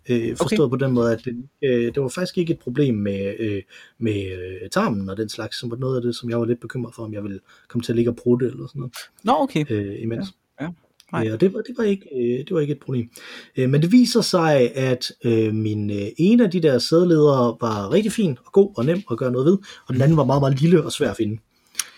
øh, 0.10 0.38
forstået 0.38 0.60
okay. 0.60 0.80
på 0.80 0.86
den 0.86 0.94
måde, 0.94 1.12
at 1.12 1.26
det, 1.26 1.50
øh, 1.64 1.96
det 1.96 2.02
var 2.02 2.08
faktisk 2.08 2.38
ikke 2.38 2.54
et 2.54 2.60
problem 2.60 2.96
med, 2.96 3.36
øh, 3.40 3.62
med 4.00 4.32
øh, 4.32 4.70
tarmen 4.70 5.10
og 5.10 5.18
den 5.18 5.30
slags, 5.30 5.60
som 5.60 5.72
var 5.72 5.78
noget 5.78 5.96
af 5.96 6.02
det, 6.02 6.16
som 6.16 6.30
jeg 6.30 6.40
var 6.40 6.46
lidt 6.46 6.60
bekymret 6.60 6.96
for, 6.96 7.04
om 7.04 7.14
jeg 7.14 7.24
ville 7.24 7.40
komme 7.68 7.84
til 7.84 7.92
at 7.92 7.96
ligge 7.96 8.12
og 8.12 8.16
prutte 8.16 8.46
eller 8.46 8.68
sådan 8.68 8.80
noget 8.80 8.94
Nå, 9.24 9.34
okay. 9.40 9.66
øh, 9.70 10.02
imens. 10.02 10.28
Ja, 10.60 10.66
ja. 10.66 10.72
Nej. 11.12 11.28
Øh, 11.28 11.34
og 11.34 11.42
det 11.42 11.54
var, 11.54 11.62
det, 11.62 11.76
var 11.78 11.84
ikke, 11.84 12.06
øh, 12.16 12.40
det 12.40 12.52
var 12.52 12.60
ikke 12.60 12.74
et 12.74 12.80
problem. 12.80 13.10
Øh, 13.58 13.70
men 13.70 13.82
det 13.82 13.92
viser 13.92 14.22
sig, 14.22 14.76
at 14.76 15.12
øh, 15.26 15.54
min 15.54 15.90
øh, 15.90 16.08
ene 16.18 16.44
af 16.44 16.52
de 16.52 16.62
der 16.62 16.80
sædledere 16.80 17.58
var 17.62 17.92
rigtig 17.94 18.12
fin 18.12 18.38
og 18.46 18.52
god 18.52 18.74
og 18.78 18.86
nem 18.86 19.02
at 19.12 19.18
gøre 19.18 19.32
noget 19.32 19.46
ved, 19.46 19.58
og 19.88 19.94
den 19.94 20.02
anden 20.02 20.18
var 20.18 20.26
meget, 20.26 20.42
meget 20.42 20.62
lille 20.62 20.84
og 20.84 20.92
svær 20.92 21.10
at 21.10 21.18
finde. 21.18 21.42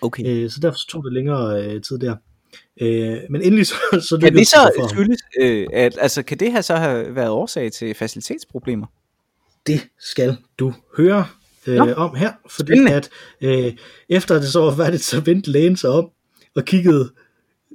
okay. 0.02 0.24
Øh, 0.28 0.50
så 0.50 0.60
derfor 0.60 0.78
tog 0.90 1.04
det 1.04 1.14
længere 1.14 1.66
øh, 1.66 1.82
tid 1.82 2.00
der. 2.00 2.16
Øh, 2.82 3.18
men 3.30 3.42
endelig 3.42 3.68
så, 3.68 3.76
så 4.10 4.18
Kan 4.22 4.36
det 4.36 4.48
så 4.48 4.88
skyldes, 4.94 5.22
øh, 5.42 5.68
at, 5.74 5.98
altså 6.02 6.24
kan 6.24 6.38
det 6.40 6.52
her 6.52 6.62
så 6.62 6.76
have 6.76 7.16
været 7.16 7.30
årsag 7.30 7.72
til 7.72 7.94
facilitetsproblemer? 7.94 8.86
Det 9.68 9.82
skal 10.00 10.38
du 10.60 10.74
høre 10.98 11.26
øh, 11.68 11.76
Nå. 11.76 11.94
om 11.94 12.16
her, 12.16 12.32
fordi 12.50 12.68
Spændende. 12.72 12.94
at 12.94 13.10
øh, 13.42 13.74
efter 14.10 14.36
det 14.40 14.48
så 14.52 14.60
var 14.60 14.76
færdigt, 14.76 15.04
så 15.04 15.20
vendte 15.20 15.52
lægen 15.52 15.78
sig 15.78 15.90
om 15.90 16.10
og 16.56 16.66
kiggede. 16.66 17.12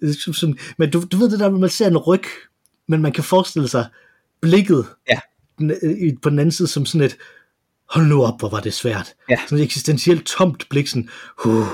øh, 0.02 0.14
Som, 0.14 0.32
som, 0.34 0.58
men 0.78 0.90
du, 0.90 1.02
du 1.12 1.16
ved 1.16 1.30
det 1.30 1.40
der, 1.40 1.50
man 1.50 1.70
ser 1.70 1.86
en 1.86 1.98
ryg, 1.98 2.24
men 2.88 3.02
man 3.02 3.12
kan 3.12 3.24
forestille 3.24 3.68
sig 3.68 3.86
blikket 4.40 4.86
Ja. 5.10 5.18
den, 5.58 5.70
øh, 5.82 6.12
på 6.22 6.30
den 6.30 6.38
anden 6.38 6.52
side 6.52 6.68
som 6.68 6.86
sådan 6.86 7.06
et, 7.06 7.16
hold 7.90 8.06
nu 8.06 8.22
op, 8.24 8.38
hvor 8.38 8.48
var 8.48 8.60
det 8.60 8.74
svært. 8.74 9.14
Ja. 9.30 9.36
Sådan 9.44 9.58
et 9.58 9.64
eksistentielt 9.64 10.26
tomt 10.26 10.66
blik, 10.70 10.86
sådan, 10.86 11.08
uh, 11.44 11.66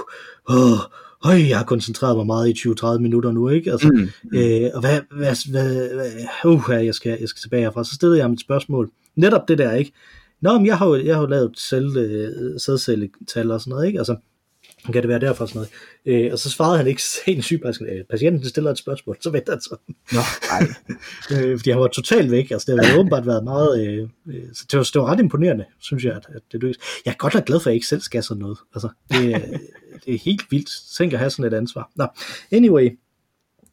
uh, 0.51 0.79
Øj, 1.27 1.49
jeg 1.49 1.59
har 1.59 1.65
koncentreret 1.65 2.17
mig 2.17 2.27
meget 2.27 2.49
i 2.49 2.69
20-30 2.69 2.99
minutter 2.99 3.33
nu, 3.33 3.49
ikke? 3.49 3.73
Altså, 3.73 3.89
Mm. 3.89 4.39
Øh, 4.39 4.71
og 4.75 4.81
hvad, 4.81 5.01
hvad, 5.17 5.51
hvad, 5.51 5.89
hvad 5.95 6.81
uh, 6.81 6.87
jeg, 6.87 6.95
skal, 6.95 7.17
jeg 7.21 7.29
skal 7.29 7.41
tilbage 7.41 7.63
herfra. 7.63 7.85
Så 7.85 7.95
stillede 7.95 8.19
jeg 8.19 8.25
ham 8.25 8.33
et 8.33 8.41
spørgsmål. 8.41 8.91
Netop 9.17 9.49
det 9.49 9.59
der, 9.59 9.73
ikke? 9.73 9.93
Nå, 10.41 10.53
men 10.53 10.67
jeg 10.67 10.79
har 10.79 10.87
jo, 10.87 11.05
jeg 11.05 11.15
har 11.15 11.23
jo 11.23 11.29
lavet 11.29 11.59
selv, 11.59 11.97
øh, 11.97 12.61
sædcelletal 12.61 13.51
og 13.51 13.61
sådan 13.61 13.71
noget, 13.71 13.87
ikke? 13.87 13.99
Altså, 13.99 14.17
kan 14.93 15.03
det 15.03 15.09
være 15.09 15.21
derfra 15.21 15.47
sådan 15.47 15.67
noget? 16.07 16.25
Øh, 16.27 16.33
og 16.33 16.39
så 16.39 16.51
svarede 16.51 16.79
han 16.79 16.87
ikke 16.87 17.03
en 17.27 17.43
sygeplejerske, 17.43 17.85
øh, 17.85 18.05
patienten 18.11 18.49
stiller 18.49 18.71
et 18.71 18.79
spørgsmål, 18.79 19.17
så 19.21 19.31
venter 19.31 19.53
han 19.53 19.61
så. 19.61 19.77
Nå, 20.13 20.19
ej. 20.51 20.67
Øh, 21.33 21.59
fordi 21.59 21.71
han 21.71 21.81
var 21.81 21.87
totalt 21.87 22.31
væk, 22.31 22.51
altså 22.51 22.73
det 22.73 22.87
har 22.87 22.99
åbenbart 22.99 23.27
været 23.27 23.45
meget, 23.45 23.87
øh, 23.87 24.09
øh, 24.29 24.43
så 24.55 24.65
det 24.71 24.79
var, 24.79 24.85
det 24.85 25.01
var 25.01 25.07
ret 25.13 25.21
imponerende, 25.21 25.65
synes 25.81 26.05
jeg, 26.05 26.13
at, 26.17 26.27
at 26.35 26.43
det 26.53 26.61
lykkedes. 26.61 26.77
Jeg 27.05 27.11
er 27.11 27.17
godt 27.17 27.35
nok 27.35 27.45
glad 27.45 27.61
for, 27.61 27.71
at 27.71 27.73
jeg 27.73 27.75
ikke 27.75 27.87
selv 27.87 28.01
skal 28.01 28.23
sådan 28.23 28.41
noget. 28.41 28.59
Altså, 28.75 28.89
det, 29.11 29.35
er- 29.35 29.59
det 30.07 30.15
er 30.15 30.19
helt 30.19 30.43
vildt. 30.51 30.71
Tænk 30.97 31.13
at 31.13 31.19
have 31.19 31.31
sådan 31.31 31.53
et 31.53 31.57
ansvar. 31.57 31.91
Nå, 31.97 32.07
anyway, 32.53 32.91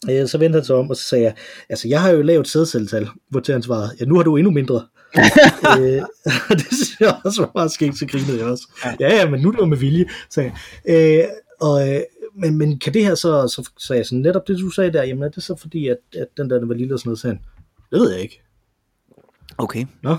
Øh, 0.10 0.28
så 0.28 0.38
vendte 0.38 0.58
han 0.58 0.66
sig 0.66 0.76
om, 0.76 0.90
og 0.90 0.96
så 0.96 1.04
sagde 1.04 1.24
jeg, 1.24 1.34
altså 1.70 1.88
jeg 1.88 2.02
har 2.02 2.10
jo 2.10 2.22
lavet 2.22 2.48
sædcelletal, 2.48 3.08
hvor 3.30 3.40
til 3.40 3.54
han 3.54 3.64
svarede, 3.64 3.90
ja 4.00 4.06
nu 4.06 4.16
har 4.16 4.24
du 4.24 4.38
endnu 4.38 4.52
mindre. 4.52 4.86
øh, 5.80 6.02
det 6.60 6.68
synes 6.72 6.96
jeg 7.00 7.16
også 7.26 7.42
var 7.42 7.52
meget 7.56 7.72
skægt, 7.72 8.00
så 8.00 8.06
grinede 8.06 8.38
jeg 8.38 8.46
også. 8.46 8.68
Ja, 9.00 9.16
ja, 9.16 9.30
men 9.30 9.42
nu 9.42 9.48
er 9.48 9.52
det 9.52 9.60
jo 9.60 9.66
med 9.66 9.78
vilje, 9.78 10.06
sagde 10.30 10.52
jeg. 10.86 11.24
Øh, 11.24 11.30
og, 11.62 11.90
øh, 11.90 12.02
men, 12.36 12.58
men 12.58 12.80
kan 12.80 12.94
det 12.94 13.06
her 13.06 13.16
så, 13.16 13.48
så 13.48 13.70
sagde 13.80 13.98
jeg 13.98 14.06
sådan, 14.06 14.22
netop 14.22 14.48
det 14.48 14.60
du 14.60 14.70
sagde 14.70 14.94
der, 14.94 15.04
jamen 15.04 15.24
er 15.24 15.30
det 15.30 15.44
så 15.44 15.56
fordi, 15.56 15.88
at, 15.88 15.98
at 16.18 16.28
den 16.38 16.50
der 16.50 16.60
den 16.60 16.70
var 16.70 16.76
lille 16.76 16.94
og 16.94 17.00
sådan 17.00 17.10
noget, 17.10 17.20
sagde 17.20 17.36
han, 17.36 17.44
det 17.92 18.00
ved 18.00 18.12
jeg 18.12 18.22
ikke. 18.22 18.42
Okay. 19.58 19.86
Nå, 20.04 20.18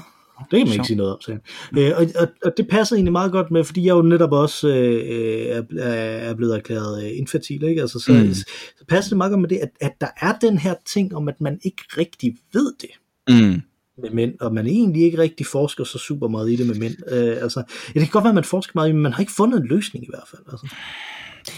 det 0.51 0.59
kan 0.59 0.67
man 0.67 0.73
ikke 0.73 0.85
sige 0.87 0.97
noget 0.97 1.13
om, 1.13 1.21
sagde 1.21 1.41
han. 1.73 1.83
Øh, 1.83 1.93
og, 1.97 2.07
og, 2.23 2.29
og 2.45 2.53
det 2.57 2.69
passer 2.69 2.97
egentlig 2.97 3.13
meget 3.13 3.33
godt 3.33 3.51
med, 3.51 3.65
fordi 3.65 3.85
jeg 3.87 3.93
jo 3.95 4.03
netop 4.03 4.33
også 4.33 4.69
øh, 4.69 5.47
er, 5.47 5.63
er- 5.79 5.85
er 6.31 6.35
blevet 6.35 6.57
erklæret 6.57 7.05
øh, 7.05 7.11
infertil, 7.19 7.63
ikke? 7.65 7.81
Altså, 7.81 7.99
så, 7.99 8.13
Mm. 8.13 8.19
mm. 8.19 8.35
så 8.35 8.85
passer 8.89 9.11
det 9.11 9.17
meget 9.17 9.31
godt 9.31 9.41
med 9.41 9.49
det, 9.49 9.57
at, 9.57 9.71
at 9.81 9.93
der 10.01 10.07
er 10.21 10.33
den 10.41 10.59
her 10.59 10.75
ting 10.87 11.17
om, 11.17 11.29
at 11.29 11.41
man 11.41 11.59
ikke 11.65 11.83
rigtig 11.99 12.37
ved 12.53 12.73
det 12.81 12.91
Mm. 13.29 13.61
med 14.03 14.11
mænd, 14.13 14.33
og 14.41 14.55
man 14.55 14.67
egentlig 14.67 15.03
ikke 15.03 15.19
rigtig 15.19 15.47
forsker 15.47 15.85
så 15.85 15.99
super 15.99 16.29
meget 16.29 16.51
i 16.51 16.57
det 16.57 16.67
med 16.67 16.75
mænd. 16.75 16.95
Øh, 17.09 17.37
altså, 17.43 17.63
ja, 17.95 18.01
det 18.01 18.09
kan 18.09 18.13
godt 18.13 18.25
være, 18.25 18.31
at 18.31 18.35
man 18.35 18.45
forsker 18.45 18.73
meget 18.75 18.89
i 18.89 18.93
men 18.93 19.03
man 19.03 19.13
har 19.13 19.21
ikke 19.21 19.33
fundet 19.33 19.61
en 19.61 19.67
løsning 19.67 20.05
i 20.05 20.09
hvert 20.11 20.29
fald. 20.31 20.43
Altså. 20.53 20.67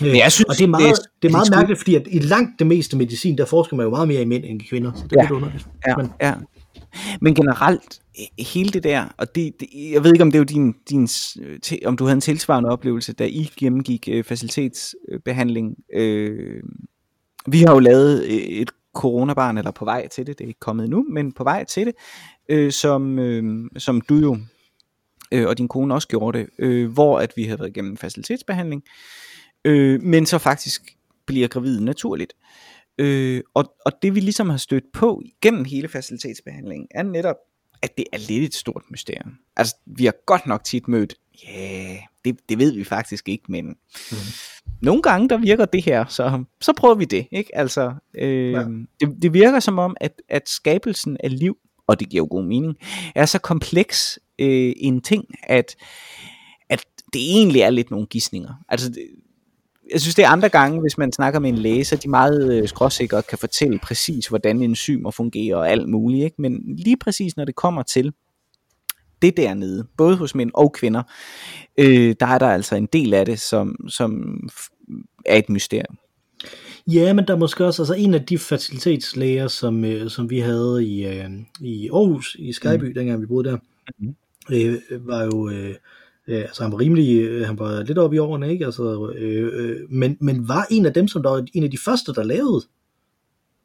Øh, 0.02 0.06
Men 0.06 0.16
jeg 0.16 0.32
synes, 0.32 0.44
og 0.48 0.54
det 0.58 0.64
er 0.64 0.68
meget, 0.68 0.82
det 0.84 0.90
er- 0.90 1.02
det 1.22 1.28
er 1.28 1.32
meget 1.32 1.46
det 1.46 1.52
er 1.52 1.56
mærkeligt, 1.56 1.78
fordi 1.80 1.94
at 1.94 2.02
i 2.10 2.18
langt 2.18 2.58
det 2.58 2.66
meste 2.66 2.96
medicin, 2.96 3.38
der 3.38 3.44
forsker 3.44 3.76
man 3.76 3.84
jo 3.84 3.90
meget 3.90 4.08
mere 4.08 4.22
i 4.22 4.24
mænd 4.24 4.44
end 4.46 4.62
i 4.62 4.64
kvinder, 4.66 4.92
så 4.94 5.02
det 5.10 5.12
er 5.12 5.16
Ja. 5.16 5.22
lidt 5.22 5.30
underligt. 5.30 5.66
Ja, 5.88 5.96
Men, 5.96 6.10
ja. 6.22 6.34
Men 7.20 7.34
generelt, 7.34 8.00
hele 8.38 8.70
det 8.70 8.84
der, 8.84 9.04
og 9.16 9.34
det, 9.34 9.60
det, 9.60 9.68
jeg 9.92 10.04
ved 10.04 10.12
ikke, 10.12 10.22
om 10.22 10.30
det 10.30 10.38
var 10.38 10.44
din, 10.44 10.74
din, 10.90 11.06
til, 11.62 11.78
om 11.84 11.96
du 11.96 12.04
havde 12.04 12.14
en 12.14 12.20
tilsvarende 12.20 12.70
oplevelse, 12.70 13.12
da 13.12 13.24
I 13.26 13.50
gennemgik 13.58 14.08
øh, 14.12 14.24
facilitetsbehandling. 14.24 15.76
Øh, 15.94 16.62
vi 17.46 17.62
har 17.62 17.72
jo 17.72 17.78
lavet 17.78 18.24
øh, 18.24 18.32
et 18.32 18.70
coronabarn, 18.94 19.58
eller 19.58 19.70
på 19.70 19.84
vej 19.84 20.08
til 20.08 20.26
det, 20.26 20.38
det 20.38 20.44
er 20.44 20.48
ikke 20.48 20.60
kommet 20.60 20.90
nu, 20.90 21.06
men 21.10 21.32
på 21.32 21.44
vej 21.44 21.64
til 21.64 21.86
det, 21.86 21.94
øh, 22.48 22.72
som, 22.72 23.18
øh, 23.18 23.70
som 23.78 24.00
du 24.00 24.14
jo 24.14 24.38
øh, 25.32 25.46
og 25.46 25.58
din 25.58 25.68
kone 25.68 25.94
også 25.94 26.08
gjorde 26.08 26.38
det, 26.38 26.48
øh, 26.58 26.92
hvor 26.92 27.18
at 27.18 27.32
vi 27.36 27.44
havde 27.44 27.58
været 27.58 27.70
igennem 27.70 27.90
en 27.90 27.98
facilitetsbehandling, 27.98 28.82
øh, 29.64 30.02
men 30.02 30.26
så 30.26 30.38
faktisk 30.38 30.82
bliver 31.26 31.48
gravid 31.48 31.80
naturligt. 31.80 32.32
Øh, 32.32 32.75
og, 33.54 33.74
og 33.84 33.92
det 34.02 34.14
vi 34.14 34.20
ligesom 34.20 34.50
har 34.50 34.56
stødt 34.56 34.84
på 34.92 35.22
gennem 35.40 35.64
hele 35.64 35.88
facilitetsbehandlingen, 35.88 36.88
er 36.90 37.02
netop, 37.02 37.36
at 37.82 37.96
det 37.96 38.04
er 38.12 38.18
lidt 38.18 38.44
et 38.44 38.54
stort 38.54 38.82
mysterium. 38.90 39.32
Altså, 39.56 39.76
vi 39.86 40.04
har 40.04 40.14
godt 40.26 40.46
nok 40.46 40.64
tit 40.64 40.88
mødt, 40.88 41.14
ja, 41.44 41.58
yeah, 41.58 41.98
det, 42.24 42.48
det 42.48 42.58
ved 42.58 42.72
vi 42.72 42.84
faktisk 42.84 43.28
ikke, 43.28 43.44
men 43.48 43.66
mm. 43.66 44.16
nogle 44.82 45.02
gange, 45.02 45.28
der 45.28 45.36
virker 45.36 45.64
det 45.64 45.82
her, 45.84 46.06
så, 46.06 46.44
så 46.60 46.72
prøver 46.72 46.94
vi 46.94 47.04
det, 47.04 47.26
ikke? 47.32 47.56
Altså, 47.56 47.94
øh, 48.14 48.52
ja. 48.52 48.64
det, 49.00 49.22
det 49.22 49.32
virker 49.32 49.60
som 49.60 49.78
om, 49.78 49.96
at, 50.00 50.22
at 50.28 50.48
skabelsen 50.48 51.16
af 51.20 51.38
liv, 51.38 51.56
og 51.86 52.00
det 52.00 52.08
giver 52.08 52.20
jo 52.20 52.28
god 52.30 52.44
mening, 52.44 52.76
er 53.14 53.26
så 53.26 53.38
kompleks 53.38 54.18
øh, 54.38 54.72
en 54.76 55.00
ting, 55.00 55.24
at, 55.42 55.76
at 56.68 56.84
det 57.12 57.20
egentlig 57.20 57.60
er 57.60 57.70
lidt 57.70 57.90
nogle 57.90 58.06
gissninger. 58.06 58.64
Altså, 58.68 58.88
det, 58.88 59.08
jeg 59.92 60.00
synes, 60.00 60.14
det 60.14 60.24
er 60.24 60.28
andre 60.28 60.48
gange, 60.48 60.80
hvis 60.80 60.98
man 60.98 61.12
snakker 61.12 61.40
med 61.40 61.50
en 61.50 61.58
læge, 61.58 61.84
så 61.84 61.96
de 61.96 62.10
meget 62.10 62.52
øh, 62.54 62.68
skråsikre 62.68 63.22
kan 63.22 63.38
fortælle 63.38 63.78
præcis, 63.78 64.26
hvordan 64.26 64.62
enzymer 64.62 65.10
fungerer 65.10 65.56
og 65.56 65.70
alt 65.70 65.88
muligt. 65.88 66.24
Ikke? 66.24 66.42
Men 66.42 66.76
lige 66.78 66.96
præcis, 66.96 67.36
når 67.36 67.44
det 67.44 67.54
kommer 67.54 67.82
til 67.82 68.12
det 69.22 69.36
dernede, 69.36 69.86
både 69.96 70.16
hos 70.16 70.34
mænd 70.34 70.50
og 70.54 70.72
kvinder, 70.72 71.02
øh, 71.78 72.14
der 72.20 72.26
er 72.26 72.38
der 72.38 72.48
altså 72.48 72.76
en 72.76 72.86
del 72.86 73.14
af 73.14 73.26
det, 73.26 73.40
som, 73.40 73.88
som 73.88 74.40
er 75.26 75.36
et 75.36 75.48
mysterium. 75.48 75.98
Ja, 76.86 77.12
men 77.12 77.26
der 77.26 77.34
er 77.34 77.38
måske 77.38 77.64
også 77.66 77.82
altså 77.82 77.94
en 77.94 78.14
af 78.14 78.26
de 78.26 78.38
facilitetslæger, 78.38 79.48
som, 79.48 79.84
øh, 79.84 80.10
som 80.10 80.30
vi 80.30 80.38
havde 80.38 80.84
i, 80.86 81.06
øh, 81.06 81.30
i 81.60 81.88
Aarhus, 81.88 82.36
i 82.38 82.52
Skyby, 82.52 82.84
mm. 82.84 82.94
dengang 82.94 83.20
vi 83.20 83.26
boede 83.26 83.48
der, 83.48 83.58
Mhm. 83.98 84.16
øh, 84.52 84.78
var 84.90 85.24
jo, 85.24 85.50
øh, 85.50 85.74
øh, 86.26 86.40
altså 86.40 86.62
han 86.62 86.72
var 86.72 86.78
rimelig, 86.80 87.22
øh, 87.22 87.46
han 87.46 87.58
var 87.58 87.82
lidt 87.82 87.98
oppe 87.98 88.16
i 88.16 88.18
årene, 88.18 88.52
ikke? 88.52 88.64
Altså, 88.64 89.12
øh, 89.16 89.50
øh, 89.52 89.76
men, 89.90 90.16
men 90.20 90.48
var 90.48 90.66
en 90.70 90.86
af 90.86 90.92
dem, 90.92 91.08
som 91.08 91.22
der 91.22 91.30
var 91.30 91.44
en 91.54 91.64
af 91.64 91.70
de 91.70 91.78
første, 91.78 92.12
der 92.14 92.22
lavede 92.22 92.62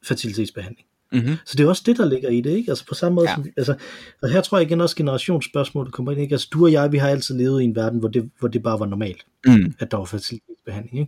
fertilitetsbehandling. 0.04 0.88
Mm-hmm. 1.14 1.36
Så 1.46 1.54
det 1.58 1.64
er 1.64 1.68
også 1.68 1.84
det, 1.86 1.98
der 1.98 2.06
ligger 2.06 2.30
i 2.30 2.42
det, 2.42 2.50
ikke? 2.50 2.72
Altså 2.72 2.86
på 2.86 2.94
samme 2.96 3.16
måde, 3.16 3.30
Ja. 3.30 3.32
ja. 3.32 3.36
som, 3.36 3.46
altså, 3.58 3.76
og 4.22 4.30
her 4.30 4.42
tror 4.42 4.58
jeg 4.58 4.68
igen 4.68 4.82
også 4.82 4.96
generationsspørgsmålet 4.96 5.94
kommer 5.94 6.12
ind, 6.12 6.22
ikke? 6.22 6.34
Altså 6.34 6.48
du 6.54 6.64
og 6.64 6.72
jeg, 6.72 6.92
vi 6.92 6.98
har 6.98 7.08
altid 7.10 7.38
levet 7.38 7.62
i 7.62 7.66
en 7.66 7.76
verden, 7.76 8.00
hvor 8.00 8.08
det, 8.08 8.30
hvor 8.40 8.48
det 8.48 8.64
bare 8.64 8.80
var 8.80 8.86
normalt 8.86 9.26
Mm. 9.48 9.74
at 9.80 9.92
der 9.92 9.98
var 9.98 10.06
fertilitetsbehandling. 10.06 11.00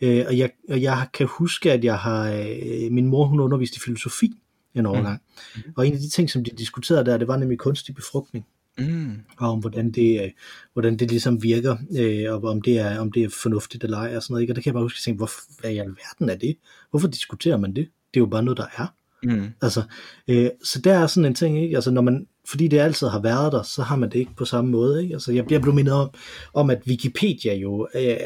Ikke? 0.00 0.20
Øh, 0.20 0.26
og, 0.28 0.38
jeg, 0.38 0.50
og 0.68 0.82
jeg 0.82 1.06
kan 1.14 1.26
huske, 1.30 1.72
at 1.72 1.84
jeg 1.84 1.98
har, 1.98 2.30
øh, 2.30 2.90
min 2.92 3.06
mor 3.06 3.24
hun 3.24 3.40
underviste 3.40 3.76
i 3.76 3.80
filosofi 3.84 4.30
en 4.74 4.86
overgang. 4.86 5.20
Mm. 5.56 5.62
Og 5.76 5.86
en 5.86 5.92
af 5.92 5.98
de 5.98 6.08
ting, 6.10 6.30
som 6.30 6.44
de 6.44 6.50
diskuterede 6.58 7.04
der, 7.04 7.16
det 7.16 7.28
var 7.28 7.36
nemlig 7.36 7.58
kunstig 7.58 7.94
befrugtning, 7.94 8.46
Mm. 8.78 9.20
og 9.38 9.50
om 9.50 9.58
hvordan 9.58 9.90
det, 9.90 10.22
øh, 10.22 10.30
hvordan 10.72 10.96
det 10.96 11.10
ligesom 11.10 11.42
virker, 11.42 11.76
øh, 11.98 12.32
og 12.34 12.44
om 12.44 12.62
det, 12.62 12.78
er, 12.78 12.98
om 12.98 13.12
det 13.12 13.24
er 13.24 13.28
fornuftigt 13.42 13.84
eller 13.84 13.98
ej, 13.98 14.16
og 14.16 14.22
sådan 14.22 14.34
noget. 14.34 14.42
Ikke? 14.42 14.52
Og 14.52 14.56
der 14.56 14.62
kan 14.62 14.70
jeg 14.70 14.74
bare 14.74 14.82
huske, 14.82 14.96
at 14.96 15.00
jeg 15.00 15.04
tænkte, 15.04 15.18
hvorfor, 15.18 15.40
hvad 15.60 15.70
i 15.70 15.78
alverden 15.78 16.28
er 16.28 16.36
det? 16.36 16.56
Hvorfor 16.90 17.08
diskuterer 17.08 17.56
man 17.56 17.76
det? 17.76 17.88
Det 18.14 18.20
er 18.20 18.24
jo 18.24 18.26
bare 18.26 18.42
noget, 18.42 18.58
der 18.58 18.66
er. 18.76 18.86
Mm. 19.22 19.48
Altså, 19.62 19.82
øh, 20.28 20.50
så 20.64 20.80
der 20.80 20.98
er 20.98 21.06
sådan 21.06 21.24
en 21.24 21.34
ting, 21.34 21.62
ikke? 21.62 21.74
Altså, 21.74 21.90
når 21.90 22.02
man, 22.02 22.26
fordi 22.48 22.68
det 22.68 22.78
altid 22.78 23.06
har 23.06 23.20
været 23.20 23.52
der, 23.52 23.62
så 23.62 23.82
har 23.82 23.96
man 23.96 24.10
det 24.10 24.18
ikke 24.18 24.34
på 24.36 24.44
samme 24.44 24.70
måde, 24.70 25.02
ikke? 25.02 25.14
Altså, 25.14 25.32
jeg, 25.32 25.52
jeg 25.52 25.60
blev 25.60 25.74
mindet 25.74 25.94
om, 25.94 26.10
om, 26.54 26.70
at 26.70 26.82
Wikipedia 26.86 27.54
jo 27.54 27.88
øh, 27.94 28.16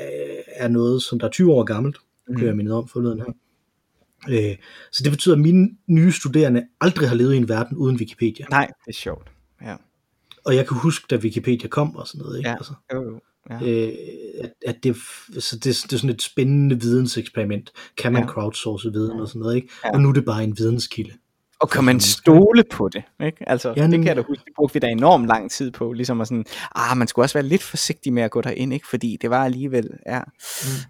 er 0.47 0.69
noget, 0.69 1.03
som 1.03 1.19
der 1.19 1.27
er 1.27 1.31
20 1.31 1.53
år 1.53 1.65
gammelt, 1.65 1.97
mm. 2.29 2.35
blev 2.35 2.47
jeg 2.47 2.57
mindet 2.57 2.75
om 2.75 2.89
forleden 2.89 3.19
her. 3.19 3.33
Øh, 4.29 4.57
så 4.93 5.05
det 5.05 5.13
betyder, 5.13 5.35
at 5.35 5.41
mine 5.41 5.69
nye 5.87 6.13
studerende 6.13 6.67
aldrig 6.81 7.09
har 7.09 7.17
levet 7.17 7.35
i 7.35 7.37
en 7.37 7.49
verden 7.49 7.77
uden 7.77 7.97
Wikipedia. 7.97 8.47
Nej, 8.51 8.67
det 8.67 8.91
er 8.91 8.97
sjovt. 8.97 9.29
Ja. 9.63 9.77
Og 10.47 10.57
jeg 10.57 10.67
kan 10.67 10.77
huske, 10.77 11.07
da 11.11 11.17
Wikipedia 11.17 11.69
kom 11.69 11.97
og 11.97 12.07
sådan 12.07 12.19
noget, 12.25 12.39
ikke? 12.39 12.49
Ja. 12.51 12.55
Altså, 12.57 12.73
Jo, 12.95 13.03
jo. 13.03 13.21
Ja. 13.51 13.87
øh, 13.87 13.93
at, 14.41 14.53
at 14.67 14.77
det, 14.83 14.97
så 15.39 15.57
det, 15.57 15.65
det 15.65 15.93
er 15.93 15.97
sådan 15.97 16.11
et 16.11 16.23
spændende 16.23 16.81
videnseksperiment. 16.81 17.73
Kan 17.99 18.13
man 18.13 18.23
Ja. 18.23 18.27
ja. 18.29 18.33
crowdsource 18.33 18.93
viden 18.93 19.21
og 19.21 19.29
sådan 19.29 19.41
noget, 19.41 19.57
ikke? 19.57 19.69
Ja. 19.85 19.93
Og 19.93 20.01
nu 20.01 20.09
er 20.09 20.13
det 20.13 20.25
bare 20.25 20.45
en 20.45 20.59
videnskilde. 20.59 21.13
Og 21.61 21.71
kan 21.71 21.85
man 21.85 22.01
stole 22.01 22.65
på 22.73 22.89
det, 22.89 23.03
ikke? 23.25 23.49
Altså, 23.49 23.69
Ja, 23.77 23.83
ja, 23.83 23.91
det 23.91 23.99
kan 23.99 24.07
jeg 24.07 24.17
da 24.17 24.23
huske, 24.29 24.43
det 24.45 24.53
brugte 24.57 24.75
vi 24.75 24.81
da 24.81 24.87
enormt 24.87 25.27
lang 25.27 25.51
tid 25.51 25.71
på, 25.71 25.93
ligesom 25.93 26.21
at 26.21 26.29
sådan, 26.29 26.45
ah, 26.75 26.97
man 26.97 27.09
skulle 27.09 27.25
også 27.25 27.35
være 27.39 27.47
lidt 27.47 27.63
forsigtig 27.63 28.13
med 28.13 28.23
at 28.23 28.31
gå 28.31 28.41
derind, 28.41 28.73
ikke? 28.73 28.89
Fordi 28.89 29.19
det 29.23 29.31
var 29.31 29.45
alligevel, 29.45 29.91
ja, 30.07 30.21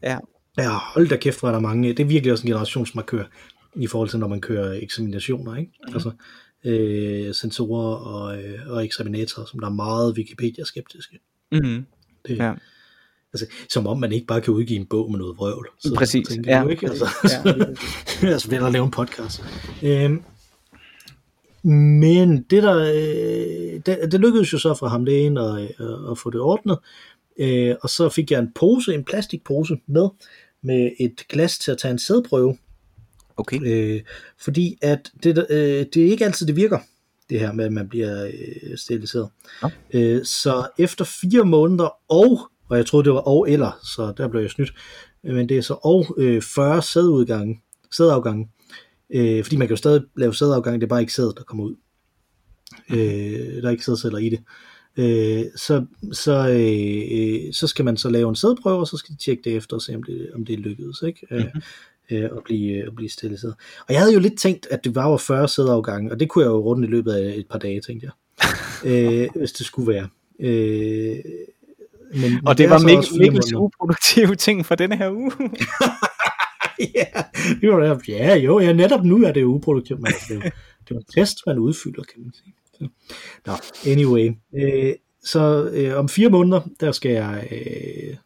ja, 0.03 0.19
Ja, 0.59 0.71
hold 0.71 1.09
da 1.09 1.17
kæft, 1.17 1.41
hvor 1.41 1.49
er 1.49 1.53
der 1.53 1.61
mange. 1.61 1.89
Det 1.89 2.01
er 2.01 2.05
virkelig 2.05 2.33
også 2.33 2.45
en 2.45 2.49
generationsmarkør 2.49 3.25
i 3.75 3.87
forhold 3.87 4.09
til, 4.09 4.19
når 4.19 4.29
man 4.29 4.41
kører 4.41 4.73
eksaminationer, 4.83 5.57
ikke? 5.57 5.73
Mm. 5.89 5.95
Altså, 5.95 6.11
øh, 6.67 7.35
sensorer 7.35 7.97
og, 7.97 8.43
øh, 8.43 8.59
og 8.67 8.85
eksaminatorer, 8.85 9.47
som 9.47 9.61
der 9.61 9.67
er 9.67 9.73
meget 9.73 10.15
Wikipedia-skeptiske. 10.17 11.19
mm-hmm. 11.53 11.87
Det, 12.29 12.37
ja. 12.37 12.53
altså, 13.33 13.47
som 13.69 13.87
om 13.87 14.01
man 14.01 14.13
ikke 14.13 14.27
bare 14.27 14.41
kan 14.41 14.55
udgive 14.55 14.81
en 14.81 14.87
bog 14.87 15.11
med 15.11 15.19
noget 15.19 15.37
vrøvl. 15.37 15.69
Så 15.79 15.95
Præcis, 15.95 16.29
tænker 16.29 16.57
ja, 16.57 16.63
jo 16.63 16.69
ikke, 16.69 16.89
altså. 16.89 17.09
Ja. 18.23 18.29
altså, 18.33 18.49
bliver 18.49 18.63
der 18.63 18.71
lave 18.71 18.85
en 18.85 18.91
podcast. 18.91 19.45
Øhm, 19.83 20.23
men 21.63 22.43
det 22.43 22.63
der, 22.63 22.77
øh, 22.77 23.81
det, 23.87 24.13
det 24.13 24.21
lykkedes 24.21 24.53
jo 24.53 24.59
så 24.59 24.75
for 24.75 24.87
ham 24.87 25.05
det 25.05 25.27
ene 25.27 25.41
at, 25.41 25.73
øh, 25.81 26.11
at 26.11 26.19
få 26.19 26.31
det 26.31 26.41
ordnet. 26.41 26.79
Øh, 27.39 27.75
og 27.83 27.91
så 27.91 28.09
fik 28.09 28.31
jeg 28.31 28.39
en 28.39 28.53
pose, 28.55 28.95
en 28.95 29.05
plastikpose 29.05 29.77
med, 29.87 30.09
med 30.63 30.91
et 31.01 31.29
glas 31.29 31.59
til 31.59 31.71
at 31.71 31.79
tage 31.79 31.93
en 31.93 31.99
sædprøve. 31.99 32.57
Okay. 33.37 33.61
Øh, 33.63 34.01
fordi 34.39 34.79
at 34.83 35.11
det, 35.23 35.47
øh, 35.51 35.87
det 35.95 35.97
er 35.97 36.11
ikke 36.11 36.25
altid, 36.25 36.47
det 36.47 36.57
virker, 36.57 36.79
det 37.31 37.41
her 37.41 37.53
med, 37.53 37.65
at 37.65 37.73
man 37.73 37.89
bliver 37.89 38.27
øh, 38.27 38.77
steriliseret. 38.77 39.29
Nå. 39.63 39.71
Øh, 39.95 40.25
så 40.25 40.69
efter 40.79 41.05
fire 41.05 41.45
måneder, 41.45 41.89
og, 42.09 42.51
og 42.69 42.77
jeg 42.77 42.87
troede, 42.87 43.05
det 43.05 43.13
var 43.13 43.21
og 43.21 43.51
eller, 43.51 43.79
så 43.97 44.13
der 44.17 44.29
blev 44.29 44.41
jeg 44.41 44.51
snydt, 44.51 44.73
øh, 45.25 45.35
men 45.35 45.49
det 45.49 45.57
er 45.57 45.63
så 45.63 45.79
og 45.83 46.15
øh, 46.19 46.43
40 46.43 46.83
sædudgange, 46.83 47.61
sædafgange, 47.93 48.49
øh, 49.11 49.45
fordi 49.45 49.57
man 49.57 49.67
kan 49.67 49.73
jo 49.73 49.77
stadig 49.77 50.03
lave 50.17 50.35
sædafgang, 50.35 50.81
det 50.81 50.87
er 50.87 50.89
bare 50.89 51.01
ikke 51.01 51.13
sæd, 51.13 51.35
der 51.37 51.43
kommer 51.43 51.65
ud. 51.65 51.75
Øh, 52.91 53.63
der 53.63 53.67
er 53.67 53.71
ikke 53.71 53.85
sædceller 53.85 54.19
i 54.19 54.29
det. 54.29 54.41
Øh, 54.97 55.45
så, 55.57 55.87
så, 56.13 56.49
øh, 56.49 57.53
så 57.53 57.67
skal 57.67 57.85
man 57.85 57.97
så 57.97 58.09
lave 58.09 58.29
en 58.29 58.37
sædprøve, 58.37 58.79
og 58.79 58.87
så 58.87 58.97
skal 58.97 59.15
de 59.15 59.21
tjekke 59.21 59.43
det 59.45 59.57
efter 59.57 59.77
og 59.77 59.83
se, 59.83 59.95
om 59.95 60.03
det, 60.03 60.31
om 60.35 60.45
det 60.45 60.53
er 60.53 60.59
lykkedes. 60.59 61.03
Ikke? 61.03 61.27
Øh, 61.31 61.45
øh, 62.11 62.25
at 62.25 62.45
blive, 62.45 62.87
at 62.87 62.95
blive 62.97 63.11
steriliseret. 63.11 63.55
Og 63.89 63.95
jeg 63.95 64.01
havde 64.01 64.15
jo 64.15 64.21
lidt 64.21 64.39
tænkt, 64.39 64.67
at 64.71 64.85
det 64.85 64.95
var 64.95 65.11
jo 65.11 65.17
40 65.17 65.49
sædafgange, 65.49 66.13
og 66.13 66.21
det 66.21 66.29
kunne 66.29 66.45
jeg 66.45 66.51
jo 66.51 66.59
runde 66.59 66.89
i 66.89 66.91
løbet 66.91 67.13
af 67.13 67.35
et 67.37 67.47
par 67.51 67.59
dage, 67.59 67.81
tænkte 67.81 68.07
jeg. 68.07 68.13
øh, 68.91 69.29
hvis 69.35 69.53
det 69.53 69.67
skulle 69.67 69.93
være. 69.93 70.09
Øh, 70.41 71.17
men, 72.15 72.47
Og 72.47 72.59
det 72.59 72.65
er 72.65 72.69
var 72.69 72.79
fire 72.79 73.19
Mikkels 73.19 73.53
uproduktive 73.53 74.35
ting 74.35 74.67
for 74.67 74.75
denne 74.75 74.97
her 74.97 75.11
uge. 75.11 75.33
ja, 76.97 77.23
det 77.61 77.71
var 77.71 77.95
det. 77.95 78.09
ja, 78.09 78.37
jo, 78.37 78.61
ja, 78.61 78.73
netop 78.73 79.05
nu 79.05 79.25
er 79.25 79.33
det 79.33 79.45
uproduktivt, 79.45 80.01
men 80.01 80.07
altså, 80.07 80.27
det, 80.29 80.35
jo, 80.35 80.41
det 80.89 80.91
jo 80.91 80.97
en 80.97 81.05
test, 81.15 81.39
man 81.47 81.59
udfylder, 81.59 82.03
kan 82.03 82.23
man 82.23 82.33
sige. 82.35 82.55
Så. 82.75 82.89
Nå, 83.47 83.53
anyway. 83.93 84.33
Øh, 84.57 84.95
så 85.25 85.71
øh, 85.73 85.99
om 85.99 86.09
fire 86.09 86.31
måneder, 86.31 86.61
der 86.81 86.93
skal 86.93 87.13
jeg... 87.13 87.49
Øh, 87.51 88.17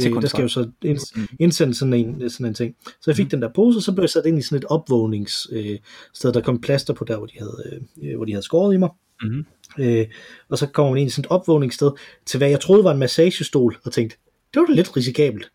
Til 0.00 0.12
øh, 0.12 0.22
der 0.22 0.28
skal 0.28 0.42
jo 0.42 0.48
så 0.48 0.70
ind, 0.82 0.98
indsende 1.40 1.74
sådan 1.74 1.94
en, 1.94 2.30
sådan 2.30 2.46
en 2.46 2.54
ting. 2.54 2.76
Så 2.84 3.10
jeg 3.10 3.16
fik 3.16 3.26
mm. 3.26 3.30
den 3.30 3.42
der 3.42 3.48
pose, 3.54 3.78
og 3.78 3.82
så 3.82 3.92
blev 3.92 4.02
jeg 4.02 4.10
sat 4.10 4.26
ind 4.26 4.38
i 4.38 4.42
sådan 4.42 4.58
et 4.58 4.64
opvågningssted, 4.64 5.64
øh, 5.64 5.78
sted, 6.14 6.32
der 6.32 6.40
kom 6.40 6.60
plaster 6.60 6.94
på 6.94 7.04
der, 7.04 7.16
hvor 7.16 7.26
de 7.26 7.38
havde, 7.38 7.80
øh, 8.02 8.16
hvor 8.16 8.24
de 8.24 8.32
havde 8.32 8.42
skåret 8.42 8.74
i 8.74 8.76
mig. 8.76 8.88
Mhm. 9.22 9.46
Øh, 9.78 10.06
og 10.48 10.58
så 10.58 10.66
kommer 10.66 10.92
man 10.92 11.00
ind 11.00 11.08
i 11.08 11.10
sådan 11.10 11.26
et 11.26 11.30
opvågningssted, 11.30 11.90
til 12.26 12.38
hvad 12.38 12.48
jeg 12.48 12.60
troede 12.60 12.84
var 12.84 12.92
en 12.92 12.98
massagestol, 12.98 13.78
og 13.84 13.92
tænkte, 13.92 14.16
det 14.54 14.60
var 14.60 14.66
da 14.66 14.72
lidt 14.72 14.96
risikabelt. 14.96 15.50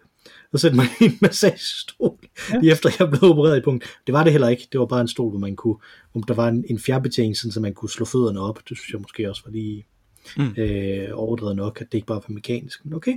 Og 0.54 0.60
sætte 0.60 0.76
mig 0.76 0.86
i 1.02 1.04
en 1.04 1.18
massagestol, 1.22 2.18
ja. 2.52 2.60
lige 2.60 2.72
efter 2.72 2.90
jeg 3.00 3.10
blev 3.10 3.32
opereret 3.32 3.58
i 3.58 3.62
punkt. 3.62 3.86
Det 4.08 4.14
var 4.14 4.24
det 4.24 4.32
heller 4.32 4.48
ikke. 4.48 4.68
Det 4.72 4.80
var 4.80 4.86
bare 4.86 5.02
en 5.02 5.08
stol, 5.08 5.30
hvor 5.30 5.40
man 5.40 5.56
kunne, 5.56 5.76
hvor 6.12 6.22
der 6.22 6.34
var 6.34 6.48
en, 6.48 6.66
en 6.70 6.80
fjernbetjening, 6.80 7.38
sådan, 7.38 7.52
så 7.52 7.60
man 7.60 7.74
kunne 7.74 7.90
slå 7.90 8.06
fødderne 8.06 8.40
op. 8.40 8.60
Det 8.70 8.78
synes 8.78 8.94
jeg 8.94 9.02
måske 9.02 9.30
også 9.30 9.42
var 9.46 9.52
lige 9.52 9.86
Mm. 10.38 10.54
øh, 10.58 11.10
overdrevet 11.14 11.56
nok, 11.56 11.82
at 11.82 11.92
det 11.92 11.98
ikke 11.98 12.08
bare 12.08 12.22
var 12.28 12.34
mekanisk. 12.34 12.86
Men 12.86 12.94
okay. 12.94 13.14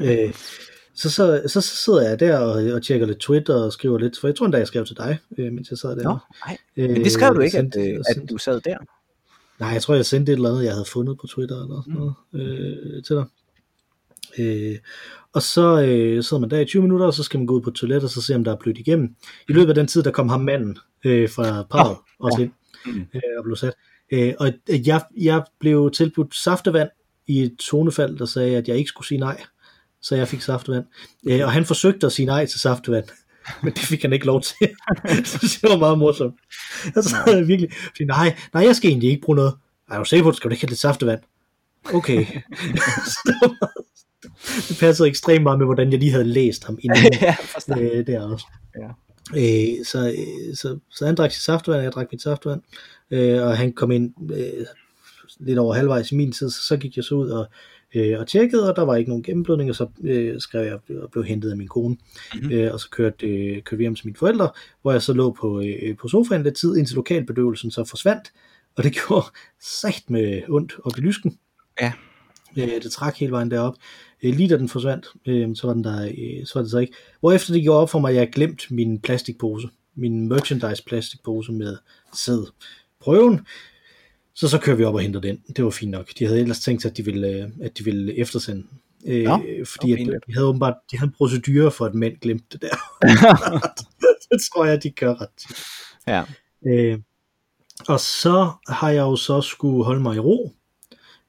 Øh, 0.00 0.34
så, 0.94 1.10
så, 1.10 1.42
så, 1.46 1.60
så 1.60 1.76
sidder 1.76 2.08
jeg 2.08 2.20
der 2.20 2.38
og, 2.38 2.74
og 2.74 2.82
tjekker 2.82 3.06
lidt 3.06 3.18
Twitter 3.18 3.54
og 3.54 3.72
skriver 3.72 3.98
lidt, 3.98 4.18
for 4.20 4.28
jeg 4.28 4.36
tror 4.36 4.46
endda, 4.46 4.58
jeg 4.58 4.66
skrev 4.66 4.86
til 4.86 4.96
dig, 4.96 5.18
øh, 5.38 5.52
mens 5.52 5.70
jeg 5.70 5.78
sad 5.78 5.96
der. 5.96 6.02
Nå, 6.02 6.18
nej. 6.46 6.56
Men 6.76 7.04
det 7.04 7.12
skrev 7.12 7.34
du 7.34 7.40
ikke, 7.40 7.58
at, 7.58 7.76
øh, 7.78 7.98
at 8.08 8.30
du 8.30 8.38
sad 8.38 8.60
der. 8.60 8.76
Nej, 9.60 9.68
jeg 9.68 9.82
tror, 9.82 9.94
jeg 9.94 10.06
sendte 10.06 10.32
et 10.32 10.36
eller 10.36 10.50
andet, 10.50 10.64
jeg 10.64 10.72
havde 10.72 10.84
fundet 10.84 11.18
på 11.20 11.26
Twitter 11.26 11.62
eller 11.62 11.82
sådan 11.82 11.94
noget 11.94 12.14
øh, 12.34 13.02
til 13.02 13.16
dig. 13.16 13.24
Øh, 14.38 14.76
og 15.32 15.42
så 15.42 15.82
øh, 15.82 16.24
sidder 16.24 16.40
man 16.40 16.50
der 16.50 16.60
i 16.60 16.64
20 16.64 16.82
minutter, 16.82 17.06
og 17.06 17.14
så 17.14 17.22
skal 17.22 17.40
man 17.40 17.46
gå 17.46 17.54
ud 17.54 17.60
på 17.60 17.70
toilet, 17.70 18.04
og 18.04 18.10
så 18.10 18.22
se, 18.22 18.34
om 18.34 18.44
der 18.44 18.52
er 18.52 18.56
blødt 18.56 18.78
igennem. 18.78 19.14
I 19.48 19.52
løbet 19.52 19.68
af 19.68 19.74
den 19.74 19.86
tid, 19.86 20.02
der 20.02 20.10
kom 20.10 20.28
ham 20.28 20.40
manden 20.40 20.78
øh, 21.04 21.28
fra 21.28 21.62
parret 21.62 21.96
Nå, 22.20 22.26
også 22.26 22.38
ja. 22.38 22.44
ind 22.90 23.06
øh, 23.14 23.20
og 23.38 23.44
blev 23.44 23.56
sat. 23.56 23.74
Øh, 24.12 24.34
og 24.38 24.52
jeg, 24.68 25.02
jeg 25.16 25.44
blev 25.60 25.90
tilbudt 25.90 26.36
saftevand 26.36 26.88
i 27.28 27.42
et 27.42 27.56
tonefald, 27.58 28.18
der 28.18 28.26
sagde, 28.26 28.56
at 28.56 28.68
jeg 28.68 28.76
ikke 28.76 28.88
skulle 28.88 29.06
sige 29.06 29.18
nej. 29.18 29.42
Så 30.02 30.16
jeg 30.16 30.28
fik 30.28 30.42
saftevand. 30.42 30.84
Øh, 31.28 31.44
og 31.44 31.52
han 31.52 31.64
forsøgte 31.64 32.06
at 32.06 32.12
sige 32.12 32.26
nej 32.26 32.46
til 32.46 32.60
saftevand. 32.60 33.04
Men 33.62 33.72
det 33.72 33.82
fik 33.82 34.02
han 34.02 34.12
ikke 34.12 34.26
lov 34.26 34.42
til. 34.42 34.68
så 35.30 35.58
det 35.62 35.70
var 35.70 35.78
meget 35.78 35.98
morsomt. 35.98 36.34
Og 36.96 37.04
så 37.04 37.16
havde 37.16 37.38
jeg 37.38 37.48
virkelig, 37.48 37.72
fordi, 37.72 38.04
nej, 38.04 38.36
nej, 38.54 38.64
jeg 38.64 38.76
skal 38.76 38.90
egentlig 38.90 39.10
ikke 39.10 39.22
bruge 39.22 39.36
noget. 39.36 39.54
Ej, 39.90 39.94
er 39.94 39.98
du 39.98 40.04
sikker 40.04 40.22
på, 40.22 40.28
at 40.28 40.36
skal 40.36 40.50
du 40.50 40.52
ikke 40.52 40.62
have 40.62 40.68
lidt 40.68 40.80
saftevand? 40.80 41.20
Okay. 41.94 42.26
Det, 43.26 43.34
var, 43.42 43.70
det 44.68 44.76
passede 44.80 45.08
ekstremt 45.08 45.42
meget 45.42 45.58
med, 45.58 45.66
hvordan 45.66 45.92
jeg 45.92 45.98
lige 45.98 46.12
havde 46.12 46.24
læst 46.24 46.64
ham 46.64 46.78
inden 46.82 47.12
ja, 47.20 47.36
øh, 47.78 48.06
der 48.06 48.22
også. 48.22 48.46
Ja. 48.76 48.88
Øh, 49.36 49.84
så, 49.84 50.08
øh, 50.08 50.56
så, 50.56 50.78
så 50.90 51.06
han 51.06 51.14
drak 51.14 51.32
sit 51.32 51.42
saftevand, 51.42 51.78
og 51.78 51.84
jeg 51.84 51.92
drak 51.92 52.06
mit 52.12 52.22
saftevand, 52.22 52.62
øh, 53.10 53.42
og 53.42 53.56
han 53.56 53.72
kom 53.72 53.90
ind 53.90 54.32
øh, 54.32 54.66
lidt 55.40 55.58
over 55.58 55.74
halvvejs 55.74 56.12
i 56.12 56.16
min 56.16 56.32
tid, 56.32 56.50
så, 56.50 56.62
så 56.62 56.76
gik 56.76 56.96
jeg 56.96 57.04
så 57.04 57.14
ud 57.14 57.28
og, 57.28 57.46
øh, 57.94 58.20
og 58.20 58.26
tjekkede, 58.26 58.70
og 58.70 58.76
der 58.76 58.82
var 58.82 58.96
ikke 58.96 59.10
nogen 59.10 59.22
gennemblødning, 59.22 59.70
og 59.70 59.76
så 59.76 59.86
øh, 60.04 60.40
skrev 60.40 60.64
jeg 60.64 61.00
og 61.02 61.10
blev 61.10 61.24
hentet 61.24 61.50
af 61.50 61.56
min 61.56 61.68
kone, 61.68 61.96
mm-hmm. 62.34 62.52
øh, 62.52 62.72
og 62.72 62.80
så 62.80 62.90
kørte, 62.90 63.26
øh, 63.26 63.62
kørte 63.62 63.76
vi 63.76 63.84
hjem 63.84 63.94
til 63.94 64.06
mine 64.06 64.16
forældre, 64.16 64.50
hvor 64.82 64.92
jeg 64.92 65.02
så 65.02 65.12
lå 65.12 65.36
på, 65.40 65.60
øh, 65.60 65.96
på 65.96 66.08
sofaen 66.08 66.42
lidt 66.42 66.56
tid, 66.56 66.76
indtil 66.76 66.96
lokalbedøvelsen 66.96 67.70
så 67.70 67.84
forsvandt, 67.84 68.32
og 68.76 68.84
det 68.84 68.92
gjorde 69.06 69.26
sagt 69.60 70.10
med 70.10 70.42
ondt 70.48 70.72
op 70.84 70.98
i 70.98 71.00
lysken. 71.00 71.38
Ja. 71.80 71.92
Øh, 72.58 72.82
det 72.82 72.92
trak 72.92 73.16
hele 73.16 73.32
vejen 73.32 73.50
derop. 73.50 73.74
Øh, 74.22 74.34
lige 74.34 74.48
da 74.48 74.58
den 74.58 74.68
forsvandt, 74.68 75.06
øh, 75.26 75.56
så 75.56 75.66
var 75.66 75.74
den 75.74 75.84
der, 75.84 76.04
øh, 76.04 76.46
så 76.46 76.52
var 76.54 76.62
det 76.62 76.70
så 76.70 76.78
ikke. 76.78 76.94
Hvorefter 77.20 77.52
det 77.52 77.62
gjorde 77.62 77.80
op 77.80 77.90
for 77.90 77.98
mig, 77.98 78.10
at 78.10 78.16
jeg 78.16 78.30
glemt 78.32 78.70
min 78.70 79.00
plastikpose, 79.00 79.68
min 79.94 80.28
merchandise 80.28 80.84
plastikpose 80.84 81.52
med 81.52 81.76
sæd. 82.14 82.52
Prøven, 83.00 83.40
så 84.38 84.48
så 84.48 84.58
kører 84.58 84.76
vi 84.76 84.84
op 84.84 84.94
og 84.94 85.00
henter 85.00 85.20
den. 85.20 85.42
Det 85.56 85.64
var 85.64 85.70
fint 85.70 85.90
nok. 85.90 86.08
De 86.18 86.26
havde 86.26 86.40
ellers 86.40 86.60
tænkt 86.60 86.82
sig, 86.82 86.90
at 86.90 86.96
de 86.96 87.04
ville, 87.04 87.28
øh, 87.28 87.48
at 87.62 87.78
de 87.78 87.84
ville 87.84 88.18
eftersende. 88.18 88.64
Øh, 89.06 89.24
Nå, 89.24 89.42
fordi 89.64 89.92
at, 89.92 89.98
de 90.26 90.32
havde 90.32 90.46
åbenbart 90.46 90.74
de 90.90 90.98
havde 90.98 91.08
en 91.08 91.14
procedure 91.18 91.70
for, 91.70 91.84
at 91.84 91.94
mænd 91.94 92.16
glemte 92.16 92.46
det 92.52 92.62
der. 92.62 92.76
det 94.30 94.40
tror 94.52 94.64
jeg, 94.64 94.82
de 94.82 94.90
gør 94.90 95.14
ret 95.14 95.28
tit. 95.36 95.56
Ja. 96.06 96.24
Øh, 96.66 96.98
og 97.88 98.00
så 98.00 98.50
har 98.68 98.90
jeg 98.90 99.00
jo 99.00 99.16
så 99.16 99.40
skulle 99.40 99.84
holde 99.84 100.00
mig 100.00 100.16
i 100.16 100.18
ro, 100.18 100.52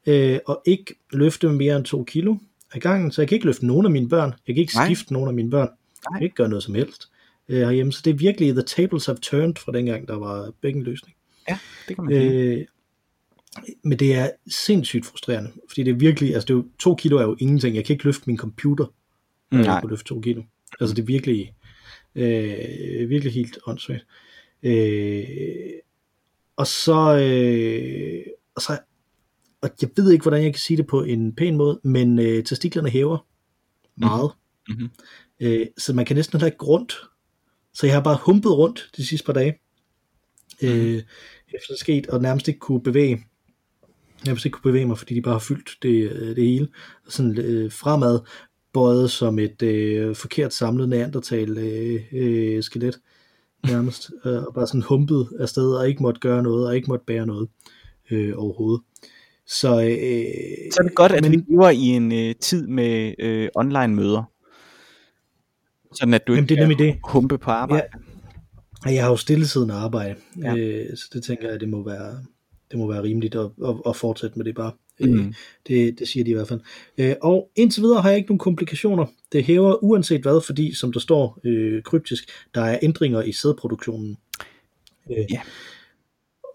øh, 0.07 0.39
og 0.45 0.61
ikke 0.65 0.95
løfte 1.13 1.49
mere 1.49 1.75
end 1.75 1.85
to 1.85 2.03
kilo 2.03 2.35
ad 2.73 2.79
gangen, 2.79 3.11
så 3.11 3.21
jeg 3.21 3.29
kan 3.29 3.35
ikke 3.35 3.45
løfte 3.45 3.65
nogen 3.65 3.85
af 3.85 3.91
mine 3.91 4.09
børn, 4.09 4.33
jeg 4.47 4.55
kan 4.55 4.61
ikke 4.61 4.75
Nej. 4.75 4.85
skifte 4.85 5.13
nogen 5.13 5.27
af 5.27 5.33
mine 5.33 5.49
børn, 5.49 5.69
jeg 6.11 6.17
kan 6.17 6.23
ikke 6.23 6.35
gøre 6.35 6.49
noget 6.49 6.63
som 6.63 6.75
helst 6.75 7.09
øh, 7.49 7.61
herhjemme, 7.61 7.91
så 7.91 8.01
det 8.05 8.11
er 8.11 8.17
virkelig 8.17 8.53
the 8.53 8.61
tables 8.63 9.05
have 9.05 9.17
turned 9.21 9.55
fra 9.55 9.71
dengang, 9.71 10.07
der 10.07 10.15
var 10.15 10.51
begge 10.61 10.83
løsning. 10.83 11.15
ja, 11.49 11.59
det 11.87 11.95
kan 11.95 12.05
man. 12.05 12.13
Øh, 12.13 12.65
men 13.83 13.99
det 13.99 14.15
er 14.15 14.29
sindssygt 14.47 15.05
frustrerende, 15.05 15.51
fordi 15.67 15.83
det 15.83 15.91
er 15.91 15.95
virkelig, 15.95 16.33
altså 16.33 16.45
det 16.45 16.53
er 16.53 16.57
jo, 16.57 16.65
to 16.79 16.95
kilo 16.95 17.17
er 17.17 17.23
jo 17.23 17.35
ingenting, 17.39 17.75
jeg 17.75 17.85
kan 17.85 17.93
ikke 17.93 18.05
løfte 18.05 18.23
min 18.27 18.37
computer, 18.37 18.85
når 19.51 19.57
jeg 19.57 19.67
Nej. 19.67 19.81
kunne 19.81 19.89
løfte 19.89 20.05
to 20.05 20.21
kilo. 20.21 20.43
Altså 20.79 20.95
det 20.95 21.01
er 21.01 21.05
virkelig, 21.05 21.53
øh, 22.15 23.09
virkelig 23.09 23.33
helt 23.33 23.57
åndssvagt. 23.67 24.05
Øh, 24.63 25.23
og 26.55 26.67
så, 26.67 27.17
øh, 27.17 28.23
og 28.55 28.61
så, 28.61 28.79
og 29.61 29.69
jeg 29.81 29.89
ved 29.95 30.11
ikke, 30.11 30.23
hvordan 30.23 30.43
jeg 30.43 30.53
kan 30.53 30.59
sige 30.59 30.77
det 30.77 30.87
på 30.87 31.03
en 31.03 31.35
pæn 31.35 31.57
måde, 31.57 31.79
men 31.83 32.19
øh, 32.19 32.43
testiklerne 32.43 32.89
hæver 32.89 33.27
meget. 33.97 34.31
Mhm. 34.69 34.89
Øh, 35.39 35.67
så 35.77 35.93
man 35.93 36.05
kan 36.05 36.15
næsten 36.15 36.39
heller 36.39 36.51
ikke 36.51 36.65
rundt. 36.65 36.93
Så 37.73 37.85
jeg 37.85 37.95
har 37.95 38.01
bare 38.03 38.19
humpet 38.21 38.51
rundt 38.51 38.89
de 38.97 39.05
sidste 39.07 39.25
par 39.25 39.33
dage. 39.33 39.59
øh, 40.63 41.03
efter 41.53 41.67
det 41.73 41.79
sket, 41.79 42.07
og 42.07 42.21
nærmest 42.21 42.47
ikke 42.47 42.59
kunne 42.59 42.83
bevæge 42.83 43.25
nærmest 44.25 44.45
ikke 44.45 44.55
kunne 44.55 44.71
bevæge 44.71 44.85
mig, 44.85 44.97
fordi 44.97 45.15
de 45.15 45.21
bare 45.21 45.33
har 45.33 45.39
fyldt 45.39 45.77
det, 45.81 46.11
øh, 46.11 46.35
det 46.35 46.47
hele, 46.47 46.67
sådan 47.07 47.37
øh, 47.37 47.71
fremad, 47.71 48.19
bøjet 48.73 49.11
som 49.11 49.39
et 49.39 49.61
øh, 49.61 50.15
forkert 50.15 50.53
samlet 50.53 50.89
neandertal 50.89 51.57
øh, 51.57 52.01
øh, 52.11 52.63
skelet, 52.63 52.99
nærmest, 53.67 54.11
øh, 54.25 54.43
og 54.43 54.53
bare 54.53 54.67
sådan 54.67 54.81
humpet 54.81 55.27
afsted, 55.39 55.73
og 55.73 55.89
ikke 55.89 56.03
måtte 56.03 56.19
gøre 56.19 56.43
noget, 56.43 56.67
og 56.67 56.75
ikke 56.75 56.87
måtte 56.87 57.05
bære 57.05 57.25
noget 57.25 57.49
øh, 58.11 58.33
overhovedet. 58.37 58.81
Så, 59.47 59.81
øh, 59.81 60.71
så 60.71 60.77
er 60.79 60.87
det 60.87 60.95
godt, 60.95 61.11
at 61.11 61.23
men, 61.23 61.31
vi 61.31 61.43
lever 61.49 61.69
i 61.69 61.85
en 61.85 62.11
øh, 62.11 62.35
tid 62.35 62.67
med 62.67 63.13
øh, 63.19 63.49
online 63.55 63.95
møder. 63.95 64.23
Sådan 65.93 66.13
at 66.13 66.27
du 66.27 66.33
ikke 66.33 66.45
det 66.45 66.59
er 66.59 66.67
kan 66.67 66.77
det. 66.77 66.97
humpe 67.03 67.37
på 67.37 67.51
arbejde. 67.51 67.87
Ja, 68.85 68.91
jeg 68.91 69.03
har 69.03 69.09
jo 69.09 69.17
stillesiddende 69.17 69.73
arbejde, 69.73 70.15
ja. 70.43 70.55
øh, 70.55 70.97
så 70.97 71.09
det 71.13 71.23
tænker 71.23 71.49
jeg, 71.49 71.59
det 71.59 71.69
må 71.69 71.83
være, 71.83 72.23
det 72.71 72.79
må 72.79 72.91
være 72.91 73.03
rimeligt 73.03 73.35
at, 73.35 73.49
at, 73.65 73.75
at 73.85 73.95
fortsætte 73.95 74.37
med 74.37 74.45
det 74.45 74.55
bare. 74.55 74.71
Mm. 74.99 75.33
Det, 75.67 75.99
det 75.99 76.07
siger 76.07 76.23
de 76.23 76.29
i 76.29 76.33
hvert 76.33 76.47
fald. 76.47 76.59
Øh, 76.97 77.15
og 77.21 77.51
indtil 77.55 77.83
videre 77.83 78.01
har 78.01 78.09
jeg 78.09 78.17
ikke 78.17 78.29
nogen 78.29 78.39
komplikationer. 78.39 79.05
Det 79.31 79.43
hæver 79.43 79.83
uanset 79.83 80.21
hvad, 80.21 80.41
fordi 80.45 80.75
som 80.75 80.93
der 80.93 80.99
står 80.99 81.39
øh, 81.43 81.83
kryptisk, 81.83 82.29
der 82.55 82.61
er 82.61 82.79
ændringer 82.81 83.21
i 83.21 83.31
sædproduktionen. 83.31 84.17
Øh, 85.11 85.25
ja. 85.31 85.41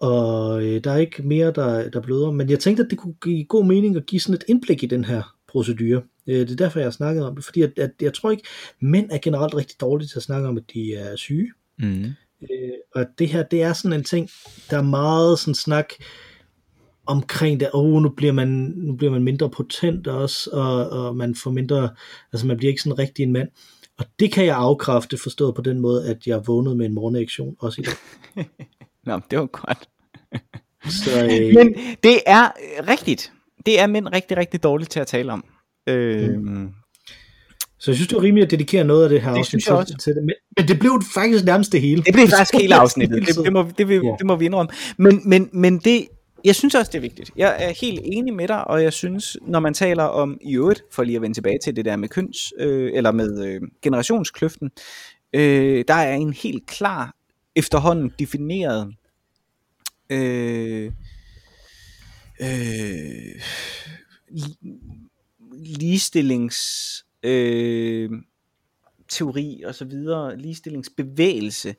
Og 0.01 0.63
øh, 0.63 0.83
der 0.83 0.91
er 0.91 0.97
ikke 0.97 1.23
mere, 1.23 1.51
der, 1.51 1.89
der 1.89 2.01
bløder. 2.01 2.31
Men 2.31 2.49
jeg 2.49 2.59
tænkte, 2.59 2.83
at 2.83 2.89
det 2.89 2.97
kunne 2.97 3.15
give 3.23 3.45
god 3.45 3.65
mening 3.65 3.95
at 3.95 4.05
give 4.05 4.19
sådan 4.19 4.35
et 4.35 4.43
indblik 4.47 4.83
i 4.83 4.85
den 4.87 5.05
her 5.05 5.35
procedure. 5.47 6.01
Øh, 6.27 6.39
det 6.39 6.51
er 6.51 6.55
derfor, 6.55 6.79
jeg 6.79 6.85
har 6.85 6.91
snakket 6.91 7.25
om 7.25 7.35
det. 7.35 7.45
Fordi 7.45 7.61
at, 7.61 7.79
at 7.79 7.91
jeg 8.01 8.13
tror 8.13 8.31
ikke, 8.31 8.43
mænd 8.79 9.09
er 9.11 9.17
generelt 9.17 9.55
rigtig 9.55 9.81
dårlige 9.81 10.07
til 10.07 10.19
at 10.19 10.23
snakke 10.23 10.47
om, 10.47 10.57
at 10.57 10.63
de 10.73 10.93
er 10.93 11.15
syge. 11.15 11.51
Mm. 11.79 12.05
Øh, 12.51 12.73
og 12.95 13.05
det 13.19 13.27
her, 13.27 13.43
det 13.43 13.61
er 13.61 13.73
sådan 13.73 13.97
en 13.99 14.03
ting, 14.03 14.29
der 14.69 14.77
er 14.77 14.81
meget 14.81 15.39
sådan 15.39 15.55
snak 15.55 15.93
omkring 17.05 17.59
det, 17.59 17.69
oh, 17.73 18.01
nu 18.01 18.09
bliver 18.09 18.33
man, 18.33 18.47
nu 18.75 18.95
bliver 18.95 19.11
man 19.11 19.23
mindre 19.23 19.49
potent 19.49 20.07
også, 20.07 20.49
og, 20.53 20.89
og 20.89 21.15
man 21.15 21.35
får 21.35 21.51
mindre, 21.51 21.89
altså 22.33 22.47
man 22.47 22.57
bliver 22.57 22.69
ikke 22.71 22.81
sådan 22.81 22.99
rigtig 22.99 23.23
en 23.23 23.31
mand. 23.31 23.49
Og 23.97 24.05
det 24.19 24.31
kan 24.31 24.45
jeg 24.45 24.55
afkræfte, 24.55 25.17
forstået 25.17 25.55
på 25.55 25.61
den 25.61 25.79
måde, 25.79 26.09
at 26.09 26.27
jeg 26.27 26.47
vågnede 26.47 26.75
med 26.75 26.85
en 26.85 26.93
morgenreaktion 26.93 27.55
også 27.59 27.81
i 27.81 27.83
dag. 27.83 28.45
Nå, 29.05 29.19
det 29.31 29.39
var 29.39 29.45
godt. 29.45 29.89
Så, 31.03 31.25
øh... 31.25 31.53
Men 31.53 31.75
det 32.03 32.19
er 32.25 32.51
rigtigt. 32.87 33.31
Det 33.65 33.79
er 33.79 33.87
mænd 33.87 34.07
rigtig, 34.13 34.37
rigtig 34.37 34.63
dårligt 34.63 34.91
til 34.91 34.99
at 34.99 35.07
tale 35.07 35.33
om. 35.33 35.45
Øh, 35.87 36.39
mm. 36.39 36.69
Så 37.79 37.91
jeg 37.91 37.95
synes, 37.95 38.07
det 38.07 38.15
var 38.15 38.23
rimeligt 38.23 38.45
at 38.45 38.51
dedikere 38.51 38.83
noget 38.83 39.03
af 39.03 39.09
det 39.09 39.21
her 39.21 39.31
det 39.31 39.39
afsnit 39.39 39.63
til, 39.63 39.73
også. 39.73 39.97
til 39.97 40.15
det. 40.15 40.23
Men, 40.23 40.33
men 40.57 40.67
det 40.67 40.79
blev 40.79 41.01
faktisk 41.13 41.45
nærmest 41.45 41.71
det 41.71 41.81
hele. 41.81 42.03
Det 42.03 42.13
blev 42.13 42.27
faktisk 42.27 42.61
hele 42.61 42.75
afsnittet. 42.75 43.27
Det, 43.27 43.35
det, 43.45 43.53
må, 43.53 43.63
det, 43.77 43.87
det, 43.87 44.01
det 44.19 44.25
må 44.25 44.35
vi 44.35 44.45
indrømme. 44.45 44.71
Men, 44.97 45.21
men, 45.29 45.49
men 45.53 45.77
det, 45.79 46.07
jeg 46.45 46.55
synes 46.55 46.75
også, 46.75 46.91
det 46.91 46.97
er 46.97 47.01
vigtigt. 47.01 47.31
Jeg 47.35 47.55
er 47.59 47.73
helt 47.81 48.01
enig 48.03 48.33
med 48.33 48.47
dig, 48.47 48.67
og 48.67 48.83
jeg 48.83 48.93
synes, 48.93 49.37
når 49.47 49.59
man 49.59 49.73
taler 49.73 50.03
om 50.03 50.37
i 50.41 50.55
øvrigt, 50.55 50.83
for 50.91 51.03
lige 51.03 51.15
at 51.15 51.21
vende 51.21 51.37
tilbage 51.37 51.59
til 51.63 51.75
det 51.75 51.85
der 51.85 51.95
med 51.95 52.09
køns, 52.09 52.53
øh, 52.59 52.91
eller 52.93 53.11
med 53.11 53.45
øh, 53.45 53.61
generationskløften, 53.81 54.71
øh, 55.33 55.85
der 55.87 55.93
er 55.93 56.15
en 56.15 56.33
helt 56.33 56.65
klar, 56.67 57.15
efterhånden 57.55 58.11
defineret 58.19 58.93
øh, 60.09 60.91
øh, 62.41 63.41
ligestillings 65.79 67.04
øh, 67.25 68.09
teori 69.09 69.63
og 69.65 69.75
så 69.75 69.85
videre, 69.85 70.37
ligestillingsbevægelse 70.37 71.75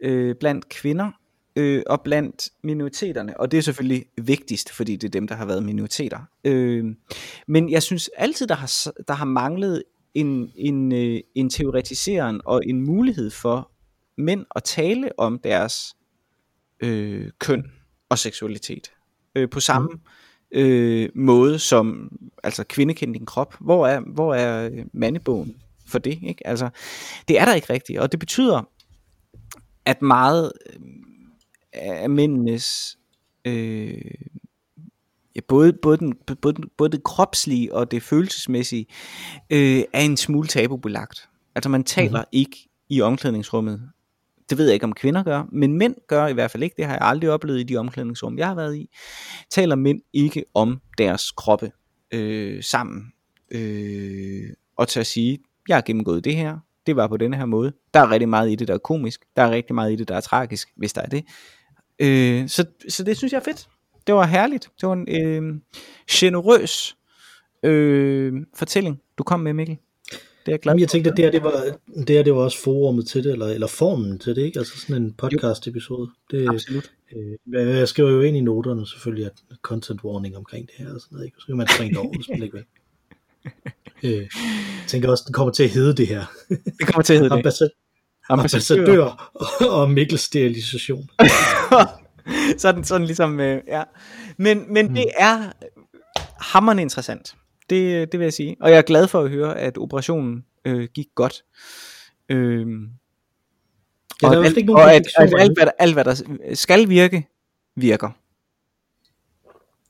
øh, 0.00 0.34
blandt 0.40 0.68
kvinder 0.68 1.10
øh, 1.56 1.82
og 1.86 2.00
blandt 2.00 2.48
minoriteterne, 2.62 3.40
og 3.40 3.50
det 3.50 3.58
er 3.58 3.62
selvfølgelig 3.62 4.04
vigtigst, 4.22 4.70
fordi 4.70 4.96
det 4.96 5.08
er 5.08 5.10
dem, 5.10 5.28
der 5.28 5.34
har 5.34 5.46
været 5.46 5.62
minoriteter. 5.62 6.18
Øh, 6.44 6.84
men 7.48 7.70
jeg 7.70 7.82
synes 7.82 8.10
altid, 8.16 8.46
der 8.46 8.54
har, 8.54 8.92
der 9.08 9.14
har 9.14 9.24
manglet 9.24 9.82
en, 10.14 10.52
en, 10.56 10.92
øh, 10.92 11.20
en 11.34 11.50
teoretiseren 11.50 12.40
og 12.44 12.62
en 12.66 12.80
mulighed 12.80 13.30
for 13.30 13.70
mænd 14.18 14.46
at 14.56 14.64
tale 14.64 15.18
om 15.18 15.38
deres 15.38 15.94
øh, 16.80 17.30
køn 17.38 17.64
og 18.08 18.18
seksualitet 18.18 18.92
øh, 19.34 19.50
på 19.50 19.60
samme 19.60 19.88
mm 19.92 20.00
øh, 20.52 21.08
måde 21.14 21.58
som 21.58 22.12
altså 22.42 22.64
kvinde 22.64 22.94
din 22.94 23.26
krop. 23.26 23.56
Hvor 23.60 23.86
er, 23.86 24.00
hvor 24.00 24.34
er 24.34 24.68
øh, 24.68 24.84
mandebogen 24.92 25.56
for 25.86 25.98
det? 25.98 26.18
Ikke? 26.22 26.46
Altså, 26.46 26.70
det 27.28 27.40
er 27.40 27.44
der 27.44 27.54
ikke 27.54 27.72
rigtigt, 27.72 27.98
og 27.98 28.12
det 28.12 28.20
betyder, 28.20 28.68
at 29.84 30.02
meget 30.02 30.52
øh, 30.66 30.80
af 31.74 32.10
mændenes 32.10 32.98
øh, 33.44 34.00
ja, 35.36 35.40
både, 35.48 35.72
både, 35.72 35.96
den, 35.96 36.14
både, 36.42 36.54
både 36.76 36.90
det 36.90 37.02
kropslige 37.02 37.74
og 37.74 37.90
det 37.90 38.02
følelsesmæssige 38.02 38.86
øh, 39.50 39.82
er 39.92 40.00
en 40.00 40.16
smule 40.16 40.48
tabubelagt. 40.48 41.28
Altså 41.54 41.68
man 41.68 41.84
taler 41.84 42.10
mm-hmm. 42.10 42.28
ikke 42.32 42.68
i 42.88 43.00
omklædningsrummet 43.00 43.90
det 44.52 44.58
ved 44.58 44.66
jeg 44.66 44.74
ikke, 44.74 44.84
om 44.84 44.92
kvinder 44.92 45.22
gør, 45.22 45.42
men 45.52 45.78
mænd 45.78 45.94
gør 46.08 46.26
i 46.26 46.32
hvert 46.32 46.50
fald 46.50 46.62
ikke. 46.62 46.74
Det 46.76 46.84
har 46.84 46.92
jeg 46.92 47.02
aldrig 47.02 47.30
oplevet 47.30 47.60
i 47.60 47.62
de 47.62 47.76
omklædningsrum, 47.76 48.38
jeg 48.38 48.46
har 48.46 48.54
været 48.54 48.76
i. 48.76 48.90
Taler 49.50 49.74
mænd 49.74 50.00
ikke 50.12 50.44
om 50.54 50.80
deres 50.98 51.30
kroppe 51.30 51.72
øh, 52.14 52.62
sammen. 52.62 53.12
Øh, 53.50 54.50
og 54.76 54.88
til 54.88 55.00
at 55.00 55.06
sige, 55.06 55.38
jeg 55.68 55.76
har 55.76 55.82
gennemgået 55.82 56.24
det 56.24 56.36
her, 56.36 56.58
det 56.86 56.96
var 56.96 57.08
på 57.08 57.16
den 57.16 57.34
her 57.34 57.46
måde. 57.46 57.72
Der 57.94 58.00
er 58.00 58.10
rigtig 58.10 58.28
meget 58.28 58.50
i 58.50 58.54
det, 58.54 58.68
der 58.68 58.74
er 58.74 58.78
komisk. 58.78 59.20
Der 59.36 59.42
er 59.42 59.50
rigtig 59.50 59.74
meget 59.74 59.92
i 59.92 59.96
det, 59.96 60.08
der 60.08 60.16
er 60.16 60.20
tragisk, 60.20 60.68
hvis 60.76 60.92
der 60.92 61.02
er 61.02 61.08
det. 61.08 61.24
Øh, 61.98 62.48
så, 62.48 62.64
så 62.88 63.04
det 63.04 63.16
synes 63.16 63.32
jeg 63.32 63.38
er 63.38 63.44
fedt. 63.44 63.68
Det 64.06 64.14
var 64.14 64.26
herligt. 64.26 64.68
Det 64.80 64.88
var 64.88 64.92
en 64.92 65.08
øh, 65.08 65.60
generøs 66.10 66.96
øh, 67.62 68.32
fortælling, 68.54 69.00
du 69.18 69.22
kom 69.22 69.40
med, 69.40 69.52
Mikkel. 69.52 69.78
Det 70.46 70.48
er 70.48 70.52
jeg 70.52 70.60
glad 70.60 70.78
Jeg 70.78 70.88
tænkte, 70.88 71.10
at 71.10 71.16
det 71.16 71.24
her, 71.24 71.32
det 71.32 71.42
var, 71.44 71.64
det 71.96 72.10
her, 72.10 72.22
det 72.22 72.34
var 72.34 72.40
også 72.40 72.58
forummet 72.58 73.06
til 73.06 73.24
det, 73.24 73.32
eller, 73.32 73.46
eller 73.46 73.66
formen 73.66 74.18
til 74.18 74.36
det, 74.36 74.42
ikke? 74.42 74.58
Altså 74.58 74.78
sådan 74.78 75.02
en 75.02 75.12
podcast 75.12 75.66
episode. 75.66 76.10
Det, 76.30 76.48
Absolut. 76.48 76.92
Øh, 77.16 77.78
jeg 77.78 77.88
skriver 77.88 78.10
jo 78.10 78.20
ind 78.20 78.36
i 78.36 78.40
noterne 78.40 78.86
selvfølgelig, 78.86 79.26
at 79.26 79.32
content 79.62 80.04
warning 80.04 80.36
omkring 80.36 80.66
det 80.66 80.74
her, 80.78 80.94
og 80.94 81.00
sådan 81.00 81.14
noget, 81.14 81.26
ikke? 81.26 81.36
Så 81.40 81.46
kan 81.46 81.56
man 81.56 81.68
springe 81.68 81.98
over, 81.98 82.16
hvis 82.16 82.28
man 82.28 82.42
ikke 82.42 82.56
vil. 82.56 82.64
Øh, 84.04 84.12
jeg 84.12 84.28
tænker 84.86 85.10
også, 85.10 85.24
den 85.26 85.32
kommer 85.32 85.52
til 85.52 85.62
at 85.62 85.70
hedde 85.70 85.96
det 85.96 86.06
her. 86.06 86.24
Det 86.48 86.86
kommer 86.86 87.02
til 87.02 87.14
at 87.14 87.20
hedde 87.20 87.42
det. 87.42 87.70
Ambassadør 88.28 89.32
og 89.70 89.90
Mikkel 89.90 90.18
sterilisation. 90.18 91.10
sådan, 92.58 92.84
sådan 92.84 93.06
ligesom, 93.06 93.40
øh, 93.40 93.62
ja. 93.68 93.82
Men, 94.36 94.72
men 94.72 94.88
mm. 94.88 94.94
det 94.94 95.06
er 95.18 95.52
hammerende 96.40 96.82
interessant. 96.82 97.34
Det, 97.72 98.12
det 98.12 98.20
vil 98.20 98.24
jeg 98.24 98.32
sige. 98.32 98.56
Og 98.60 98.70
jeg 98.70 98.78
er 98.78 98.82
glad 98.82 99.08
for 99.08 99.20
at 99.20 99.30
høre, 99.30 99.58
at 99.58 99.78
operationen 99.78 100.44
øh, 100.64 100.88
gik 100.94 101.06
godt. 101.14 101.44
Øh, 102.28 102.66
ja, 104.22 104.28
og, 104.28 104.44
alt, 104.44 104.56
ikke 104.56 104.72
og 104.72 104.94
at, 104.94 105.06
at 105.18 105.34
alt, 105.38 105.58
hvad 105.58 105.66
der, 105.66 105.72
alt, 105.78 105.94
hvad 105.94 106.04
der 106.04 106.14
skal 106.54 106.88
virke, 106.88 107.28
virker. 107.76 108.10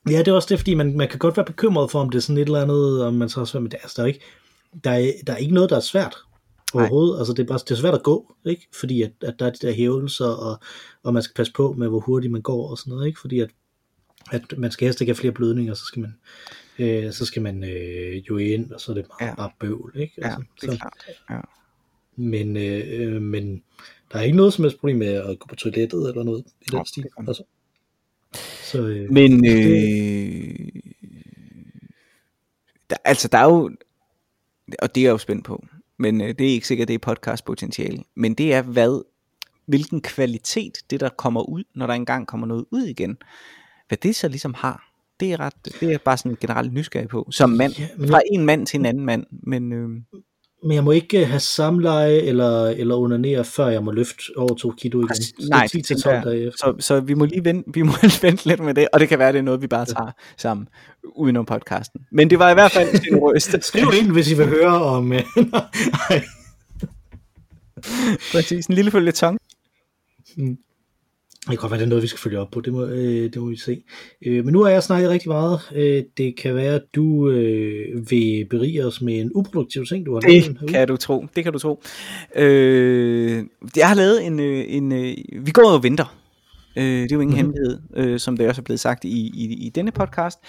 Ja, 0.09 0.19
det 0.19 0.27
er 0.27 0.33
også 0.33 0.47
det, 0.49 0.59
fordi 0.59 0.73
man, 0.73 0.97
man 0.97 1.09
kan 1.09 1.19
godt 1.19 1.37
være 1.37 1.45
bekymret 1.45 1.91
for, 1.91 1.99
om 1.99 2.09
det 2.09 2.17
er 2.17 2.21
sådan 2.21 2.37
et 2.37 2.45
eller 2.45 2.61
andet, 2.61 3.03
om 3.05 3.13
man 3.13 3.29
så 3.29 3.39
også 3.39 3.59
med 3.59 3.69
det. 3.69 3.79
Altså, 3.83 3.93
der 3.97 4.03
er 4.03 4.07
ikke, 4.07 4.21
der 4.83 4.91
er, 4.91 5.11
der 5.27 5.33
er 5.33 5.37
ikke 5.37 5.53
noget, 5.53 5.69
der 5.69 5.75
er 5.75 5.79
svært 5.79 6.15
overhovedet. 6.73 7.13
Nej. 7.13 7.19
Altså, 7.19 7.33
det 7.33 7.43
er, 7.43 7.47
bare, 7.47 7.59
det 7.59 7.71
er 7.71 7.75
svært 7.75 7.93
at 7.93 8.03
gå, 8.03 8.35
ikke? 8.45 8.67
Fordi 8.79 9.01
at, 9.01 9.11
at 9.21 9.35
der 9.39 9.45
er 9.45 9.49
de 9.49 9.67
der 9.67 9.73
hævelser, 9.73 10.25
og, 10.25 10.59
og 11.03 11.13
man 11.13 11.23
skal 11.23 11.33
passe 11.33 11.53
på 11.53 11.73
med, 11.77 11.87
hvor 11.87 11.99
hurtigt 11.99 12.31
man 12.31 12.41
går 12.41 12.69
og 12.69 12.77
sådan 12.77 12.91
noget, 12.91 13.07
ikke? 13.07 13.19
Fordi 13.19 13.39
at, 13.39 13.49
at 14.31 14.57
man 14.57 14.71
skal 14.71 14.85
helst 14.85 15.01
ikke 15.01 15.11
have 15.11 15.17
flere 15.17 15.33
blødninger, 15.33 15.73
så 15.73 15.85
skal 15.85 16.01
man 16.01 16.15
øh, 16.79 17.11
så 17.11 17.25
skal 17.25 17.41
man 17.41 17.63
øh, 17.63 18.15
jo 18.15 18.37
ind, 18.37 18.71
og 18.71 18.81
så 18.81 18.91
er 18.91 18.95
det 18.95 19.05
bare, 19.05 19.29
ja. 19.29 19.35
bare 19.35 19.51
bøvl. 19.59 19.91
Ikke? 19.95 20.13
Altså, 20.17 20.39
ja, 20.39 20.45
det 20.61 20.67
er 20.67 20.71
så, 20.71 20.77
klart. 20.77 21.05
Ja. 21.29 21.39
Men, 22.15 22.57
øh, 22.57 23.21
men 23.21 23.63
der 24.11 24.19
er 24.19 24.23
ikke 24.23 24.37
noget 24.37 24.53
som 24.53 24.63
helst 24.63 24.77
problem 24.77 24.97
med 24.97 25.07
at 25.07 25.39
gå 25.39 25.47
på 25.47 25.55
toilettet 25.55 26.09
eller 26.09 26.23
noget 26.23 26.43
i 26.61 26.65
den 26.69 26.77
ja, 26.77 26.83
stil. 26.85 27.05
Altså. 27.17 27.43
Så, 28.63 28.87
øh, 28.87 29.11
men 29.11 29.45
øh, 29.45 30.69
der, 32.89 32.95
altså 33.05 33.27
der 33.27 33.37
er 33.37 33.45
jo, 33.45 33.71
og 34.81 34.95
det 34.95 35.01
er 35.01 35.05
jeg 35.05 35.11
jo 35.11 35.17
spændt 35.17 35.45
på, 35.45 35.65
men 35.97 36.21
øh, 36.21 36.27
det 36.27 36.41
er 36.41 36.51
ikke 36.51 36.67
sikkert, 36.67 36.87
det 36.87 36.93
er 36.93 36.99
podcast 36.99 37.45
potentiale, 37.45 38.03
men 38.15 38.33
det 38.33 38.53
er 38.53 38.61
hvad, 38.61 39.05
hvilken 39.65 40.01
kvalitet 40.01 40.77
det 40.89 40.99
der 40.99 41.09
kommer 41.09 41.41
ud, 41.41 41.63
når 41.75 41.87
der 41.87 41.93
engang 41.93 42.27
kommer 42.27 42.47
noget 42.47 42.65
ud 42.71 42.83
igen, 42.83 43.17
hvad 43.87 43.97
det 43.97 44.15
så 44.15 44.27
ligesom 44.27 44.53
har 44.53 44.92
det 45.23 45.31
er 45.31 45.39
ret, 45.39 45.53
det 45.79 45.93
er 45.93 45.97
bare 45.97 46.17
sådan 46.17 46.37
generelt 46.41 46.73
nysgerrig 46.73 47.07
på, 47.07 47.27
som 47.31 47.49
mand, 47.49 47.73
ja, 47.79 47.87
fra 48.09 48.21
en 48.33 48.45
mand 48.45 48.65
til 48.65 48.79
en 48.79 48.85
anden 48.85 49.05
mand, 49.05 49.25
men... 49.47 49.73
Øh, 49.73 49.89
men 50.65 50.75
jeg 50.75 50.83
må 50.83 50.91
ikke 50.91 51.25
have 51.25 51.39
samleje 51.39 52.17
eller, 52.17 52.67
eller 52.67 52.95
onanere, 52.95 53.45
før 53.45 53.67
jeg 53.67 53.83
må 53.83 53.91
løfte 53.91 54.21
over 54.37 54.55
to 54.55 54.71
kilo 54.77 54.99
igen. 54.99 55.15
Så 55.15 55.33
Nej, 55.49 55.67
10 55.67 55.81
til 55.81 56.01
12 56.01 56.23
dage 56.23 56.47
efter. 56.47 56.57
Så, 56.57 56.75
så 56.79 56.99
vi 56.99 57.13
må 57.13 57.25
lige 57.25 57.45
vente, 57.45 57.69
vi 57.73 57.81
må 57.81 57.91
vente 58.21 58.47
lidt 58.47 58.59
med 58.59 58.73
det, 58.73 58.87
og 58.93 58.99
det 58.99 59.09
kan 59.09 59.19
være, 59.19 59.31
det 59.31 59.37
er 59.37 59.43
noget, 59.43 59.61
vi 59.61 59.67
bare 59.67 59.85
tager 59.85 60.11
sammen 60.37 60.67
udenom 61.15 61.45
podcasten. 61.45 62.01
Men 62.11 62.29
det 62.29 62.39
var 62.39 62.51
i 62.51 62.53
hvert 62.53 62.71
fald 62.71 62.99
generøst. 63.05 63.55
Skriv 63.61 63.91
det 63.91 63.97
ind, 63.97 64.11
hvis 64.11 64.31
I 64.31 64.33
vil 64.33 64.47
høre 64.47 64.83
om... 64.83 65.13
Øh, 65.13 65.23
Præcis, 68.33 68.65
en 68.65 68.75
lille 68.75 68.91
følge 68.91 69.11
tong. 69.11 69.39
Mm. 70.37 70.57
Det 71.43 71.49
kan 71.49 71.57
godt 71.57 71.71
være, 71.71 71.79
det 71.79 71.85
er 71.85 71.89
noget, 71.89 72.01
vi 72.01 72.07
skal 72.07 72.19
følge 72.19 72.39
op 72.39 72.51
på. 72.51 72.61
Det 72.61 72.73
må, 72.73 72.85
øh, 72.85 73.23
det 73.33 73.35
må 73.37 73.49
vi 73.49 73.55
se. 73.57 73.83
Øh, 74.25 74.45
men 74.45 74.53
nu 74.53 74.63
har 74.63 74.69
jeg 74.69 74.83
snakket 74.83 75.09
rigtig 75.09 75.29
meget. 75.29 75.59
Øh, 75.75 76.03
det 76.17 76.35
kan 76.37 76.55
være, 76.55 76.75
at 76.75 76.81
du 76.95 77.29
øh, 77.29 78.11
vil 78.11 78.45
berige 78.49 78.85
os 78.85 79.01
med 79.01 79.19
en 79.19 79.31
uproduktiv 79.35 79.85
ting, 79.85 80.05
du 80.05 80.13
har 80.13 80.21
lavet. 80.21 80.57
Det 80.61 80.69
kan 80.69 80.87
du 80.87 80.97
tro. 80.97 81.25
Det 81.35 81.43
kan 81.43 81.53
du 81.53 81.59
tro. 81.59 81.81
Øh, 82.35 83.43
jeg 83.77 83.87
har 83.87 83.95
lavet 83.95 84.25
en... 84.25 84.39
øh, 84.39 84.65
en 84.67 84.91
øh, 84.91 85.15
vi 85.45 85.51
går 85.51 85.71
og 85.71 85.83
venter. 85.83 86.17
Øh, 86.77 86.83
det 86.83 87.11
er 87.11 87.15
jo 87.15 87.19
ingen 87.21 87.37
Mhm. 87.37 87.45
mm-hmm. 87.45 87.53
hemmelighed, 87.95 88.13
øh, 88.13 88.19
som 88.19 88.37
det 88.37 88.47
også 88.47 88.61
er 88.61 88.63
blevet 88.63 88.79
sagt 88.79 89.03
i, 89.03 89.31
i, 89.35 89.65
i 89.65 89.69
denne 89.69 89.91
podcast. 89.91 90.39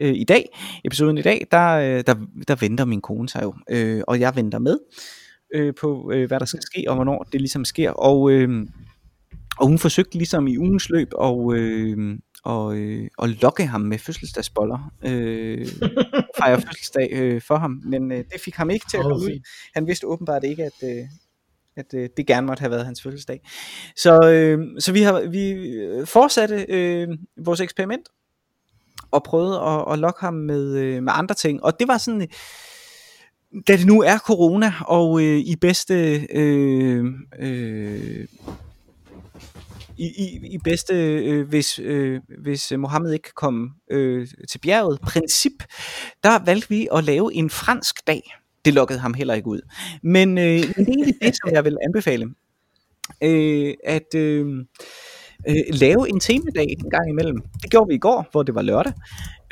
Øh, 0.00 0.14
I 0.14 0.24
dag, 0.24 0.48
episoden 0.84 1.18
i 1.18 1.22
dag, 1.22 1.46
der, 1.50 1.68
øh, 1.72 2.04
der, 2.06 2.14
der 2.48 2.54
venter 2.60 2.84
min 2.84 3.00
kone 3.00 3.28
sig 3.28 3.42
jo. 3.42 3.54
Øh, 3.70 4.02
og 4.06 4.20
jeg 4.20 4.32
venter 4.36 4.58
med 4.58 4.78
øh, 5.54 5.74
på, 5.80 6.10
øh, 6.14 6.28
hvad 6.28 6.40
der 6.40 6.46
skal 6.46 6.60
ske, 6.62 6.84
og 6.88 6.94
hvornår 6.94 7.28
det 7.32 7.40
ligesom 7.40 7.64
sker. 7.64 7.90
Og, 7.90 8.30
øh, 8.30 8.66
og 9.58 9.66
hun 9.66 9.78
forsøgte 9.78 10.18
ligesom 10.18 10.46
i 10.46 10.58
ugens 10.58 10.88
løb 10.90 11.08
og, 11.14 11.54
øh, 11.54 12.18
og, 12.44 12.76
øh, 12.76 13.08
og 13.18 13.28
lokke 13.28 13.66
ham 13.66 13.80
med 13.80 13.98
fødselsdagsboller. 13.98 14.92
Øh, 15.04 15.66
fejre 16.38 16.60
fødselsdag 16.60 17.08
øh, 17.12 17.40
for 17.40 17.56
ham, 17.56 17.80
men 17.84 18.12
øh, 18.12 18.18
det 18.18 18.40
fik 18.44 18.54
ham 18.54 18.70
ikke 18.70 18.86
til 18.90 18.96
at 18.96 19.02
komme 19.02 19.16
ud. 19.16 19.40
Han 19.74 19.86
vidste 19.86 20.06
åbenbart 20.06 20.44
ikke, 20.44 20.64
at, 20.64 20.72
øh, 20.84 21.04
at 21.76 21.94
øh, 21.94 22.08
det 22.16 22.26
gerne 22.26 22.46
måtte 22.46 22.60
have 22.60 22.70
været 22.70 22.86
hans 22.86 23.02
fødselsdag. 23.02 23.40
Så, 23.96 24.28
øh, 24.28 24.80
så 24.80 24.92
vi 24.92 25.02
har 25.02 25.20
vi 25.20 25.50
øh, 25.50 26.06
fortsatte 26.06 26.66
øh, 26.68 27.08
vores 27.36 27.60
eksperiment 27.60 28.08
og 29.10 29.22
prøvede 29.22 29.60
at, 29.60 29.92
at 29.92 29.98
lokke 29.98 30.20
ham 30.20 30.34
med, 30.34 30.78
øh, 30.78 31.02
med 31.02 31.12
andre 31.16 31.34
ting. 31.34 31.64
Og 31.64 31.80
det 31.80 31.88
var 31.88 31.98
sådan, 31.98 32.28
da 33.68 33.76
det 33.76 33.86
nu 33.86 34.02
er 34.02 34.18
corona, 34.18 34.72
og 34.86 35.22
øh, 35.22 35.38
i 35.38 35.56
bedste... 35.60 36.26
Øh, 36.34 37.04
øh, 37.38 38.26
i, 40.02 40.06
i, 40.06 40.54
i 40.54 40.58
bedste, 40.58 40.94
øh, 40.94 41.48
hvis, 41.48 41.78
øh, 41.78 42.20
hvis 42.42 42.72
Mohammed 42.78 43.12
ikke 43.12 43.22
kan 43.22 43.32
komme 43.36 43.70
øh, 43.90 44.26
til 44.50 44.58
bjerget, 44.58 45.00
princip, 45.00 45.52
der 46.22 46.44
valgte 46.44 46.68
vi 46.68 46.88
at 46.94 47.04
lave 47.04 47.34
en 47.34 47.50
fransk 47.50 48.06
dag. 48.06 48.22
Det 48.64 48.74
lukkede 48.74 48.98
ham 48.98 49.14
heller 49.14 49.34
ikke 49.34 49.48
ud. 49.48 49.60
Men, 50.02 50.38
øh, 50.38 50.44
det 50.44 50.78
er 50.78 50.84
egentlig 50.88 51.14
det, 51.22 51.36
som 51.36 51.50
jeg 51.52 51.64
vil 51.64 51.76
anbefale. 51.84 52.26
Øh, 53.22 53.74
at 53.84 54.14
øh, 54.14 54.46
øh, 55.48 55.54
lave 55.70 56.08
en 56.08 56.20
temadag 56.20 56.76
en 56.78 56.90
gang 56.90 57.08
imellem. 57.08 57.42
Det 57.62 57.70
gjorde 57.70 57.88
vi 57.88 57.94
i 57.94 57.98
går, 57.98 58.28
hvor 58.32 58.42
det 58.42 58.54
var 58.54 58.62
lørdag, 58.62 58.92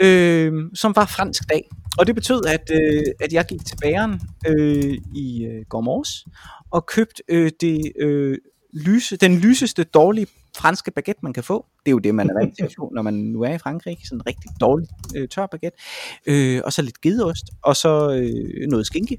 øh, 0.03 0.53
som 0.75 0.97
var 0.97 1.07
fransk 1.07 1.43
dag. 1.49 1.69
Og 1.99 2.07
det 2.07 2.15
betød, 2.15 2.47
at, 2.47 2.71
øh, 2.73 3.03
at 3.21 3.33
jeg 3.33 3.45
gik 3.45 3.65
til 3.67 3.77
bageren 3.83 4.21
øh, 4.49 4.99
i 5.15 5.45
øh, 5.45 5.65
går 5.69 5.81
morges 5.81 6.27
og 6.71 6.87
købte 6.87 7.23
øh, 7.29 7.51
det, 7.61 7.93
øh, 8.01 8.39
lyse, 8.73 9.17
den 9.17 9.39
lyseste 9.39 9.85
dårlige 9.85 10.27
franske 10.57 10.91
baguette, 10.91 11.21
man 11.23 11.33
kan 11.33 11.45
få. 11.45 11.67
Det 11.85 11.91
er 11.91 11.93
jo 11.93 11.99
det, 11.99 12.15
man 12.15 12.31
er 12.31 12.35
vant 12.41 12.57
til 12.57 12.65
at 12.65 12.75
få, 12.79 12.93
når 12.95 13.03
man 13.03 13.15
nu 13.15 13.43
er 13.43 13.55
i 13.55 13.59
Frankrig. 13.59 13.99
Sådan 14.05 14.19
en 14.19 14.27
rigtig 14.27 14.51
dårlig 14.61 14.89
øh, 15.17 15.29
tør 15.29 15.47
baguette. 15.47 15.79
Øh, 16.27 16.61
og 16.65 16.73
så 16.73 16.83
lidt 16.83 17.01
gedeost, 17.01 17.45
og 17.63 17.77
så 17.77 18.11
øh, 18.13 18.69
noget 18.69 18.87
skinke. 18.87 19.19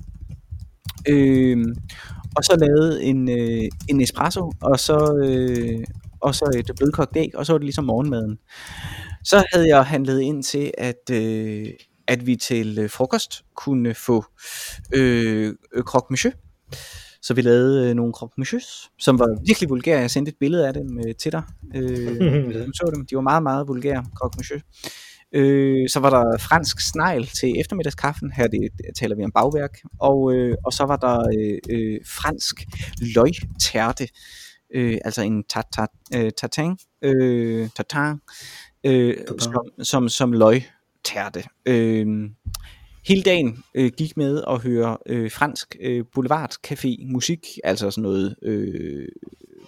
Øh, 1.10 1.66
og 2.36 2.44
så 2.44 2.56
lavede 2.56 3.04
en, 3.04 3.30
øh, 3.30 3.70
en 3.90 4.02
espresso, 4.02 4.52
og 4.62 4.80
så, 4.80 5.22
øh, 5.26 5.84
og 6.20 6.36
så 6.36 6.52
et 6.58 6.72
blødkogt 6.78 7.18
æg, 7.18 7.36
og 7.36 7.46
så 7.46 7.54
var 7.54 7.58
det 7.58 7.66
ligesom 7.66 7.84
morgenmaden. 7.84 8.38
Så 9.24 9.44
havde 9.54 9.68
jeg 9.68 9.86
handlet 9.86 10.22
ind 10.22 10.44
til, 10.44 10.72
at, 10.78 11.10
øh, 11.12 11.68
at 12.08 12.26
vi 12.26 12.36
til 12.36 12.80
øh, 12.80 12.90
frokost 12.90 13.46
kunne 13.56 13.94
få 13.94 14.26
øh, 14.94 15.54
øh, 15.74 15.84
croque 15.84 16.08
monsieur. 16.10 16.34
Så 17.22 17.34
vi 17.34 17.42
lavede 17.42 17.90
øh, 17.90 17.96
nogle 17.96 18.14
croque 18.14 18.34
monsieurs, 18.38 18.92
som 19.00 19.20
var 19.20 19.28
virkelig 19.48 19.70
vulgære. 19.70 20.00
Jeg 20.00 20.12
sendte 20.12 20.30
et 20.30 20.38
billede 20.40 20.68
af 20.68 20.74
dem 20.74 21.00
øh, 21.08 21.16
til 21.16 21.32
dig. 21.32 21.44
Øh, 21.76 22.68
du 22.68 22.74
så 22.74 22.92
dem. 22.96 23.06
De 23.06 23.16
var 23.16 23.22
meget, 23.22 23.44
meget 23.44 23.68
vulgære, 23.68 24.06
croque 24.16 24.38
monsieur. 24.38 24.62
Øh, 25.34 25.90
så 25.90 26.00
var 26.00 26.10
der 26.10 26.38
fransk 26.38 26.80
snegl 26.80 27.26
til 27.26 27.60
eftermiddagskaffen. 27.60 28.32
Her 28.32 28.48
det, 28.48 28.70
taler 28.96 29.16
vi 29.16 29.24
om 29.24 29.32
bagværk. 29.32 29.78
Og, 30.00 30.34
øh, 30.34 30.58
og 30.66 30.74
så 30.74 30.84
var 30.84 30.96
der 30.96 31.20
øh, 31.38 31.58
øh, 31.70 32.00
fransk 32.06 32.66
løgtærte. 33.16 34.08
Øh, 34.76 34.98
altså 35.06 35.22
en 35.22 35.44
tat, 35.44 35.66
tat, 35.76 35.90
øh, 36.16 36.32
tatin, 36.32 36.78
øh, 37.02 37.70
tatin, 37.76 38.20
øh, 38.84 39.18
som, 39.40 39.54
som, 39.84 40.10
som 40.10 40.32
løgtærte. 40.32 41.44
Øh, 41.66 42.30
hele 43.08 43.22
dagen 43.22 43.64
øh, 43.76 43.92
gik 43.98 44.18
med 44.18 44.44
at 44.48 44.62
høre 44.62 44.98
øh, 45.06 45.32
fransk 45.32 45.76
øh, 45.82 46.06
boulevard 46.14 46.54
café 46.68 47.12
musik, 47.12 47.48
altså 47.64 47.92
sådan 47.92 48.02
noget 48.02 48.36
øh, 48.42 49.08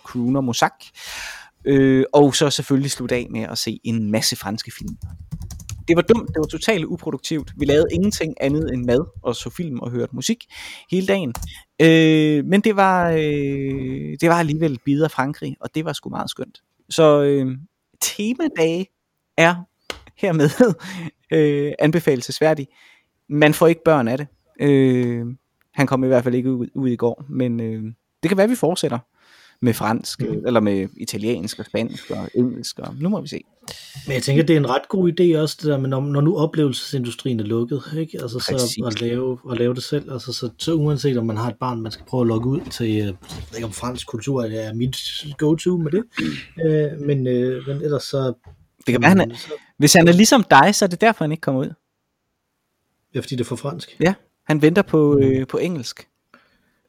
crooner 0.03 0.41
mosak, 0.41 0.73
øh, 1.65 2.05
og 2.13 2.35
så 2.35 2.49
selvfølgelig 2.49 2.91
slutte 2.91 3.15
af 3.15 3.27
med 3.29 3.41
at 3.41 3.57
se 3.57 3.79
en 3.83 4.11
masse 4.11 4.35
franske 4.35 4.71
film. 4.77 4.97
Det 5.87 5.95
var 5.95 6.01
dumt, 6.01 6.27
det 6.27 6.37
var 6.37 6.45
totalt 6.45 6.85
uproduktivt. 6.85 7.53
Vi 7.57 7.65
lavede 7.65 7.87
ingenting 7.91 8.33
andet 8.41 8.73
end 8.73 8.85
mad 8.85 9.05
og 9.23 9.35
så 9.35 9.49
film 9.49 9.79
og 9.79 9.91
hørte 9.91 10.15
musik 10.15 10.45
hele 10.91 11.07
dagen. 11.07 11.33
Øh, 11.81 12.45
men 12.45 12.61
det 12.61 12.75
var, 12.75 13.09
øh, 13.09 14.17
det 14.21 14.29
var 14.29 14.39
alligevel 14.39 14.79
bid 14.85 15.03
af 15.03 15.11
Frankrig, 15.11 15.55
og 15.59 15.69
det 15.75 15.85
var 15.85 15.93
sgu 15.93 16.09
meget 16.09 16.29
skønt. 16.29 16.61
Så 16.89 17.21
øh, 17.21 17.57
temadage 18.01 18.87
er 19.37 19.55
hermed 20.17 20.49
øh, 21.37 21.73
anbefalesværdig. 21.79 22.67
Man 23.29 23.53
får 23.53 23.67
ikke 23.67 23.83
børn 23.85 24.07
af 24.07 24.17
det. 24.17 24.27
Øh, 24.59 25.25
han 25.73 25.87
kom 25.87 26.03
i 26.03 26.07
hvert 26.07 26.23
fald 26.23 26.35
ikke 26.35 26.51
ud, 26.51 26.67
ud 26.75 26.89
i 26.89 26.95
går, 26.95 27.25
men 27.29 27.59
øh, 27.59 27.83
det 28.23 28.29
kan 28.29 28.37
være, 28.37 28.43
at 28.43 28.49
vi 28.49 28.55
fortsætter 28.55 28.99
med 29.61 29.73
fransk, 29.73 30.21
mm. 30.21 30.45
eller 30.45 30.59
med 30.59 30.87
italiensk 30.97 31.59
og 31.59 31.65
spansk 31.65 32.11
og 32.11 32.29
engelsk, 32.35 32.79
og 32.79 32.95
nu 32.99 33.09
må 33.09 33.21
vi 33.21 33.27
se. 33.27 33.41
Men 34.07 34.13
jeg 34.13 34.23
tænker, 34.23 34.43
det 34.43 34.53
er 34.53 34.57
en 34.57 34.69
ret 34.69 34.89
god 34.89 35.11
idé 35.11 35.37
også, 35.37 35.57
det 35.61 35.69
der 35.69 35.77
med, 35.77 35.89
når, 35.89 36.01
når 36.01 36.21
nu 36.21 36.37
oplevelsesindustrien 36.37 37.39
er 37.39 37.43
lukket, 37.43 37.83
ikke? 37.97 38.19
Altså 38.21 38.39
så 38.39 38.83
at 38.87 39.01
lave, 39.01 39.39
at 39.51 39.57
lave 39.57 39.73
det 39.73 39.83
selv, 39.83 40.11
altså 40.11 40.33
så, 40.33 40.49
så 40.57 40.73
uanset 40.73 41.17
om 41.17 41.25
man 41.25 41.37
har 41.37 41.49
et 41.49 41.55
barn, 41.59 41.81
man 41.81 41.91
skal 41.91 42.05
prøve 42.05 42.21
at 42.21 42.27
logge 42.27 42.49
ud 42.49 42.59
til, 42.59 42.89
øh, 42.89 42.97
jeg 42.97 43.05
ved 43.05 43.55
ikke 43.55 43.65
om 43.65 43.73
fransk 43.73 44.07
kultur 44.07 44.43
er 44.43 44.73
mit 44.73 44.97
go-to 45.37 45.77
med 45.77 45.91
det, 45.91 46.03
øh, 46.65 46.99
men, 46.99 47.27
øh, 47.27 47.67
men 47.67 47.81
ellers 47.81 48.03
så... 48.03 48.33
Det 48.85 48.91
kan 48.91 49.01
være, 49.01 49.09
han 49.09 49.21
er, 49.21 49.35
hvis 49.77 49.93
han 49.93 50.07
er 50.07 50.11
ligesom 50.11 50.43
dig, 50.43 50.75
så 50.75 50.85
er 50.85 50.89
det 50.89 51.01
derfor, 51.01 51.23
han 51.23 51.31
ikke 51.31 51.41
kommer 51.41 51.61
ud. 51.61 51.73
ja, 53.15 53.19
fordi 53.19 53.35
det 53.35 53.41
er 53.41 53.45
for 53.45 53.55
fransk. 53.55 53.97
Ja, 53.99 54.13
han 54.47 54.61
venter 54.61 54.81
på, 54.81 55.19
øh, 55.19 55.47
på 55.47 55.57
engelsk. 55.57 56.07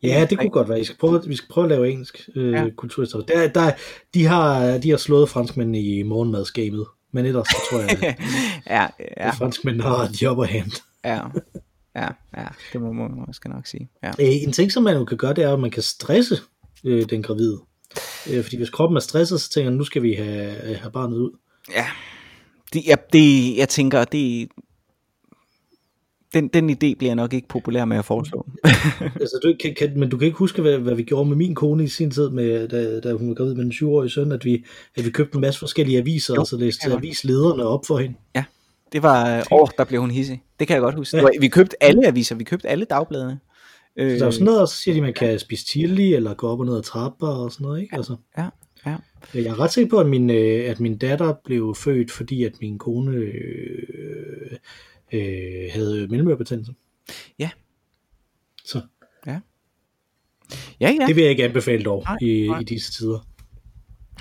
Ja, 0.02 0.26
det 0.30 0.38
kunne 0.38 0.50
godt 0.50 0.68
være. 0.68 0.78
Vi 0.78 0.84
skal 0.84 0.96
prøve, 0.98 1.22
vi 1.26 1.36
skal 1.36 1.48
prøve 1.48 1.64
at 1.64 1.70
lave 1.70 1.90
engelsk 1.90 2.28
øh, 2.36 2.52
Ja. 2.52 2.66
kulturhistorie. 2.76 3.24
Der, 3.28 3.48
der, 3.48 3.70
de, 4.14 4.24
har, 4.24 4.78
de 4.78 4.90
har 4.90 4.96
slået 4.96 5.28
franskmændene 5.28 5.80
i 5.80 6.02
morgenmadsgamet, 6.02 6.86
men 7.12 7.26
ellers 7.26 7.46
så 7.48 7.56
tror 7.70 7.80
jeg, 7.80 7.90
at 8.02 8.18
ja, 8.76 8.86
ja, 9.16 9.30
franskmændene 9.30 9.84
har 9.84 10.08
de 10.20 10.30
upper 10.30 10.44
hand. 10.44 10.70
ja, 11.04 11.20
ja, 11.96 12.08
ja, 12.36 12.46
det 12.72 12.80
må 12.80 12.92
man 12.92 13.10
måske 13.26 13.48
nok 13.48 13.66
sige. 13.66 13.90
Ja. 14.02 14.08
Øh, 14.08 14.14
en 14.42 14.52
ting, 14.52 14.72
som 14.72 14.82
man 14.82 14.96
jo 14.96 15.04
kan 15.04 15.16
gøre, 15.16 15.34
det 15.34 15.44
er, 15.44 15.52
at 15.52 15.60
man 15.60 15.70
kan 15.70 15.82
stresse 15.82 16.38
øh, 16.84 17.04
den 17.10 17.22
gravide. 17.22 17.58
Øh, 18.30 18.42
fordi 18.42 18.56
hvis 18.56 18.70
kroppen 18.70 18.96
er 18.96 19.00
stresset, 19.00 19.40
så 19.40 19.50
tænker 19.50 19.70
man, 19.70 19.78
nu 19.78 19.84
skal 19.84 20.02
vi 20.02 20.12
have, 20.14 20.76
have 20.76 20.92
barnet 20.92 21.16
ud. 21.16 21.30
ja. 21.76 21.86
Det, 22.72 22.82
jeg, 22.86 22.98
det, 23.12 23.56
jeg 23.56 23.68
tænker, 23.68 24.04
det, 24.04 24.48
den, 26.34 26.48
den 26.48 26.70
idé 26.70 26.94
bliver 26.98 27.14
nok 27.14 27.32
ikke 27.32 27.48
populær 27.48 27.84
med 27.84 27.96
at 27.96 28.04
foreslå. 28.04 28.46
altså, 29.20 29.38
du, 29.42 29.54
kan, 29.60 29.74
kan, 29.78 29.98
men 29.98 30.08
du 30.08 30.16
kan 30.16 30.26
ikke 30.26 30.38
huske, 30.38 30.62
hvad, 30.62 30.78
hvad 30.78 30.94
vi 30.94 31.02
gjorde 31.02 31.28
med 31.28 31.36
min 31.36 31.54
kone 31.54 31.84
i 31.84 31.88
sin 31.88 32.10
tid, 32.10 32.30
med, 32.30 32.68
da, 32.68 33.00
da 33.00 33.12
hun 33.12 33.28
var 33.28 33.34
gravid 33.34 33.54
med 33.54 33.64
en 33.64 33.72
7-årig 33.72 34.10
søn, 34.10 34.32
at 34.32 34.44
vi, 34.44 34.64
at 34.96 35.04
vi 35.04 35.10
købte 35.10 35.34
en 35.34 35.40
masse 35.40 35.60
forskellige 35.60 35.98
aviser, 35.98 36.34
Jo, 36.34 36.40
og 36.40 36.46
så 36.46 36.56
læste 36.56 36.92
avislederne 36.92 37.64
op 37.64 37.86
for 37.86 37.98
hende. 37.98 38.16
Det 38.92 39.02
var, 39.02 39.38
åh, 39.52 39.60
oh, 39.60 39.68
der 39.78 39.84
blev 39.84 40.00
hun 40.00 40.10
hissig. 40.10 40.42
Det 40.58 40.66
kan 40.66 40.74
jeg 40.74 40.80
godt 40.82 40.94
huske. 40.94 41.16
Var, 41.22 41.30
vi 41.40 41.48
købte 41.48 41.82
alle 41.82 42.06
aviser, 42.06 42.34
vi 42.34 42.44
købte 42.44 42.68
alle 42.68 42.84
dagbladene. 42.84 43.38
Øh, 43.96 44.10
Så 44.10 44.16
der 44.16 44.22
er 44.22 44.26
jo 44.26 44.32
sådan 44.32 44.44
noget, 44.44 44.60
og 44.60 44.68
så 44.68 44.74
siger 44.74 44.94
de, 44.94 44.98
at 44.98 45.02
man 45.02 45.14
kan 45.14 45.38
spise 45.38 45.66
chili, 45.66 46.14
eller 46.14 46.34
gå 46.34 46.48
op 46.48 46.60
og 46.60 46.66
ned 46.66 46.76
ad 46.76 46.82
trapper, 46.82 47.26
og 47.26 47.52
sådan 47.52 47.64
noget, 47.64 47.82
ikke? 47.82 47.96
Altså, 47.96 48.16
ja, 48.38 48.48
ja. 48.86 48.96
jeg 49.34 49.44
er 49.44 49.60
ret 49.60 49.72
sikker 49.72 49.90
på, 49.90 49.98
at 49.98 50.06
min, 50.06 50.30
øh, 50.30 50.70
at 50.70 50.80
min 50.80 50.98
datter 50.98 51.34
blev 51.44 51.74
født, 51.74 52.10
fordi 52.10 52.44
at 52.44 52.52
min 52.60 52.78
kone 52.78 53.16
øh, 53.16 54.56
øh, 55.14 55.70
havde 55.72 56.06
mellemørebetændelse. 56.08 56.74
Ja. 57.38 57.50
Så 58.64 58.80
Ja, 60.80 60.96
ja. 61.00 61.06
det 61.06 61.16
vil 61.16 61.22
jeg 61.22 61.30
ikke 61.30 61.44
anbefale 61.44 61.84
dog 61.84 62.02
Nej, 62.06 62.16
i, 62.20 62.46
nej. 62.48 62.60
i 62.60 62.64
disse 62.64 62.92
tider. 62.92 63.28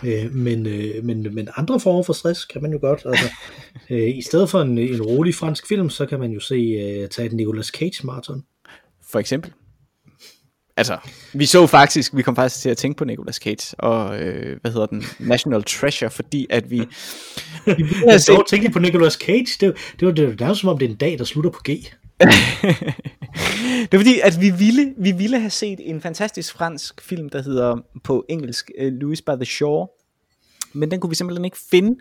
Øh, 0.05 0.33
men, 0.33 0.65
øh, 0.65 1.03
men, 1.03 1.35
men 1.35 1.49
andre 1.55 1.79
former 1.79 2.03
for 2.03 2.13
stress 2.13 2.45
kan 2.45 2.61
man 2.61 2.71
jo 2.71 2.79
godt. 2.81 3.01
Altså, 3.05 3.25
øh, 3.89 4.17
I 4.17 4.21
stedet 4.21 4.49
for 4.49 4.61
en, 4.61 4.77
en 4.77 5.01
rolig 5.01 5.35
fransk 5.35 5.67
film, 5.67 5.89
så 5.89 6.05
kan 6.05 6.19
man 6.19 6.31
jo 6.31 6.39
se 6.39 6.55
øh, 6.55 7.09
tage 7.09 7.25
et 7.25 7.33
Nicolas 7.33 7.67
Cage 7.67 8.05
marathon. 8.05 8.43
For 9.11 9.19
eksempel. 9.19 9.51
Altså, 10.77 10.97
vi 11.33 11.45
så 11.45 11.67
faktisk, 11.67 12.15
vi 12.15 12.21
kom 12.21 12.35
faktisk 12.35 12.61
til 12.61 12.69
at 12.69 12.77
tænke 12.77 12.97
på 12.97 13.05
Nicolas 13.05 13.35
Cage 13.35 13.75
og, 13.79 14.19
øh, 14.19 14.57
hvad 14.61 14.71
hedder 14.71 14.85
den, 14.85 15.03
National 15.19 15.63
Treasure, 15.63 16.09
fordi 16.09 16.47
at 16.49 16.71
vi... 16.71 16.79
vi 17.65 17.85
Jeg 18.05 18.21
set, 18.21 18.21
så 18.21 18.43
tænkte 18.49 18.71
på 18.71 18.79
Nicolas 18.79 19.13
Cage. 19.13 19.57
Det, 19.59 19.75
det, 19.99 20.07
var, 20.07 20.11
det 20.13 20.27
var 20.27 20.35
nærmest 20.39 20.61
som 20.61 20.69
om, 20.69 20.77
det 20.77 20.85
er 20.85 20.89
en 20.89 20.95
dag, 20.95 21.17
der 21.17 21.23
slutter 21.23 21.51
på 21.51 21.59
G. 21.59 21.67
det 23.91 23.91
var 23.91 23.99
fordi, 23.99 24.19
at 24.19 24.41
vi 24.41 24.49
ville, 24.49 24.93
vi 24.97 25.11
ville 25.11 25.39
have 25.39 25.49
set 25.49 25.79
en 25.81 26.01
fantastisk 26.01 26.53
fransk 26.53 27.01
film, 27.01 27.29
der 27.29 27.41
hedder 27.41 27.77
på 28.03 28.25
engelsk 28.29 28.71
uh, 28.81 28.87
Louis 28.87 29.21
by 29.21 29.31
the 29.35 29.45
Shore. 29.45 29.87
men 30.73 30.91
den 30.91 30.99
kunne 30.99 31.09
vi 31.09 31.15
simpelthen 31.15 31.45
ikke 31.45 31.57
finde 31.71 31.99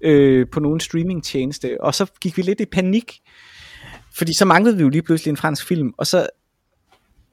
øh, 0.00 0.46
på 0.52 0.60
nogen 0.60 0.80
streamingtjeneste, 0.80 1.80
og 1.80 1.94
så 1.94 2.06
gik 2.20 2.36
vi 2.36 2.42
lidt 2.42 2.60
i 2.60 2.64
panik, 2.64 3.20
fordi 4.16 4.34
så 4.34 4.44
manglede 4.44 4.76
vi 4.76 4.82
jo 4.82 4.88
lige 4.88 5.02
pludselig 5.02 5.30
en 5.30 5.36
fransk 5.36 5.66
film, 5.66 5.92
og 5.98 6.06
så 6.06 6.26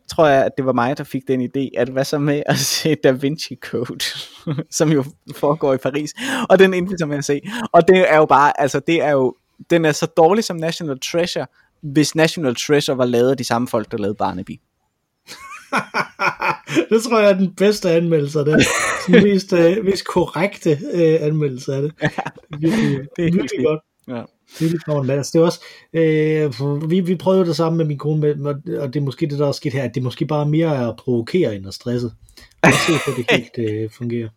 tror 0.10 0.28
jeg, 0.28 0.46
at 0.46 0.52
det 0.58 0.66
var 0.66 0.74
mig, 0.74 0.98
der 0.98 1.04
fik 1.04 1.28
den 1.28 1.42
idé, 1.42 1.70
at 1.78 1.90
hvad 1.90 2.06
så 2.06 2.18
med 2.18 2.44
at 2.46 2.58
se 2.58 2.96
Da 2.96 3.12
Vinci 3.12 3.56
Code, 3.56 4.06
som 4.78 4.92
jo 4.92 5.06
foregår 5.36 5.74
i 5.74 5.78
Paris, 5.78 6.14
og 6.50 6.60
den 6.60 6.74
indvilder 6.74 7.06
med 7.06 7.18
at 7.18 7.26
se, 7.26 7.42
og 7.72 7.88
det 7.88 8.12
er 8.12 8.18
jo 8.18 8.26
bare, 8.26 8.62
altså 8.62 8.80
det 8.80 9.04
er 9.04 9.12
jo, 9.12 9.36
den 9.70 9.86
er 9.86 9.92
så 9.92 10.06
dårlig 10.06 10.44
som 10.44 10.58
National 10.58 11.00
Treasure, 11.00 11.46
hvis 11.82 12.16
National 12.16 12.56
Treasure 12.56 12.98
var 12.98 13.06
lavet 13.06 13.32
af 13.32 13.38
de 13.38 13.44
samme 13.44 13.68
folk, 13.68 13.92
der 13.92 13.98
lavede 13.98 14.16
Barnaby. 14.16 14.60
det 16.90 17.04
tror 17.04 17.20
jeg 17.20 17.30
er 17.30 17.38
den 17.38 17.56
bedste 17.56 17.92
anmeldelse 17.92 18.40
af 18.40 18.46
det. 18.46 18.66
Den 19.08 19.24
mest, 19.24 19.54
uh, 19.54 19.86
mest 19.86 20.08
korrekte 20.08 20.80
uh, 20.94 21.28
anmeldelse 21.28 21.76
af 21.76 21.82
det. 21.82 21.94
Virkelig, 22.60 23.00
det 23.16 23.28
er 23.28 23.32
virkelig 23.32 23.66
godt. 23.66 23.82
Ja. 24.08 24.24
Det 24.60 24.74
er 24.88 25.12
altså, 25.12 25.32
det 25.34 25.42
er 25.42 25.46
også, 25.46 25.62
øh, 25.94 26.90
vi, 26.90 27.00
vi 27.00 27.16
prøvede 27.16 27.46
det 27.46 27.56
samme 27.56 27.78
med 27.78 27.86
min 27.86 27.98
kone, 27.98 28.36
med, 28.36 28.78
og 28.78 28.94
det 28.94 29.00
er 29.00 29.04
måske 29.04 29.28
det, 29.28 29.40
der 29.40 29.48
er 29.48 29.52
sket 29.52 29.74
her, 29.74 29.84
at 29.84 29.96
det 29.96 30.02
er 30.02 30.04
måske 30.04 30.26
bare 30.26 30.46
mere 30.46 30.88
at 30.90 30.96
provokere 30.96 31.56
end 31.56 31.68
at 31.68 31.74
stresse. 31.74 32.12
Jeg 32.64 32.74
se, 32.74 32.94
at 32.94 33.18
det 33.18 33.26
helt 33.32 33.52
øh, 33.72 33.90
fungerer. 33.90 34.30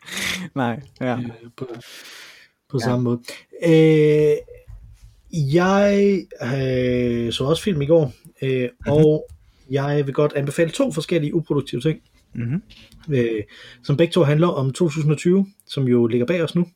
Nej, 0.54 0.80
ja. 1.00 1.18
Øh, 1.18 1.30
på, 1.56 1.68
på 2.70 2.78
ja. 2.80 2.84
samme 2.84 3.04
måde. 3.04 3.20
Øh, 3.66 4.36
jeg 5.32 6.20
øh, 6.42 7.32
så 7.32 7.44
også 7.44 7.62
film 7.62 7.82
i 7.82 7.86
går, 7.86 8.12
øh, 8.42 8.62
mm-hmm. 8.62 8.92
og 8.92 9.26
jeg 9.70 10.06
vil 10.06 10.14
godt 10.14 10.32
anbefale 10.32 10.70
to 10.70 10.92
forskellige 10.92 11.34
uproduktive 11.34 11.80
ting, 11.80 12.00
mm-hmm. 12.34 12.62
øh, 13.14 13.42
som 13.82 13.96
begge 13.96 14.12
to 14.12 14.22
handler 14.22 14.48
om 14.48 14.72
2020, 14.72 15.46
som 15.66 15.88
jo 15.88 16.06
ligger 16.06 16.26
bag 16.26 16.42
os 16.42 16.54
nu. 16.54 16.66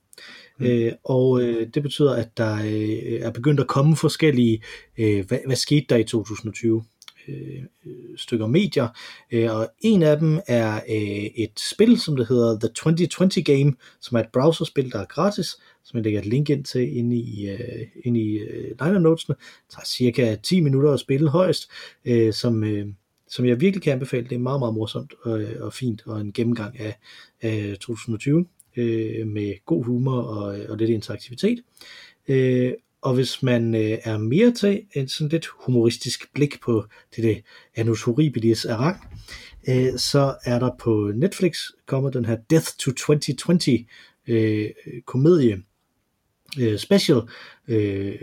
Mm. 0.59 0.67
Øh, 0.67 0.93
og 1.05 1.43
øh, 1.43 1.67
det 1.75 1.83
betyder, 1.83 2.15
at 2.15 2.37
der 2.37 2.55
øh, 2.55 3.21
er 3.21 3.31
begyndt 3.31 3.61
at 3.61 3.67
komme 3.67 3.97
forskellige, 3.97 4.63
øh, 4.99 5.27
hvad, 5.27 5.39
hvad 5.47 5.57
skete 5.57 5.87
der 5.89 5.97
i 5.97 6.05
2020? 6.05 6.85
Øh, 7.29 7.63
øh, 7.87 7.93
stykker 8.17 8.47
medier, 8.47 8.89
øh, 9.33 9.55
og 9.57 9.69
en 9.81 10.03
af 10.03 10.19
dem 10.19 10.41
er 10.47 10.75
øh, 10.75 11.25
et 11.37 11.61
spil, 11.73 12.01
som 12.01 12.17
det 12.17 12.29
hedder 12.29 12.59
The 12.59 12.69
2020 12.69 13.45
Game, 13.45 13.75
som 14.01 14.17
er 14.17 14.21
et 14.21 14.29
browserspil, 14.33 14.93
der 14.93 14.99
er 14.99 15.05
gratis, 15.05 15.57
som 15.85 15.97
jeg 15.97 16.05
lægger 16.05 16.21
et 16.21 16.27
link 16.27 16.51
ind 16.51 16.65
til 16.65 16.97
inde 16.97 17.17
i, 17.17 17.49
øh, 17.51 17.87
inde 18.05 18.21
i 18.21 18.39
øh, 18.39 18.71
liner 18.81 18.99
notesene. 18.99 19.37
Det 19.39 19.75
tager 19.75 19.85
cirka 19.85 20.37
10 20.43 20.61
minutter 20.61 20.93
at 20.93 21.01
spille 21.01 21.31
højst, 21.31 21.71
øh, 22.05 22.33
som, 22.33 22.65
øh, 22.65 22.87
som 23.29 23.47
jeg 23.47 23.61
virkelig 23.61 23.83
kan 23.83 23.93
anbefale. 23.93 24.25
Det 24.29 24.35
er 24.35 24.39
meget, 24.39 24.61
meget 24.61 24.75
morsomt 24.75 25.15
og, 25.23 25.45
og 25.61 25.73
fint, 25.73 26.03
og 26.07 26.21
en 26.21 26.33
gennemgang 26.33 26.81
af, 26.81 26.97
af 27.43 27.77
2020 27.81 28.47
øh, 28.77 29.27
med 29.27 29.65
god 29.67 29.85
humor 29.85 30.23
og, 30.23 30.57
og 30.69 30.77
lidt 30.77 30.91
interaktivitet. 30.91 31.63
Øh, 32.29 32.73
og 33.03 33.15
hvis 33.15 33.43
man 33.43 33.75
øh, 33.75 33.99
er 34.05 34.19
mere 34.19 34.51
til 34.53 34.83
en 34.93 35.09
sådan 35.09 35.29
lidt 35.29 35.47
humoristisk 35.47 36.35
blik 36.35 36.61
på 36.61 36.85
det, 37.17 37.25
det 37.25 37.43
Anus 37.77 38.03
Horribilis 38.03 38.65
er 38.65 38.77
rang, 38.77 38.97
øh, 39.69 39.99
så 39.99 40.35
er 40.45 40.59
der 40.59 40.71
på 40.79 41.13
Netflix 41.15 41.59
kommet 41.87 42.15
den 42.15 42.25
her 42.25 42.37
Death 42.51 42.69
to 42.79 42.93
2020 42.93 43.85
øh, 44.29 44.71
komedie 45.07 45.63
øh, 46.61 46.79
special, 46.79 47.21
øh, 47.69 48.15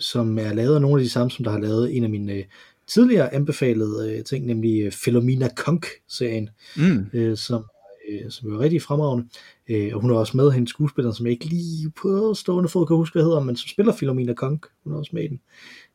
som 0.00 0.38
er 0.38 0.54
lavet 0.54 0.74
af 0.74 0.80
nogle 0.80 1.00
af 1.00 1.04
de 1.04 1.10
samme, 1.10 1.30
som 1.30 1.44
der 1.44 1.50
har 1.50 1.60
lavet 1.60 1.96
en 1.96 2.04
af 2.04 2.10
mine 2.10 2.32
øh, 2.32 2.44
tidligere 2.86 3.34
anbefalede 3.34 4.16
øh, 4.16 4.24
ting, 4.24 4.46
nemlig 4.46 4.82
øh, 4.82 4.92
Philomena 4.92 5.48
Konk-serien, 5.56 6.50
mm. 6.76 7.06
øh, 7.12 7.36
som 7.36 7.64
øh, 8.08 8.30
som 8.30 8.54
er 8.54 8.58
rigtig 8.60 8.82
fremragende. 8.82 9.28
Øh, 9.68 9.90
og 9.94 10.00
hun 10.00 10.10
er 10.10 10.14
også 10.14 10.36
med, 10.36 10.50
hende 10.50 10.68
skuespiller, 10.68 11.12
som 11.12 11.26
jeg 11.26 11.32
ikke 11.32 11.44
lige 11.44 11.90
på 11.90 12.34
stående 12.34 12.68
fod 12.68 12.86
kan 12.86 12.96
huske, 12.96 13.14
hvad 13.14 13.22
hedder, 13.22 13.40
men 13.40 13.56
som 13.56 13.68
spiller 13.68 13.92
Philomena 13.92 14.34
Konk. 14.34 14.66
Hun 14.84 14.92
er 14.92 14.98
også 14.98 15.10
med 15.14 15.24
i 15.24 15.28
den. 15.28 15.40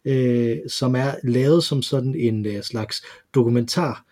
Øh, 0.06 0.58
som 0.70 0.96
er 0.96 1.12
lavet 1.24 1.64
som 1.64 1.82
sådan 1.82 2.16
en 2.16 2.46
øh, 2.46 2.62
slags 2.62 3.04
dokumentar 3.36 4.06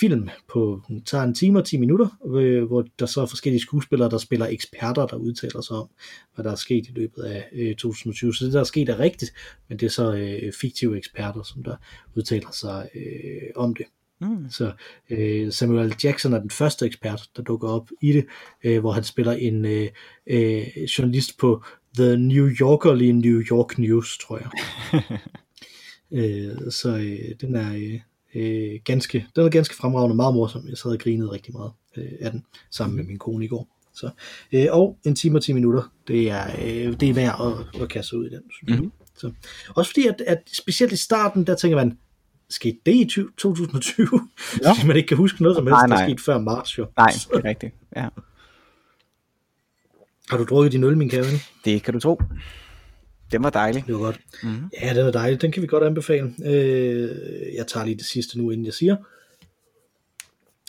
film 0.00 0.28
på, 0.48 0.80
hun 0.88 1.02
tager 1.02 1.24
en 1.24 1.34
time 1.34 1.58
og 1.58 1.66
10 1.66 1.78
minutter, 1.78 2.08
øh, 2.34 2.64
hvor 2.64 2.84
der 2.98 3.06
så 3.06 3.20
er 3.20 3.26
forskellige 3.26 3.60
skuespillere, 3.60 4.10
der 4.10 4.18
spiller 4.18 4.46
eksperter, 4.46 5.06
der 5.06 5.16
udtaler 5.16 5.60
sig 5.60 5.76
om, 5.76 5.88
hvad 6.34 6.44
der 6.44 6.50
er 6.50 6.56
sket 6.56 6.86
i 6.88 6.92
løbet 6.92 7.22
af 7.22 7.48
øh, 7.52 7.74
2020. 7.74 8.34
Så 8.34 8.44
det, 8.44 8.52
der 8.52 8.60
er 8.60 8.64
sket, 8.64 8.88
er 8.88 8.98
rigtigt, 8.98 9.32
men 9.68 9.78
det 9.78 9.86
er 9.86 9.90
så 9.90 10.14
øh, 10.14 10.52
fiktive 10.60 10.98
eksperter, 10.98 11.42
som 11.42 11.62
der 11.62 11.76
udtaler 12.16 12.50
sig 12.50 12.88
øh, 12.94 13.50
om 13.56 13.74
det. 13.74 13.86
Mm. 14.22 14.50
Så 14.50 14.72
øh, 15.10 15.52
Samuel 15.52 15.94
Jackson 16.04 16.32
er 16.32 16.40
den 16.40 16.50
første 16.50 16.86
ekspert, 16.86 17.30
der 17.36 17.42
dukker 17.42 17.68
op 17.68 17.88
i 18.00 18.12
det, 18.12 18.26
øh, 18.64 18.80
hvor 18.80 18.92
han 18.92 19.04
spiller 19.04 19.32
en 19.32 19.64
øh, 19.64 19.88
øh, 20.26 20.66
journalist 20.98 21.38
på 21.38 21.62
The 21.96 22.16
New 22.16 22.48
Yorker, 22.60 22.94
lige 22.94 23.12
New 23.12 23.40
York 23.40 23.78
News, 23.78 24.18
tror 24.18 24.38
jeg. 24.38 24.50
øh, 26.18 26.70
så 26.70 26.96
øh, 26.96 27.34
den 27.40 27.56
er 27.56 27.74
øh, 27.74 28.00
øh, 28.34 28.80
ganske, 28.84 29.26
den 29.36 29.44
er 29.44 29.48
ganske 29.48 29.76
fremragende, 29.76 30.16
meget 30.16 30.34
morsom. 30.34 30.68
Jeg 30.68 30.78
sad 30.78 30.90
og 30.90 30.98
grinede 30.98 31.32
rigtig 31.32 31.52
meget 31.52 31.72
øh, 31.96 32.12
af 32.20 32.30
den, 32.30 32.44
sammen 32.70 32.96
med 32.96 33.04
min 33.04 33.18
kone 33.18 33.44
i 33.44 33.48
går. 33.48 33.68
Så, 33.94 34.10
øh, 34.52 34.66
og 34.70 34.98
en 35.04 35.14
time 35.14 35.38
og 35.38 35.42
10 35.42 35.52
minutter, 35.52 35.82
det 36.08 36.30
er, 36.30 36.46
øh, 36.64 37.00
det 37.00 37.08
er 37.10 37.14
værd 37.14 37.64
at, 37.74 37.82
at 37.82 37.88
kaste 37.88 38.18
ud 38.18 38.26
i 38.26 38.30
den, 38.30 38.42
synes 38.50 38.80
mm. 38.80 38.92
Så, 39.16 39.32
også 39.76 39.90
fordi, 39.90 40.06
at, 40.06 40.22
at 40.26 40.38
specielt 40.52 40.92
i 40.92 40.96
starten, 40.96 41.46
der 41.46 41.54
tænker 41.54 41.76
man, 41.76 41.98
skete 42.52 42.78
det 42.86 42.94
i 42.94 43.04
2020? 43.38 44.08
Ja. 44.62 44.72
Fordi 44.72 44.84
man 44.86 44.96
ikke 44.96 45.06
kan 45.06 45.16
huske 45.16 45.42
noget 45.42 45.56
som 45.56 45.66
helst, 45.66 45.72
nej, 45.72 45.86
nej. 45.86 45.96
der 45.96 46.06
skete 46.06 46.24
før 46.24 46.38
marts 46.38 46.78
jo. 46.78 46.86
Nej, 46.96 47.06
det 47.06 47.44
er 47.44 47.48
rigtigt. 47.48 47.74
Ja. 47.96 48.08
Har 50.30 50.38
du 50.38 50.44
drukket 50.44 50.72
din 50.72 50.84
øl, 50.84 50.96
min 50.96 51.10
kære 51.10 51.24
Det 51.64 51.82
kan 51.82 51.94
du 51.94 52.00
tro. 52.00 52.20
Den 53.32 53.42
var 53.42 53.50
dejlig. 53.50 53.84
Det 53.86 53.94
var 53.94 54.00
godt. 54.00 54.20
Mm-hmm. 54.42 54.70
Ja, 54.82 54.94
den 54.94 55.06
er 55.06 55.10
dejlig. 55.10 55.42
Den 55.42 55.52
kan 55.52 55.62
vi 55.62 55.66
godt 55.66 55.84
anbefale. 55.84 56.34
Øh, 56.44 57.10
jeg 57.54 57.66
tager 57.66 57.86
lige 57.86 57.96
det 57.96 58.04
sidste 58.04 58.38
nu, 58.38 58.50
inden 58.50 58.66
jeg 58.66 58.74
siger, 58.74 58.96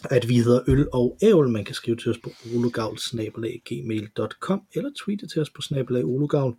at 0.09 0.29
vi 0.29 0.38
hedder 0.38 0.59
Øl 0.67 0.88
og 0.93 1.17
Ævl. 1.21 1.49
Man 1.49 1.65
kan 1.65 1.75
skrive 1.75 1.97
til 1.97 2.11
os 2.11 2.17
på 2.17 2.31
ologavl.gmail.com 2.55 4.61
eller 4.75 4.89
tweete 5.05 5.27
til 5.27 5.41
os 5.41 5.49
på 5.49 5.61
snabelag 5.61 6.05
ologavl. 6.05 6.55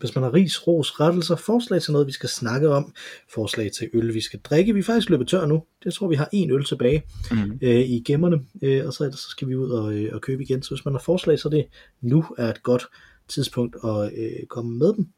Hvis 0.00 0.14
man 0.14 0.24
har 0.24 0.34
ris, 0.34 0.66
ros, 0.66 1.00
rettelser, 1.00 1.36
forslag 1.36 1.82
til 1.82 1.92
noget, 1.92 2.06
vi 2.06 2.12
skal 2.12 2.28
snakke 2.28 2.68
om, 2.68 2.94
forslag 3.32 3.70
til 3.72 3.90
øl, 3.94 4.14
vi 4.14 4.20
skal 4.20 4.40
drikke. 4.40 4.74
Vi 4.74 4.78
er 4.78 4.84
faktisk 4.84 5.10
løbet 5.10 5.28
tør 5.28 5.46
nu. 5.46 5.64
Jeg 5.84 5.92
tror, 5.92 6.08
vi 6.08 6.14
har 6.14 6.28
en 6.32 6.50
øl 6.50 6.64
tilbage 6.64 7.02
mm. 7.30 7.58
øh, 7.62 7.80
i 7.80 8.02
gemmerne, 8.06 8.40
øh, 8.62 8.86
og 8.86 8.92
så, 8.92 9.10
så 9.12 9.28
skal 9.30 9.48
vi 9.48 9.56
ud 9.56 9.70
og, 9.70 9.94
øh, 9.94 10.10
og 10.14 10.20
købe 10.20 10.42
igen. 10.42 10.62
Så 10.62 10.74
hvis 10.74 10.84
man 10.84 10.94
har 10.94 11.00
forslag, 11.00 11.38
så 11.38 11.48
det 11.48 11.66
nu 12.00 12.24
er 12.38 12.50
et 12.50 12.62
godt 12.62 12.86
tidspunkt 13.28 13.76
at 13.84 14.12
øh, 14.18 14.46
komme 14.46 14.78
med 14.78 14.92
dem. 14.92 15.08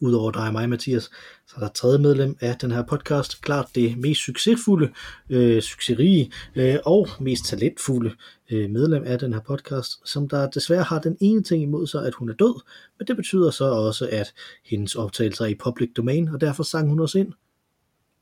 Udover 0.00 0.30
dig 0.30 0.46
og 0.46 0.52
mig, 0.52 0.68
Mathias, 0.68 1.10
så 1.46 1.54
er 1.56 1.60
der 1.60 1.68
tredje 1.68 1.98
medlem 1.98 2.36
af 2.40 2.56
den 2.56 2.70
her 2.70 2.82
podcast, 2.82 3.42
klart 3.42 3.66
det 3.74 3.98
mest 3.98 4.20
succesfulde, 4.20 4.92
øh, 5.30 5.62
succesrige 5.62 6.32
øh, 6.54 6.76
og 6.86 7.08
mest 7.20 7.44
talentfulde 7.44 8.14
øh, 8.50 8.70
medlem 8.70 9.02
af 9.06 9.18
den 9.18 9.32
her 9.32 9.40
podcast, 9.40 10.08
som 10.08 10.28
der 10.28 10.50
desværre 10.50 10.82
har 10.82 10.98
den 10.98 11.16
ene 11.20 11.42
ting 11.42 11.62
imod 11.62 11.86
sig, 11.86 12.06
at 12.06 12.14
hun 12.14 12.28
er 12.28 12.34
død, 12.34 12.62
men 12.98 13.06
det 13.06 13.16
betyder 13.16 13.50
så 13.50 13.64
også, 13.64 14.08
at 14.12 14.34
hendes 14.64 14.94
optagelser 14.94 15.44
er 15.44 15.48
i 15.48 15.54
public 15.54 15.90
domain, 15.96 16.28
og 16.28 16.40
derfor 16.40 16.62
sang 16.62 16.88
hun 16.88 17.00
os 17.00 17.14
ind. 17.14 17.32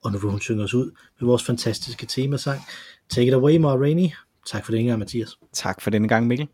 Og 0.02 0.12
nu 0.12 0.18
vil 0.18 0.30
hun 0.30 0.40
synge 0.40 0.64
os 0.64 0.74
ud 0.74 0.90
med 1.20 1.26
vores 1.26 1.44
fantastiske 1.44 2.07
temasang. 2.07 2.61
Take 3.11 3.26
it 3.26 3.34
away, 3.34 3.57
Ma 3.57 3.68
Rainey. 3.68 4.09
Tak 4.46 4.64
for 4.64 4.72
denne 4.72 4.88
gang, 4.88 4.98
Mathias. 4.98 5.38
Tak 5.52 5.80
for 5.80 5.90
denne 5.90 6.09
gang, 6.09 6.26
Mikkel. 6.26 6.48